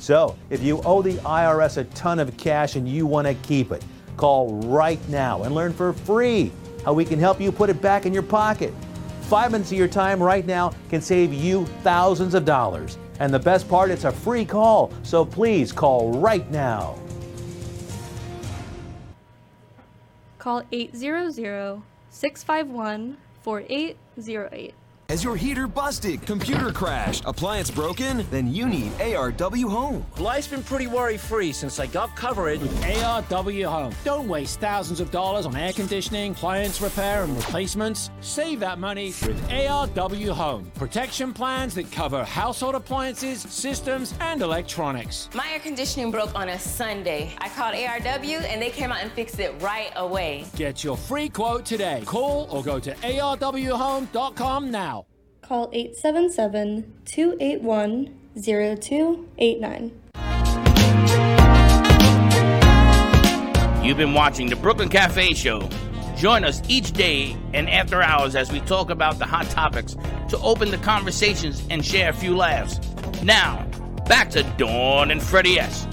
[0.00, 3.70] So, if you owe the IRS a ton of cash and you want to keep
[3.70, 3.84] it,
[4.16, 6.50] call right now and learn for free
[6.84, 8.74] how we can help you put it back in your pocket.
[9.22, 12.98] Five minutes of your time right now can save you thousands of dollars.
[13.22, 14.90] And the best part, it's a free call.
[15.04, 16.98] So please call right now.
[20.40, 21.80] Call 800
[22.10, 24.74] 651 4808.
[25.12, 28.24] Has your heater busted, computer crashed, appliance broken?
[28.30, 30.06] Then you need ARW Home.
[30.18, 33.94] Life's been pretty worry free since I got coverage with ARW Home.
[34.04, 38.10] Don't waste thousands of dollars on air conditioning, appliance repair, and replacements.
[38.22, 40.72] Save that money with ARW Home.
[40.76, 45.28] Protection plans that cover household appliances, systems, and electronics.
[45.34, 47.34] My air conditioning broke on a Sunday.
[47.36, 50.46] I called ARW and they came out and fixed it right away.
[50.56, 52.02] Get your free quote today.
[52.06, 55.01] Call or go to ARWHome.com now.
[55.52, 59.92] Call 877 281 0289.
[63.84, 65.68] You've been watching the Brooklyn Cafe Show.
[66.16, 69.94] Join us each day and after hours as we talk about the hot topics
[70.30, 72.80] to open the conversations and share a few laughs.
[73.22, 73.66] Now,
[74.08, 75.86] back to Dawn and Freddie S.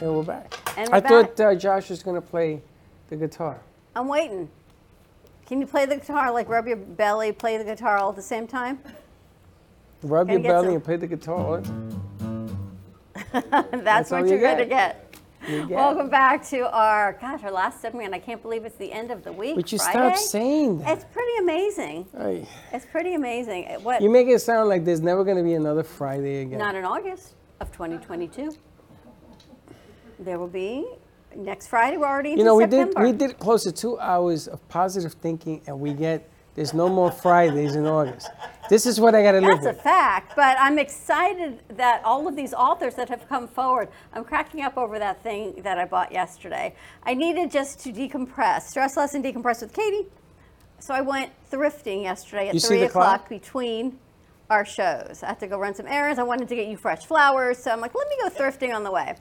[0.00, 0.61] And we're back.
[0.76, 2.62] And I thought uh, Josh was going to play
[3.08, 3.60] the guitar.
[3.94, 4.48] I'm waiting.
[5.46, 8.22] Can you play the guitar, like rub your belly, play the guitar all at the
[8.22, 8.78] same time?
[10.02, 11.62] Rub your get belly some- and play the guitar.
[13.72, 15.14] That's, all what you you're going to get.
[15.48, 18.14] You get Welcome back to our gosh, our last segment.
[18.14, 19.56] I can't believe it's the end of the week.
[19.56, 20.14] But you Friday.
[20.14, 20.96] stop saying that.
[20.96, 22.06] It's pretty amazing.
[22.72, 23.64] It's pretty amazing.
[23.82, 24.00] What?
[24.00, 26.58] You make it sound like there's never going to be another Friday again.
[26.58, 28.52] Not in August of 2022.
[30.18, 30.86] There will be
[31.34, 31.96] next Friday.
[31.96, 32.92] We're already You know, we September.
[32.94, 36.88] did we did close to two hours of positive thinking, and we get there's no
[36.88, 38.28] more Fridays in August.
[38.68, 39.62] This is what I got to live with.
[39.64, 43.88] That's a fact, but I'm excited that all of these authors that have come forward.
[44.12, 46.74] I'm cracking up over that thing that I bought yesterday.
[47.04, 50.08] I needed just to decompress, stress less and decompress with Katie.
[50.78, 53.28] So I went thrifting yesterday at You three o'clock clock?
[53.30, 53.98] between
[54.50, 55.22] our shows.
[55.22, 56.18] I had to go run some errands.
[56.18, 58.84] I wanted to get you fresh flowers, so I'm like, let me go thrifting on
[58.84, 59.14] the way.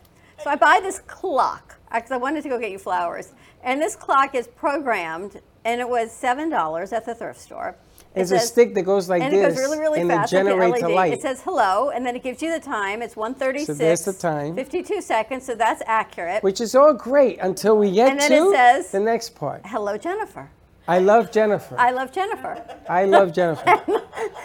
[0.44, 3.96] So I buy this clock because I wanted to go get you flowers, and this
[3.96, 7.76] clock is programmed, and it was seven dollars at the thrift store.
[8.16, 10.12] It It's a says- stick that goes like and this, it goes really, really and
[10.12, 10.34] it fast.
[10.34, 10.96] like the generates a LED.
[10.96, 11.14] light.
[11.14, 13.02] It says hello, and then it gives you the time.
[13.02, 13.68] It's 136.
[13.68, 14.56] So there's the time.
[14.56, 16.44] 52 seconds, so that's accurate.
[16.44, 19.62] Which is all great until we get And then to it says- the next part.
[19.66, 20.50] hello, Jennifer.
[20.88, 21.76] I love Jennifer.
[21.78, 22.64] I love Jennifer.
[22.90, 23.82] I love Jennifer.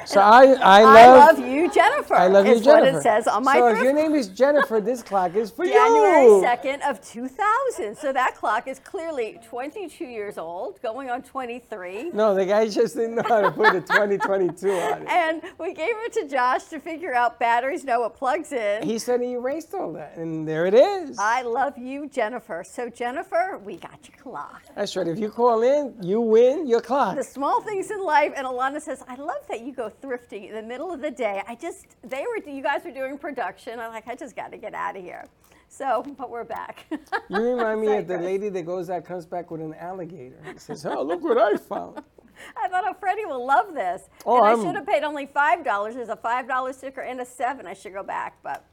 [0.07, 2.15] So I, I I love, love you, Jennifer.
[2.15, 2.71] I love you, Jennifer.
[2.71, 5.65] what it says on my So if your name is Jennifer, this clock is for
[5.67, 6.43] January you.
[6.43, 7.97] 2nd of 2000.
[7.97, 12.11] So that clock is clearly 22 years old, going on 23.
[12.13, 15.09] No, the guy just didn't know how to put a 2022 on it.
[15.09, 18.85] And we gave it to Josh to figure out batteries, know what plugs in.
[18.85, 21.19] He said he erased all that, and there it is.
[21.19, 22.65] I love you, Jennifer.
[22.65, 24.63] So Jennifer, we got your clock.
[24.77, 25.09] That's right.
[25.09, 27.17] If you call in, you win your clock.
[27.17, 30.55] The small things in life, and Alana says, "I love that you go thrifting in
[30.55, 33.79] the middle of the day." I just, they were, you guys were doing production.
[33.81, 35.25] I'm like, I just got to get out of here.
[35.69, 36.87] So, but we're back.
[37.29, 40.39] You remind me of the lady that goes out, comes back with an alligator.
[40.45, 42.03] and says, "Oh, look what I found."
[42.57, 44.09] I thought, oh, Freddie will love this.
[44.27, 45.95] Oh, and I I'm- should have paid only five dollars.
[45.95, 47.67] There's a five dollar sticker and a seven.
[47.67, 48.65] I should go back, but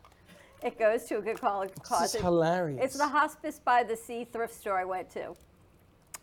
[0.61, 2.13] it goes to a good cause.
[2.15, 2.81] is hilarious.
[2.83, 5.35] It's the Hospice by the Sea thrift store I went to,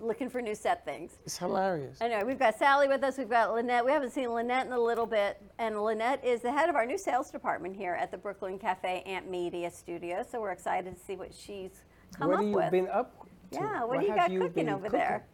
[0.00, 1.18] looking for new set things.
[1.24, 2.00] It's hilarious.
[2.00, 3.18] Anyway, we've got Sally with us.
[3.18, 3.84] We've got Lynette.
[3.84, 5.40] We haven't seen Lynette in a little bit.
[5.58, 9.02] And Lynette is the head of our new sales department here at the Brooklyn Cafe
[9.06, 10.24] Amp Media Studio.
[10.28, 11.70] So we're excited to see what she's
[12.16, 12.70] come what up have you with.
[12.70, 13.58] been up to?
[13.58, 14.98] yeah, what, What do you got you cooking over cooking?
[14.98, 15.24] there?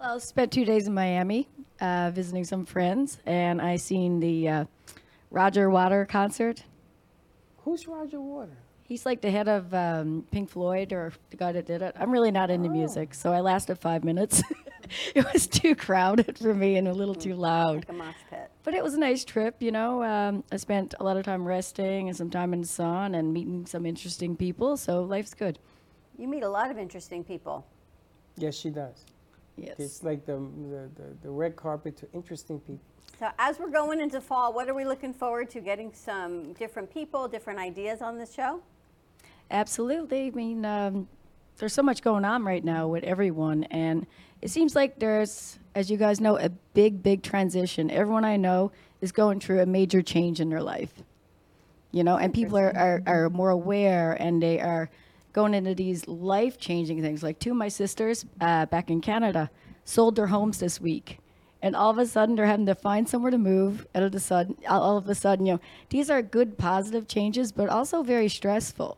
[0.00, 1.48] Well, spent two days in Miami,
[1.80, 4.64] uh, visiting some friends, and I seen the uh,
[5.30, 6.64] Roger Water concert.
[7.64, 8.56] Who's Roger Water?
[8.92, 11.96] He's like the head of um, Pink Floyd, or the guy that did it.
[11.98, 14.42] I'm really not into music, so I lasted five minutes.
[15.14, 17.76] it was too crowded for me and a little too loud.
[17.76, 18.50] Like a mosh pit.
[18.64, 20.02] But it was a nice trip, you know.
[20.02, 23.32] Um, I spent a lot of time resting and some time in the sun and
[23.32, 25.58] meeting some interesting people, so life's good.
[26.18, 27.66] You meet a lot of interesting people.
[28.36, 29.06] Yes, she does.
[29.56, 29.76] Yes.
[29.78, 32.84] It's like the, the, the, the red carpet to interesting people.
[33.18, 35.60] So as we're going into fall, what are we looking forward to?
[35.60, 38.60] Getting some different people, different ideas on this show?
[39.52, 40.28] Absolutely.
[40.28, 41.08] I mean, um,
[41.58, 44.06] there's so much going on right now with everyone, and
[44.40, 47.90] it seems like there's, as you guys know, a big, big transition.
[47.90, 48.72] Everyone I know
[49.02, 50.92] is going through a major change in their life.
[51.92, 54.88] You know, and people are, are, are more aware and they are
[55.34, 57.22] going into these life changing things.
[57.22, 59.50] Like two of my sisters uh, back in Canada
[59.84, 61.18] sold their homes this week.
[61.60, 63.86] And all of a sudden, they're having to find somewhere to move.
[63.94, 65.60] All of a sudden, all of a sudden, you know,
[65.90, 68.96] these are good, positive changes, but also very stressful.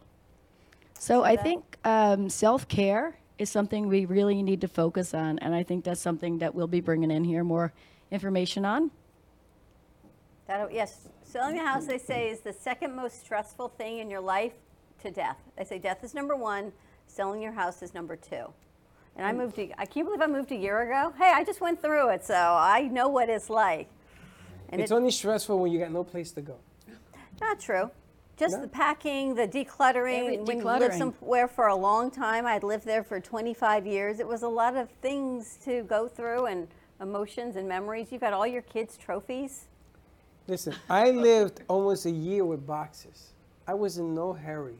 [0.98, 5.54] So I think um, self care is something we really need to focus on, and
[5.54, 7.72] I think that's something that we'll be bringing in here more
[8.10, 8.90] information on.
[10.46, 14.20] That, yes, selling a house, they say, is the second most stressful thing in your
[14.20, 14.52] life
[15.02, 15.38] to death.
[15.56, 16.72] They say death is number one,
[17.06, 18.52] selling your house is number two.
[19.16, 19.36] And I Mm.
[19.36, 21.12] moved, I can't believe I moved a year ago.
[21.18, 23.88] Hey, I just went through it, so I know what it's like.
[24.68, 26.56] And it's it- only stressful when you got no place to go.
[27.40, 27.90] Not true.
[28.36, 28.62] Just No?
[28.62, 30.20] the packing, the decluttering.
[30.23, 30.98] Every- when you live decluttering.
[30.98, 34.19] somewhere for a long time, I'd lived there for 25 years.
[34.19, 36.66] It was a lot of things to go through and
[37.01, 38.11] emotions and memories.
[38.11, 39.69] You've got all your kids' trophies.
[40.48, 43.32] Listen, I lived almost a year with boxes.
[43.66, 44.77] I was in no hurry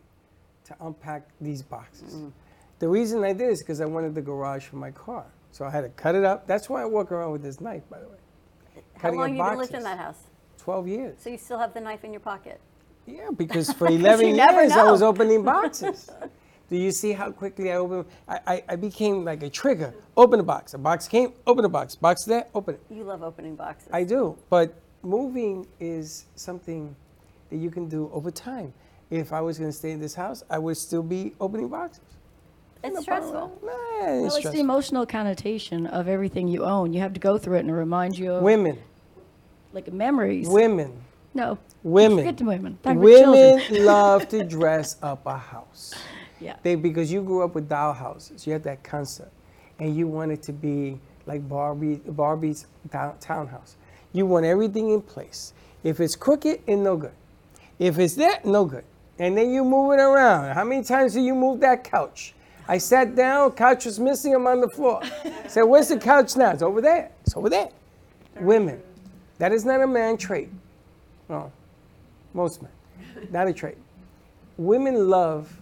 [0.65, 2.15] to unpack these boxes.
[2.17, 2.33] Mm.
[2.81, 5.25] The reason I did is because I wanted the garage for my car.
[5.53, 6.47] So I had to cut it up.
[6.47, 8.17] That's why I walk around with this knife, by the way.
[8.97, 9.85] How Cutting long up you been lived in boxes.
[9.85, 10.19] that house?
[10.59, 11.17] 12 years.
[11.21, 12.61] So you still have the knife in your pocket?
[13.07, 16.11] Yeah, because for 11 you never years I was opening boxes.
[16.71, 18.07] Do you see how quickly I opened?
[18.27, 19.95] I, I, I became like a trigger.
[20.17, 20.73] Open the box.
[20.75, 21.95] A box came, open the box.
[21.95, 22.81] Box there, open it.
[22.91, 23.91] You love opening boxes.
[23.93, 26.97] I do, but moving is something
[27.51, 28.73] that you can do over time.
[29.11, 32.03] If I was going to stay in this house, I would still be opening boxes.
[32.83, 33.61] It's stressful.
[33.63, 36.93] Nah, it's Well, it's the emotional connotation of everything you own.
[36.93, 38.79] You have to go through it and remind you of Women,
[39.73, 40.49] like memories.
[40.49, 40.93] women,
[41.35, 41.59] No.
[41.83, 42.37] women.
[42.37, 42.79] The women.
[42.83, 43.33] Talk about children.
[43.33, 45.95] Women love to dress up a house.
[46.41, 46.57] Yeah.
[46.63, 48.47] They because you grew up with dollhouses.
[48.47, 49.33] You had that concept,
[49.79, 53.77] and you wanted to be like Barbie, Barbie's town, townhouse.
[54.13, 55.53] You want everything in place.
[55.83, 57.13] If it's crooked, it's no good.
[57.79, 58.85] If it's there, no good.
[59.19, 60.55] And then you move it around.
[60.55, 62.35] How many times do you move that couch?
[62.67, 65.03] I sat down, couch was missing, I'm on the floor.
[65.49, 66.51] Said, where's the couch now?
[66.51, 67.11] It's over there.
[67.23, 67.69] It's over there.
[68.41, 68.81] Women.
[69.39, 70.49] That is not a man trait.
[71.29, 71.51] No.
[72.33, 72.71] Most men.
[73.31, 73.77] Not a trait.
[74.57, 75.55] Women love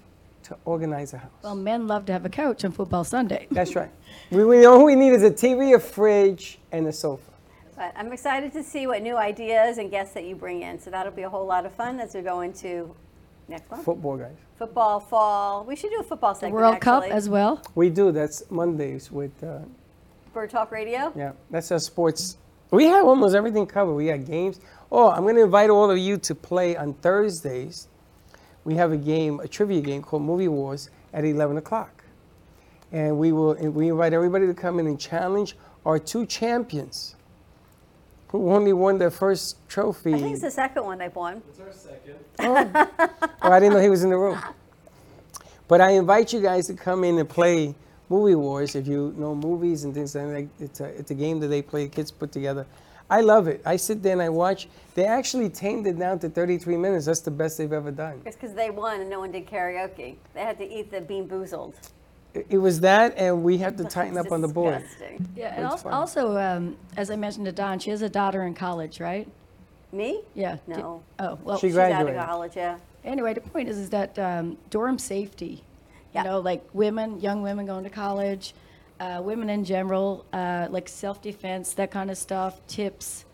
[0.44, 1.30] to organize a house.
[1.42, 3.46] Well, men love to have a couch on football Sunday.
[3.50, 3.90] That's right.
[4.30, 7.30] We, we all we need is a TV, a fridge, and a sofa.
[7.76, 10.78] But I'm excited to see what new ideas and guests that you bring in.
[10.80, 12.94] So that'll be a whole lot of fun as we go into
[13.48, 13.84] next month.
[13.84, 14.36] Football guys.
[14.58, 15.64] Football, fall.
[15.64, 16.54] We should do a football The segment.
[16.62, 17.62] World Cup as well.
[17.74, 18.12] We do.
[18.12, 19.60] That's Mondays with, uh,
[20.32, 21.12] Bird Talk Radio.
[21.16, 22.38] yeah, that's our sports.
[22.70, 23.94] We have almost everything covered.
[23.94, 24.60] We got games.
[24.94, 27.88] Oh, I'm going to invite all of you to play on Thursdays.
[28.64, 32.04] We have a game, a trivia game called Movie Wars at 11 o'clock.
[32.92, 35.56] And we will, we invite everybody to come in and challenge
[35.86, 37.16] our two champions
[38.28, 40.12] who only won their first trophy.
[40.12, 41.42] I think it's the second one they've won.
[41.48, 42.16] It's our second.
[42.40, 42.70] Oh.
[43.42, 44.38] oh, I didn't know he was in the room.
[45.68, 47.74] But I invite you guys to come in and play
[48.10, 50.28] Movie Wars if you know movies and things like
[50.58, 50.64] that.
[50.64, 52.66] It's a, it's a game that they play, kids put together.
[53.12, 53.60] I love it.
[53.66, 54.68] I sit there and I watch.
[54.94, 57.04] They actually tamed it down to 33 minutes.
[57.04, 58.22] That's the best they've ever done.
[58.24, 60.16] It's because they won and no one did karaoke.
[60.32, 61.74] They had to eat the BeanBoozled.
[62.32, 64.80] It, it was that, and we had to tighten up on the board.
[64.80, 65.28] Disgusting.
[65.36, 65.92] Yeah, and It's also, fun.
[65.92, 69.28] also um, as I mentioned to Dawn, she has a daughter in college, right?
[69.92, 70.22] Me?
[70.34, 70.56] Yeah.
[70.66, 71.02] No.
[71.18, 72.24] Oh, well, She She's out of graduated.
[72.26, 72.78] college, yeah.
[73.04, 75.62] Anyway, the point is, is that um, dorm safety.
[76.14, 76.22] Yeah.
[76.22, 78.54] You know, like women, young women going to college,
[79.00, 83.24] uh, women in general, uh, like self-defense, that kind of stuff, tips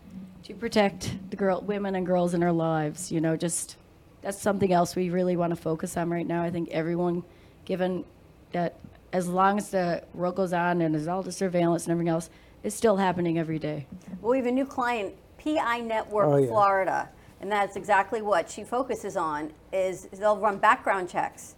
[0.43, 3.11] to protect the girl, women and girls in our lives.
[3.11, 3.77] You know, just
[4.21, 6.43] that's something else we really want to focus on right now.
[6.43, 7.23] I think everyone,
[7.65, 8.03] given
[8.51, 8.75] that
[9.13, 12.29] as long as the world goes on and there's all the surveillance and everything else,
[12.63, 13.87] it's still happening every day.
[14.21, 15.13] Well, we have a new client,
[15.43, 16.47] PI Network Oh, yeah.
[16.47, 17.09] Florida,
[17.41, 19.53] and that's exactly what she focuses on.
[19.71, 21.55] Is they'll run background checks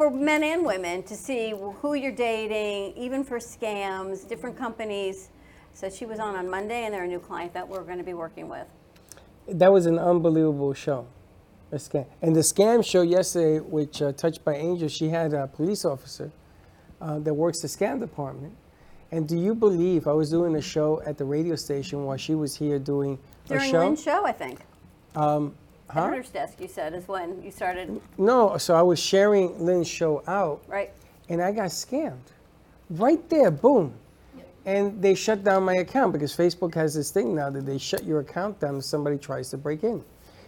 [0.00, 5.28] for men and women to see who you're dating, even for scams, different companies.
[5.74, 8.04] So she was on on Monday, and they're a new client that we're going to
[8.04, 8.66] be working with.
[9.46, 11.06] That was an unbelievable show.
[11.70, 12.06] A scam.
[12.22, 16.32] And the scam show yesterday, which uh, Touched by Angels, she had a police officer
[17.02, 18.54] uh, that works the scam department.
[19.12, 22.34] And do you believe I was doing a show at the radio station while she
[22.34, 23.78] was here doing a During show?
[23.80, 24.60] Lynn's show, I think.
[25.14, 25.54] Um?
[25.94, 30.22] Editor's desk, you said, is when you started, No, so I was sharing Lynn's show
[30.26, 30.90] out, right?
[31.28, 32.18] and I got scammed.
[32.90, 33.94] Right there, boom.
[34.66, 38.04] And they shut down my account because Facebook has this thing now that they shut
[38.04, 40.04] your account down if somebody tries to break in.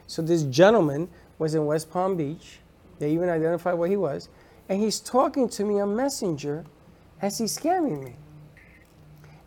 [0.06, 1.08] So this gentleman
[1.38, 2.58] was in West Palm Beach.
[2.98, 4.28] They even identified what he was.
[4.68, 6.64] And he's talking to me on Messenger
[7.22, 8.14] as he's scamming me.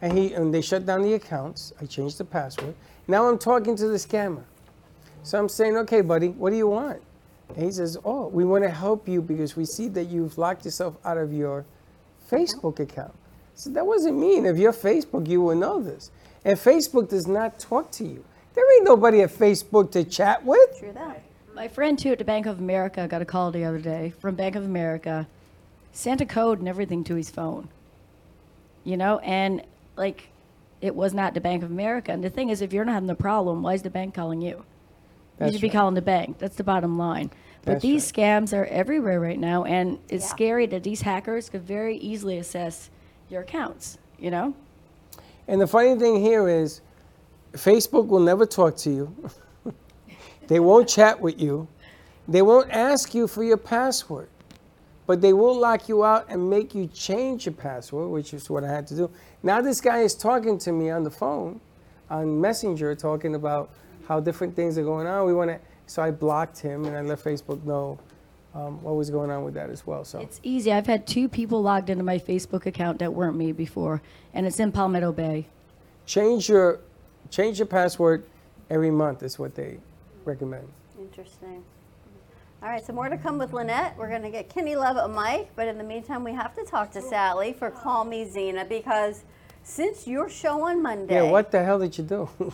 [0.02, 1.74] And he and they shut down the accounts.
[1.82, 2.76] I changed the password.
[3.08, 4.44] Now I'm talking to the scammer.
[5.26, 7.02] So I'm saying, okay, buddy, what do you want?
[7.50, 10.66] And he says, oh, we want to help you because we see that you've locked
[10.66, 11.66] yourself out of your
[12.30, 13.14] Facebook account.
[13.56, 14.38] So that wasn't me.
[14.38, 16.12] If you're Facebook, you will know this.
[16.44, 18.24] And Facebook does not talk to you.
[18.54, 20.78] There ain't nobody at Facebook to chat with.
[20.78, 21.24] True that.
[21.56, 24.36] My friend too at the Bank of America got a call the other day from
[24.36, 25.28] Bank of America,
[25.92, 27.68] sent a code and everything to his phone.
[28.84, 29.64] You know, and
[29.96, 30.30] like
[30.82, 32.12] it was not the Bank of America.
[32.12, 34.40] And the thing is, if you're not having the problem, why is the bank calling
[34.40, 34.64] you?
[35.38, 35.74] That's you should be right.
[35.74, 36.38] calling the bank.
[36.38, 37.32] That's the bottom line.
[37.64, 41.64] But That's these scams are everywhere right now, and it's scary that these hackers could
[41.64, 42.90] very easily assess
[43.30, 43.98] your accounts.
[44.20, 44.56] You know.
[45.48, 46.82] And the funny thing here is,
[47.54, 49.16] Facebook will never talk to you.
[50.48, 51.68] they won't chat with you.
[52.28, 54.30] They won't ask you for your password.
[55.08, 58.64] But they will lock you out and make you change your password, which is what
[58.64, 59.12] I had to do.
[59.44, 61.62] Now this guy is talking to me on the phone,
[62.10, 63.70] on Messenger, talking about
[64.08, 65.26] how different things are going on.
[65.26, 68.00] We want to, so I blocked him and I let Facebook know
[68.54, 70.06] um, what was going on with that as well.
[70.06, 70.72] So It's easy.
[70.72, 74.02] I've had two people logged into my Facebook account that weren't me before,
[74.34, 75.48] and it's in Palmetto Bay.
[76.06, 76.80] change your
[77.32, 78.24] change your password
[78.70, 79.78] every month is what they
[80.24, 80.68] recommend.
[81.00, 81.64] Interesting.
[82.64, 83.96] All right, so more to come with Lynette.
[83.98, 86.64] We're going to get Kenny Love a mic, but in the meantime, we have to
[86.64, 89.24] talk to Sally for Call Me Zena because
[89.64, 92.30] since your show on Monday, Yeah, what the hell did you do?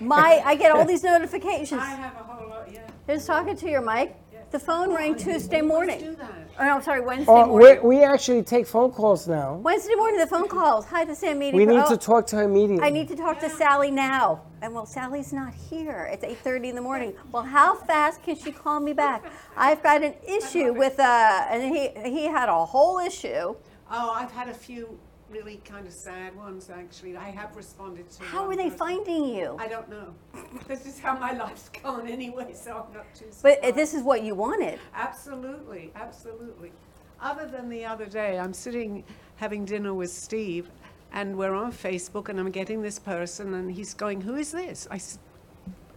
[0.00, 1.80] my I get all these notifications.
[1.80, 2.80] I have a whole lot, yeah.
[3.06, 4.14] Just talking to your mic.
[4.52, 5.98] The phone rang Tuesday morning.
[5.98, 6.30] do that.
[6.58, 7.80] Oh, no, sorry, Wednesday Oh, morning.
[7.82, 9.56] we, we actually take phone calls now.
[9.56, 10.86] Wednesday morning, the phone calls.
[10.86, 11.56] Hi, the Sam meeting.
[11.58, 12.86] We need Oh, to talk to her immediately.
[12.86, 14.42] I need to talk to Sally now.
[14.62, 16.08] And well, Sally's not here.
[16.12, 17.12] It's 8:30 in the morning.
[17.32, 19.24] Well, how fast can she call me back?
[19.56, 23.54] I've got an issue with uh, and he he had a whole issue.
[23.90, 24.98] Oh, I've had a few
[25.36, 27.16] really kind of sad ones actually.
[27.16, 28.24] I have responded to.
[28.24, 28.78] How one are they person.
[28.78, 29.56] finding you?
[29.58, 30.14] I don't know.
[30.68, 33.26] this is how my life's gone anyway, so I'm not too.
[33.42, 34.78] But uh, this is what you wanted.
[34.94, 36.72] Absolutely, absolutely.
[37.20, 39.04] Other than the other day, I'm sitting
[39.36, 40.70] having dinner with Steve,
[41.12, 44.88] and we're on Facebook, and I'm getting this person, and he's going, "Who is this?"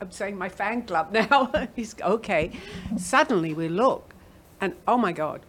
[0.01, 1.51] I'm saying my fan club now.
[1.75, 2.51] he's okay.
[2.97, 4.13] Suddenly we look,
[4.61, 5.41] and oh my God,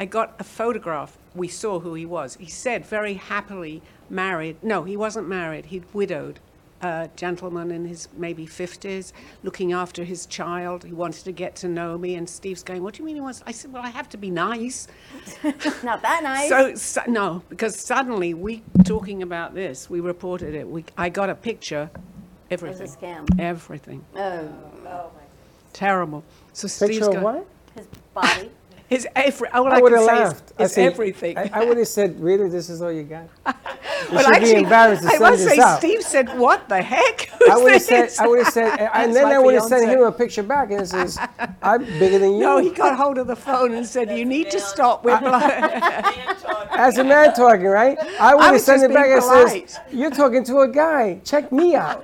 [0.00, 1.18] I got a photograph.
[1.38, 2.36] We saw who he was.
[2.38, 4.56] He said very happily married.
[4.62, 5.66] No, he wasn't married.
[5.66, 6.40] He'd widowed.
[6.80, 9.12] A gentleman in his maybe 50s,
[9.42, 10.84] looking after his child.
[10.84, 13.20] He wanted to get to know me, and Steve's going, "What do you mean he
[13.20, 14.86] wants?" I said, "Well, I have to be nice."
[15.82, 16.48] Not that nice.
[16.48, 20.68] So, so no, because suddenly we talking about this, we reported it.
[20.68, 21.90] We I got a picture,
[22.48, 22.78] everything.
[22.78, 23.40] It was a scam.
[23.40, 24.04] Everything.
[24.14, 24.48] Oh.
[24.86, 25.22] oh my
[25.72, 26.24] Terrible.
[26.52, 27.46] So Steve's Picture of going, what?
[27.76, 28.50] His body.
[28.88, 29.48] His every.
[29.50, 30.52] All I, I would have say laughed.
[30.58, 31.36] I is, is said- everything.
[31.36, 33.28] I, I would have said, really, this is all you got?
[34.08, 35.78] You Well, should actually, be embarrassed to I send must this say, out.
[35.78, 39.26] Steve said, "What the heck?" I would have said, I would have said, and then
[39.26, 41.18] I would have sent him a picture back and says,
[41.62, 42.38] I'm bigger than you.
[42.38, 45.04] No, he got hold of the phone and said, "You need to stop.
[45.04, 45.18] We're.
[46.70, 47.98] As a man talking, right?
[48.20, 49.80] I would have sent it back being and says.
[49.92, 51.20] You're talking to a guy.
[51.24, 52.02] Check me out.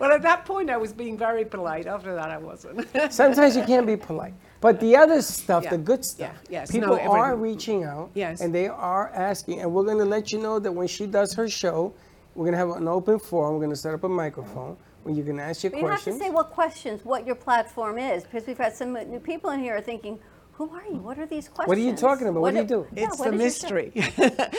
[0.00, 1.86] well, at that point, I was being very polite.
[1.86, 2.88] After that, I wasn't.
[3.12, 4.34] Sometimes you can't be polite.
[4.60, 7.42] But the other stuff, Yeah, the good stuff, yeah, yes, people no, are everything.
[7.42, 8.40] reaching out Yes.
[8.42, 9.60] and they are asking.
[9.60, 11.94] And we're going to let you know that when she does her show,
[12.34, 13.54] we're going to have an open forum.
[13.54, 15.92] We're going to set up a microphone where you can ask your But you have
[15.94, 16.18] questions.
[16.18, 19.48] to say what questions, what your platform is, because we've had some uh, new people
[19.50, 20.18] in here are thinking,
[20.52, 20.96] who are you?
[20.98, 21.68] What are these questions?
[21.68, 22.42] What are you talking about?
[22.42, 22.86] What do you do?
[22.94, 23.92] Yeah, It's what the is your mystery.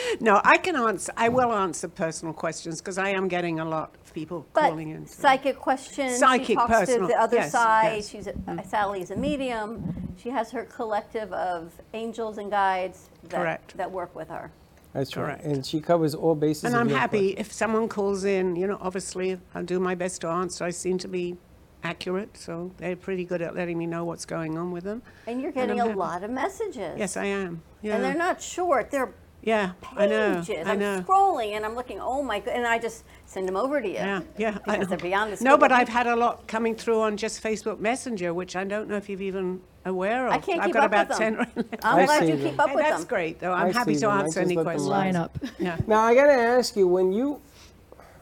[0.20, 1.12] no, I can answer.
[1.16, 4.90] I will answer personal questions because I am getting a lot of people But calling
[4.90, 5.06] in.
[5.06, 6.12] psychic questions.
[6.12, 7.96] she Psychic, talks personal, to the other yes, side.
[7.96, 8.08] yes.
[8.08, 8.68] She's a, mm-hmm.
[8.68, 10.14] Sally's a medium.
[10.16, 13.76] She has her collective of angels and guides that, Correct.
[13.76, 14.50] that work with her.
[14.92, 15.42] That's Correct.
[15.44, 16.64] And she covers all bases.
[16.64, 18.56] And of I'm your happy if someone calls in.
[18.56, 20.64] You know, obviously, I'll do my best to answer.
[20.64, 21.36] I seem to be
[21.82, 25.02] accurate, so they're pretty good at letting me know what's going on with them.
[25.26, 25.98] And you're getting I'm a happy.
[25.98, 26.96] lot of messages.
[26.98, 27.62] Yes, I am.
[27.80, 27.94] Yeah.
[27.96, 28.90] And they're not short.
[28.90, 30.36] They're Yeah, I know.
[30.46, 30.66] pages.
[30.66, 33.80] I am scrolling and I'm looking, oh my god, and I just send them over
[33.80, 33.94] to you.
[33.94, 34.58] Yeah, yeah.
[34.68, 34.84] I Because know.
[34.96, 38.34] they're beyond the No, but I've had a lot coming through on just Facebook Messenger,
[38.34, 40.32] which I don't know if you've even aware of.
[40.32, 41.40] I can't I've keep got up about with 10 them.
[41.56, 41.78] right now.
[41.82, 42.50] I'm I glad see you them.
[42.50, 43.08] keep up Hey, with that's them.
[43.08, 43.52] great, though.
[43.52, 44.10] I'm I happy see to them.
[44.10, 44.88] I answer just any let them questions.
[44.88, 45.38] line up.
[45.58, 45.76] Yeah.
[45.88, 47.40] Now I gotta ask you when you,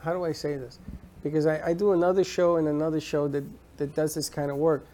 [0.03, 0.79] how do I say this?
[1.23, 3.45] Because I, I do another show and another show that
[3.77, 4.87] that does this kind of work.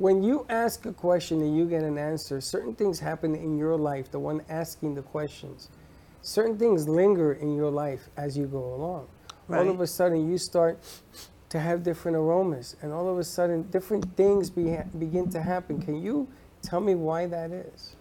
[0.00, 3.76] When you ask a question and you get an answer, certain things happen in your
[3.76, 4.10] life.
[4.10, 5.68] The one asking the questions,
[6.22, 9.08] certain things linger in your life as you go along.
[9.50, 10.78] All of a sudden, you start
[11.50, 15.82] to have different aromas, and all of a sudden, different things be, begin to happen.
[15.82, 16.26] Can you
[16.62, 17.94] tell me why that is?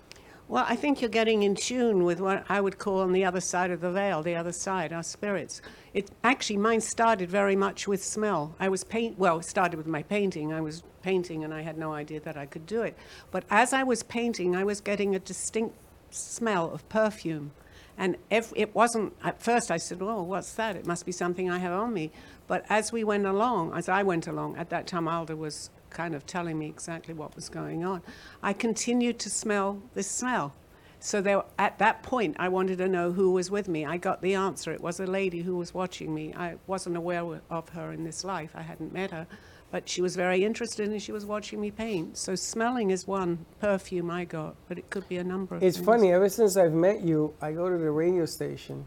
[0.50, 3.40] Well, I think you're getting in tune with what I would call on the other
[3.40, 5.62] side of the veil, the other side, our spirits.
[5.94, 8.56] It actually mine started very much with smell.
[8.60, 10.52] I was paint well, it started with my painting.
[10.52, 12.98] I was painting and I had no idea that I could do it.
[13.30, 15.76] But as I was painting, I was getting a distinct
[16.10, 17.52] smell of perfume.
[17.96, 20.76] And if it wasn't at first I said, "Oh, what's that?
[20.76, 22.10] It must be something I have on me."
[22.48, 26.16] But as we went along, as I went along, at that time Aldo was kind
[26.16, 28.02] of telling me exactly what was going on.
[28.41, 30.53] I continued to smell this smell.
[31.02, 33.86] So there, at that point, I wanted to know who was with me.
[33.86, 34.74] I got the answer.
[34.74, 36.34] It was a lady who was watching me.
[36.34, 38.52] I wasn't aware of her in this life.
[38.53, 39.26] I hadn't met her,
[39.72, 42.18] but she was very interested and she was watching me paint.
[42.18, 45.78] So smelling is one perfume I got, but it could be a number of It's
[45.78, 45.86] things.
[45.86, 48.86] funny, ever since I've met you, I go to the radio station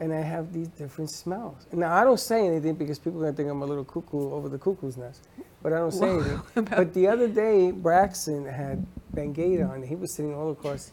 [0.00, 1.66] and I have these different smells.
[1.72, 4.32] Now, I don't say anything because people are going to think I'm a little cuckoo
[4.32, 5.28] over the cuckoo's nest,
[5.62, 6.20] but I don't say Whoa.
[6.20, 6.64] anything.
[6.76, 9.82] but the other day, Braxton had Bengay on.
[9.82, 10.92] He was sitting all across,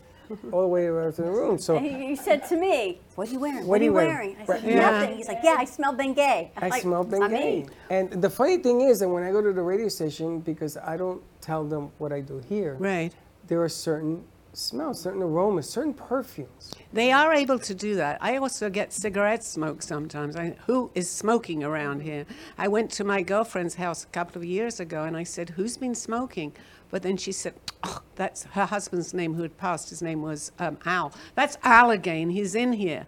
[0.52, 1.58] all the way around to the room.
[1.60, 3.58] So And he, he said to me, "What are you wearing?
[3.68, 4.64] What What, are are you you wearing?" wearing?" I said, Right.
[4.64, 4.90] Yeah.
[4.92, 7.70] "Nothing." He's like, "Yeah, I smell Bengay." I'm I like, smell "It's not me." Bengay.
[7.90, 10.98] And the funny thing is that when I go to the radio station, because I
[10.98, 13.14] don't tell them what I do here, Right.
[13.48, 14.24] there are certain
[14.54, 16.74] smells, certain aromas, certain perfumes.
[16.94, 18.18] They are able to do that.
[18.22, 20.36] I also get cigarette smoke sometimes.
[20.36, 22.26] I, who is smoking around here?
[22.58, 25.78] I went to my girlfriend's house a couple of years ago and I said, Who's
[25.78, 26.54] been smoking?
[26.92, 29.90] But then she said, oh, That's her husband's name who had passed.
[29.90, 31.12] His name was um, Al.
[31.34, 32.30] That's Al again.
[32.30, 33.06] He's in here.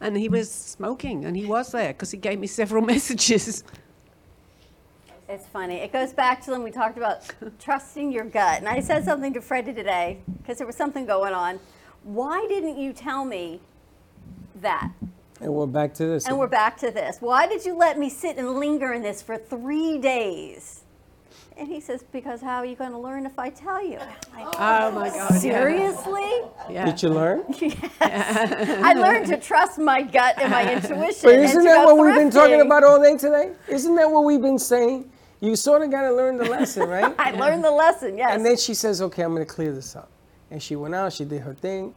[0.00, 3.64] And he was smoking and he was there because he gave me several messages.
[5.28, 5.76] It's funny.
[5.76, 7.22] It goes back to when we talked about
[7.60, 8.58] trusting your gut.
[8.58, 11.60] And I said something to Freddie today because there was something going on.
[12.02, 13.60] Why didn't you tell me
[14.60, 14.90] that?
[15.40, 16.26] And we're back to this.
[16.26, 17.18] And we're back to this.
[17.20, 20.82] Why did you let me sit and linger in this for three days?
[21.56, 23.98] And he says, Because how are you going to learn if I tell you?
[24.34, 25.32] Like, Oh, my God.
[25.34, 26.42] Seriously?
[26.70, 26.86] Yeah.
[26.86, 27.44] Did you learn?
[27.60, 27.90] Yes.
[28.82, 31.20] I learned to trust my gut and my intuition.
[31.22, 33.52] But and isn't that go what we've been talking about all day today?
[33.68, 35.10] Isn't that what we've been saying?
[35.40, 37.14] You sort of got to learn the lesson, right?
[37.18, 38.34] I learned the lesson, yes.
[38.34, 40.10] And then she says, okay, I'm going to clear this up.
[40.50, 41.94] And she went out, she did her thing,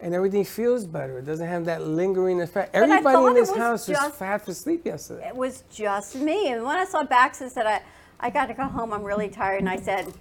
[0.00, 1.18] and everything feels better.
[1.18, 2.74] It doesn't have that lingering effect.
[2.74, 5.28] I Everybody in this was house was just- fat for sleep yesterday.
[5.28, 6.48] It was just me.
[6.50, 7.80] And when I saw Bax and said, I,
[8.18, 9.60] I got to go home, I'm really tired.
[9.60, 10.12] And I said,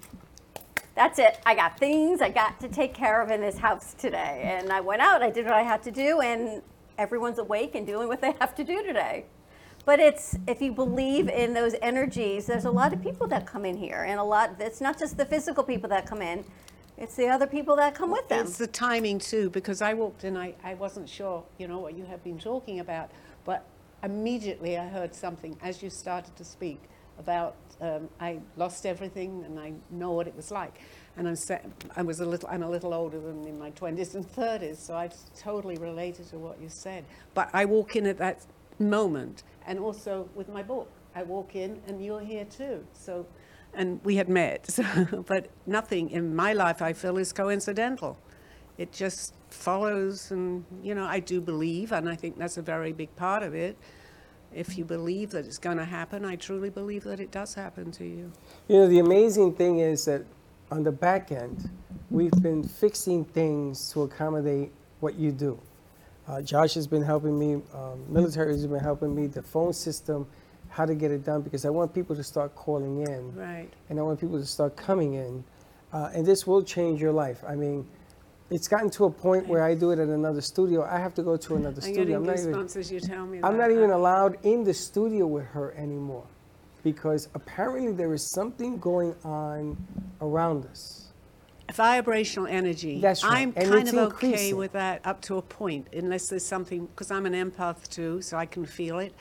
[0.94, 1.40] that's it.
[1.46, 4.42] I got things I got to take care of in this house today.
[4.44, 6.62] And I went out, I did what I had to do, and
[6.98, 9.26] everyone's awake and doing what they have to do today.
[9.86, 13.66] But it's if you believe in those energies, there's a lot of people that come
[13.66, 14.58] in here, and a lot.
[14.60, 16.46] It's not just the physical people that come in;
[17.02, 18.46] it's the other people that come with them.
[18.46, 21.98] It's the timing too, because I walked in, I, I wasn't sure, you know, what
[21.98, 23.10] you have been talking about,
[23.44, 23.66] but
[24.04, 26.80] immediately I heard something as you started to speak
[27.18, 30.80] about um, I lost everything and I know what it was like.
[31.18, 31.58] And I'm sa-
[31.96, 34.96] I was a little, I'm a little older than in my 20s and 30s, so
[34.96, 37.04] I totally related to what you said.
[37.34, 38.46] But I walk in at that
[38.80, 42.86] moment, and also with my book, I walk in and you're here too.
[42.94, 43.26] So,
[43.74, 44.84] and we had met, so,
[45.28, 48.18] but nothing in my life I feel is coincidental.
[48.78, 52.94] It just follows, and you know, I do believe, and I think that's a very
[52.94, 53.78] big part of it.
[54.54, 57.92] If you believe that it's going to happen, I truly believe that it does happen
[57.92, 58.32] to you.
[58.68, 60.26] You know, the amazing thing is that
[60.72, 61.70] on the back end,
[62.10, 65.60] we've been fixing things to accommodate what you do.
[66.28, 70.28] Uh, Josh has been helping me, um, military has been helping me, the phone system,
[70.72, 73.36] how to get it done, because I want people to start calling in.
[73.36, 73.70] Right.
[73.90, 75.44] And I want people to start coming in.
[75.94, 77.44] Uh, and this will change your life.
[77.48, 77.86] I mean,
[78.50, 80.84] it's gotten to a point where I do it at another studio.
[80.84, 82.18] I have to go to another I'm studio.
[82.18, 82.56] I'm not even.
[82.56, 83.70] as you tell me I'm that.
[83.70, 86.26] not even allowed in the studio with her anymore
[86.84, 89.78] because apparently there is something going on
[90.22, 91.12] around us.
[91.72, 93.00] vibrational energy.
[93.00, 94.58] That's right, I'm and kind of okay increasing.
[94.58, 98.38] with that up to a point, unless there's something because I'm an empath too, so
[98.38, 99.14] I can feel it.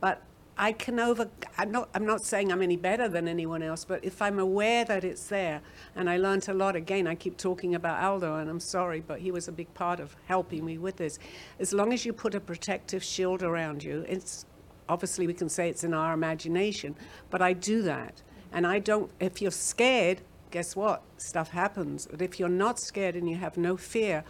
[0.00, 0.22] But
[0.60, 1.30] I can over.
[1.56, 1.88] I'm not.
[1.94, 5.26] I'm not saying I'm any better than anyone else, but if I'm aware that it's
[5.28, 5.60] there,
[5.94, 6.74] and I learned a lot.
[6.74, 10.00] Again, I keep talking about Aldo, and I'm sorry, but he was a big part
[10.00, 11.20] of helping me with this.
[11.60, 14.46] As long as you put a protective shield around you, it's
[14.88, 16.96] obviously we can say it's in our imagination,
[17.30, 18.22] but I do that.
[18.52, 21.02] And I don't, if you're scared, guess what?
[21.18, 22.08] Stuff happens.
[22.10, 24.24] But if you're not scared and you have no fear,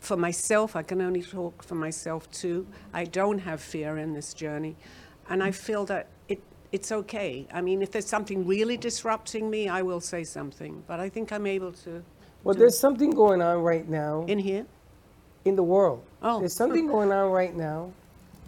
[0.00, 2.66] for myself, I can only talk for myself too.
[2.92, 4.76] I don't have fear in this journey.
[5.30, 6.42] And I feel that it,
[6.72, 7.46] it's okay.
[7.52, 10.82] I mean, if there's something really disrupting me, I will say something.
[10.86, 12.02] But I think I'm able to.
[12.42, 14.24] Well, to- there's something going on right now.
[14.26, 14.66] In here?
[15.44, 16.04] In the world.
[16.20, 16.40] Oh.
[16.40, 17.92] There's something going on right now.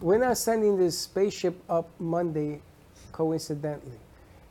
[0.01, 2.61] We're not sending this spaceship up Monday
[3.13, 4.01] coincidentally.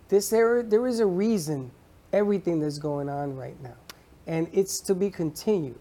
[0.07, 1.71] This there, there is a reason
[2.13, 3.75] everything that's going on right now.
[4.27, 5.79] And it's to be continued.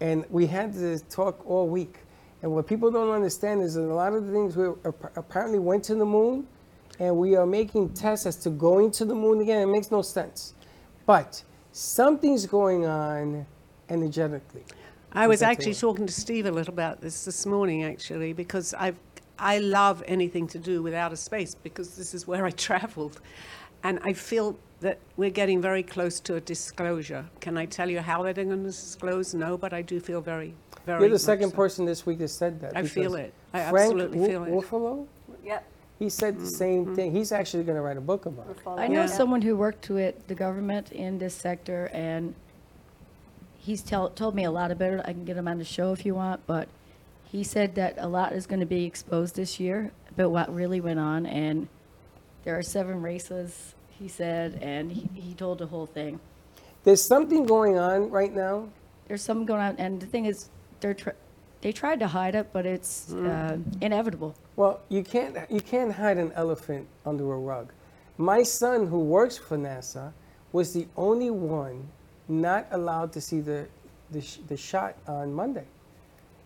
[0.00, 1.98] And we had to talk all week.
[2.42, 4.66] And what people don't understand is that a lot of the things we
[5.16, 6.46] apparently went to the moon,
[7.00, 9.62] and we are making tests as to going to the moon again.
[9.62, 10.54] It makes no sense.
[11.06, 11.42] But
[11.72, 13.46] something's going on
[13.88, 14.64] energetically.
[15.12, 18.94] I was actually talking to Steve a little about this this morning, actually, because I
[19.38, 23.20] I love anything to do with outer space because this is where I traveled,
[23.84, 27.24] and I feel that we're getting very close to a disclosure.
[27.40, 29.34] Can I tell you how they're going to disclose?
[29.34, 30.54] No, but I do feel very,
[30.88, 31.00] very.
[31.00, 31.56] You're the much second so.
[31.56, 32.76] person this week that said that.
[32.76, 33.34] I feel because it.
[33.52, 34.50] I Frank absolutely Wu- feel it.
[34.50, 35.06] Wuffalo,
[35.44, 35.64] Yep.
[35.98, 36.48] he said the mm-hmm.
[36.48, 37.12] same thing.
[37.12, 38.58] He's actually going to write a book about it.
[38.66, 42.34] I know someone who worked with the government in this sector, and
[43.56, 45.00] he's tell, told me a lot about it.
[45.04, 46.68] I can get him on the show if you want, but
[47.30, 50.80] he said that a lot is going to be exposed this year about what really
[50.80, 51.68] went on, and
[52.44, 56.18] there are seven races, he said, and he, he told the whole thing.
[56.84, 58.68] There's something going on right now.
[59.06, 60.48] There's something going on, and the thing is,
[60.80, 61.10] they're tr-
[61.60, 64.34] they tried to hide it, but it's uh, inevitable.
[64.56, 67.72] Well, you can't you can't hide an elephant under a rug.
[68.16, 70.12] My son, who works for NASA,
[70.52, 71.88] was the only one
[72.28, 73.66] not allowed to see the
[74.10, 75.64] the, sh- the shot on Monday.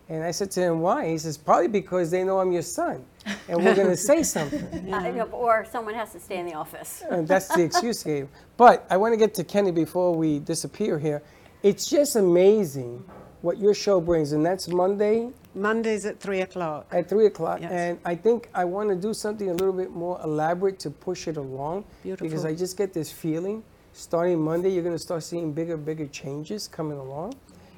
[0.09, 3.05] And I said to him, "Why?" He says, "Probably because they know I'm your son,
[3.47, 6.53] and we're going to say something." Uh, know, or someone has to stay in the
[6.53, 7.03] office.
[7.09, 8.27] And that's the excuse he gave.
[8.57, 11.23] But I want to get to Kenny before we disappear here.
[11.63, 13.03] It's just amazing
[13.43, 16.87] what your show brings, and that's Monday Mondays at 3 o'clock.
[16.91, 17.61] At 3 o'clock.
[17.61, 17.71] Yes.
[17.71, 21.27] And I think I want to do something a little bit more elaborate to push
[21.27, 21.85] it along.
[22.01, 22.27] Beautiful.
[22.27, 26.07] Because I just get this feeling starting Monday, you're going to start seeing bigger, bigger
[26.07, 27.35] changes coming along.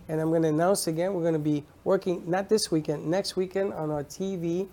[0.08, 3.36] And I'm going to announce again, we're going to be working not this weekend, next
[3.36, 4.68] weekend on our TV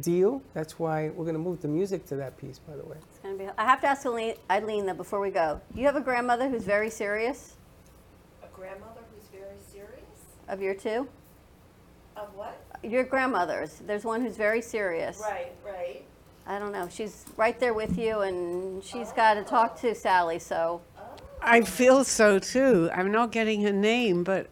[0.00, 0.40] deal.
[0.54, 2.96] That's why we're going to move the music to that piece, by the way.
[3.10, 3.48] It's gonna be.
[3.58, 5.60] I have to ask Eileen, Eileen though before we go.
[5.74, 7.56] Do you have a grandmother who's very serious?
[8.42, 8.97] A grandmother who's very serious?
[10.48, 11.06] Of your two?
[12.16, 12.58] Of what?
[12.82, 13.80] Your grandmothers.
[13.86, 15.20] There's one who's very serious.
[15.20, 16.02] Right, right.
[16.46, 16.88] I don't know.
[16.90, 19.16] She's right there with you, and she's oh.
[19.16, 20.38] got to talk to Sally.
[20.38, 20.80] So
[21.42, 22.90] I feel so too.
[22.94, 24.46] I'm not getting her name, but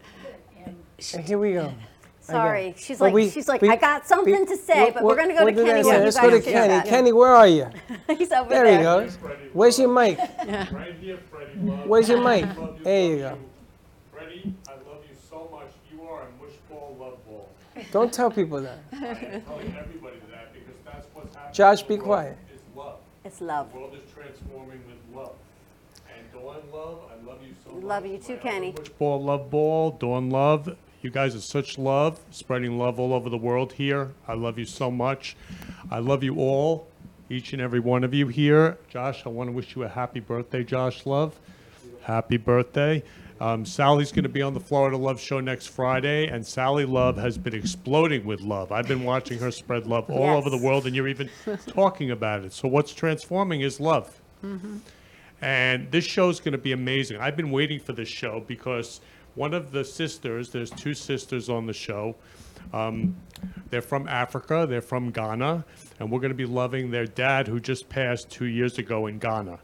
[0.99, 1.73] Here we go.
[2.21, 2.75] sorry.
[2.77, 5.03] She's But like, we- she's like, we- I got something we- to say, what- but
[5.03, 5.83] we're what- gonna go what to did I Kenny.
[5.83, 5.89] say?
[5.89, 6.67] while you Let's go guys to Kenny.
[6.67, 6.85] that.
[6.87, 7.67] Kenny, where are you?
[8.17, 8.77] He's over there there.
[8.77, 9.15] he goes.
[9.53, 10.17] Where's your mic?
[10.71, 11.57] Right here, Freddie.
[11.87, 12.45] Where's your mic?
[12.83, 13.37] There you go.
[14.13, 15.67] Freddie, I love you so much.
[15.91, 17.49] You are a mushball love ball.
[17.91, 18.79] Don't tell people that.
[18.93, 21.53] I am telling everybody that because that's what's happening.
[21.53, 22.37] Josh, be the world quiet.
[22.53, 22.99] Is love.
[23.25, 23.71] It's love.
[23.71, 25.35] The world is transforming with love.
[26.15, 27.83] And Dawn, love, I love you so much.
[27.83, 28.75] Love you too, Kenny.
[28.97, 30.75] Ball, love ball, Dawn, love.
[31.01, 34.11] You guys are such love, spreading love all over the world here.
[34.27, 35.37] I love you so much.
[35.91, 36.87] I love you all,
[37.29, 38.77] each and every one of you here.
[38.89, 41.39] Josh, I want to wish you a happy birthday, Josh Love.
[42.01, 43.03] Happy birthday.
[43.39, 47.17] Um, Sally's going to be on the Florida Love Show next Friday, and Sally Love
[47.17, 48.71] has been exploding with love.
[48.71, 51.29] I've been watching her spread love all over the world, and you're even
[51.67, 52.53] talking about it.
[52.53, 54.19] So, what's transforming is love.
[55.41, 57.17] And this show is going to be amazing.
[57.17, 59.01] I've been waiting for this show because
[59.35, 62.15] one of the sisters, there's two sisters on the show.
[62.73, 63.15] Um,
[63.69, 65.63] they're from Africa, they're from Ghana,
[65.99, 69.19] and we're going to be loving their dad who just passed two years ago in
[69.19, 69.59] Ghana.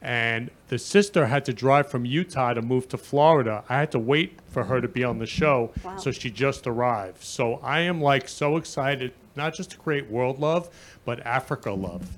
[0.00, 3.64] And the sister had to drive from Utah to move to Florida.
[3.68, 5.96] I had to wait for her to be on the show, Wow.
[5.96, 7.22] so she just arrived.
[7.24, 10.68] So I am like so excited, not just to create world love,
[11.04, 12.08] but Africa love.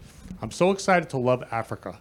[0.43, 1.99] I'm so excited to love Africa.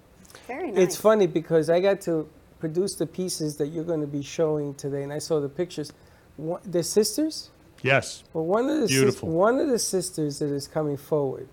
[0.47, 2.27] Very It's funny because I got to
[2.59, 5.93] produce the pieces that you're going to be showing today, and I saw the pictures.
[6.35, 7.51] One, they're sisters.
[7.83, 8.23] Yes.
[8.33, 9.29] Well, one of the sis- Beautiful.
[9.29, 11.47] one of the sisters that is coming forward.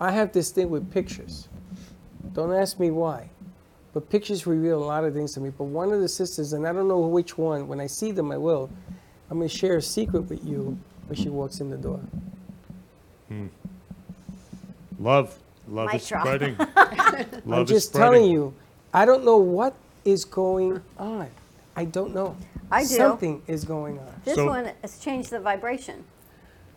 [0.00, 1.48] I have this thing with pictures.
[2.32, 3.28] Don't ask me why,
[3.94, 5.50] but pictures reveal a lot of things to me.
[5.56, 7.66] But one of the sisters, and I don't know which one.
[7.68, 8.68] When I see them, I will.
[9.30, 12.00] I'm going to share a secret with you when she walks in the door.
[13.28, 13.46] Hmm.
[14.98, 15.36] Love.
[15.68, 16.22] Love Mic is drop.
[16.26, 16.56] spreading.
[17.44, 18.12] Love I'm just spreading.
[18.20, 18.54] telling you,
[18.94, 19.74] I don't know what
[20.04, 21.28] is going on.
[21.74, 22.36] I don't know.
[22.70, 22.88] I do.
[22.88, 24.06] Something is going on.
[24.24, 26.04] This So- one has changed the vibration.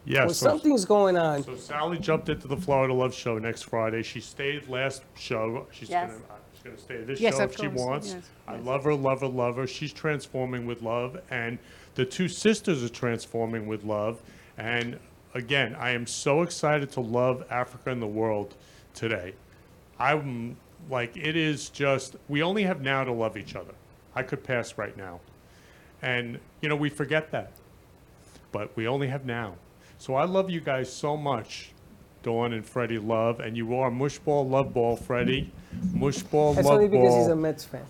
[0.05, 1.43] Yeah, Well, so, something's going on.
[1.43, 4.01] so Sally jumped into the Florida Love Show next Friday.
[4.01, 5.67] She stayed last show.
[5.71, 6.11] She's Yes.
[6.11, 7.79] gonna uh, she's gonna stay this Yes, show of if she course.
[7.79, 8.13] wants.
[8.13, 8.65] Yes, I yes.
[8.65, 9.67] love her, love her, love her.
[9.67, 11.59] She's transforming with love, and
[11.95, 14.21] the two sisters are transforming with love.
[14.57, 14.99] And
[15.33, 18.55] again, I am so excited to love Africa and the world
[18.93, 19.33] today.
[19.99, 20.55] I'm
[20.89, 23.73] like it is just we only have now to love each other.
[24.15, 25.19] I could pass right now.
[26.01, 27.51] And you know, we forget that.
[28.51, 29.55] But we only have now.
[29.99, 31.71] So I love you guys so much,
[32.23, 35.51] Dawn and Freddie Love, and you are Mushball Love Ball, Freddie.
[35.93, 37.35] Mushball That's Love only because he's a Ball.
[37.35, 37.85] Mets fan.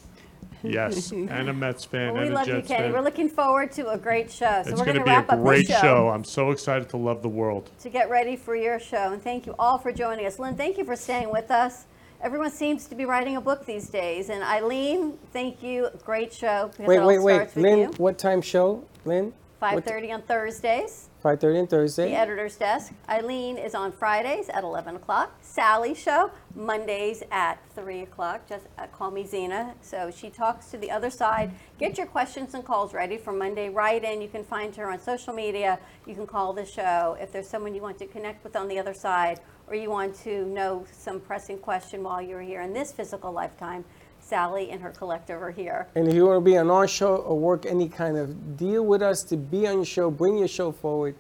[0.64, 2.84] Yes, and a Mets fan Well, we and a love you, Jets Kenny.
[2.86, 2.94] fan.
[2.94, 4.64] We're looking forward to a great show.
[4.66, 6.10] So it's we're going to going to be a wrap up great this show.
[6.10, 7.70] I'm so excited to love the world.
[7.82, 9.14] to get ready for your show.
[9.14, 10.40] And thank you all for joining us.
[10.40, 11.86] Lynn, thank you for staying with us.
[12.22, 14.30] Everyone seems to be writing a book these days.
[14.30, 15.90] And Eileen, thank you.
[16.04, 16.68] Great show.
[16.72, 17.34] Because it Wait, all wait, wait.
[17.36, 17.88] starts with Lynn, you.
[17.98, 18.84] what time show?
[19.06, 19.32] Lynn?
[19.62, 21.10] 5.30 on Thursdays.
[21.24, 22.10] 5.30 on Thursday.
[22.10, 22.94] The editor's desk.
[23.10, 25.38] Eileen is on Fridays at 11 o'clock.
[25.42, 28.48] Sally show Mondays at 3 o'clock.
[28.48, 29.76] Just uh, call me Zena.
[29.82, 31.52] So she talks to the other side.
[31.78, 33.70] Get your questions and calls ready for Monday.
[33.70, 34.22] Write in.
[34.22, 35.78] You can find her on social media.
[36.06, 38.80] You can call the show if there's someone you want to connect with on the
[38.80, 42.94] other side, or you want to know some pressing question while you're here in this
[42.94, 43.84] physical lifetime.
[44.30, 45.88] Sally and her collective are here.
[45.96, 48.86] And if you want to be on our show or work any kind of deal
[48.86, 51.16] with us to be on your show, bring your show forward.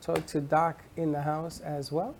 [0.00, 2.14] Talk to Doc in the house as well.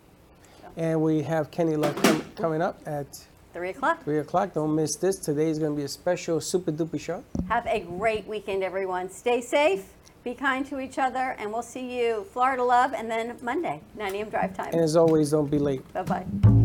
[0.77, 4.03] And we have Kenny Love com- coming up at 3 o'clock.
[4.03, 4.53] 3 o'clock.
[4.53, 5.17] Don't miss this.
[5.17, 7.23] Today is going to be a special super duper show.
[7.49, 9.09] Have a great weekend, everyone.
[9.09, 9.89] Stay safe,
[10.23, 14.15] be kind to each other, and we'll see you Florida Love and then Monday, 9
[14.15, 14.29] a.m.
[14.29, 14.71] drive time.
[14.71, 15.81] And as always, don't be late.
[15.93, 16.58] Bye bye.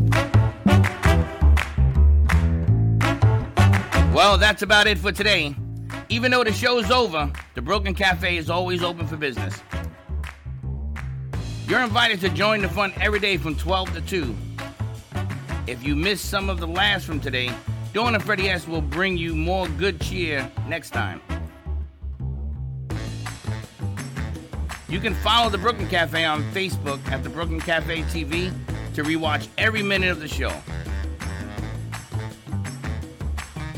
[4.14, 5.56] Well, that's about it for today.
[6.08, 9.60] Even though the show's over, the Brooklyn Cafe is always open for business.
[11.66, 14.36] You're invited to join the fun every day from 12 to 2.
[15.66, 17.50] If you missed some of the laughs from today,
[17.92, 21.20] Dawn and Freddie S will bring you more good cheer next time.
[24.88, 28.52] You can follow the Brooklyn Cafe on Facebook at the Brooklyn Cafe TV
[28.94, 30.52] to rewatch every minute of the show.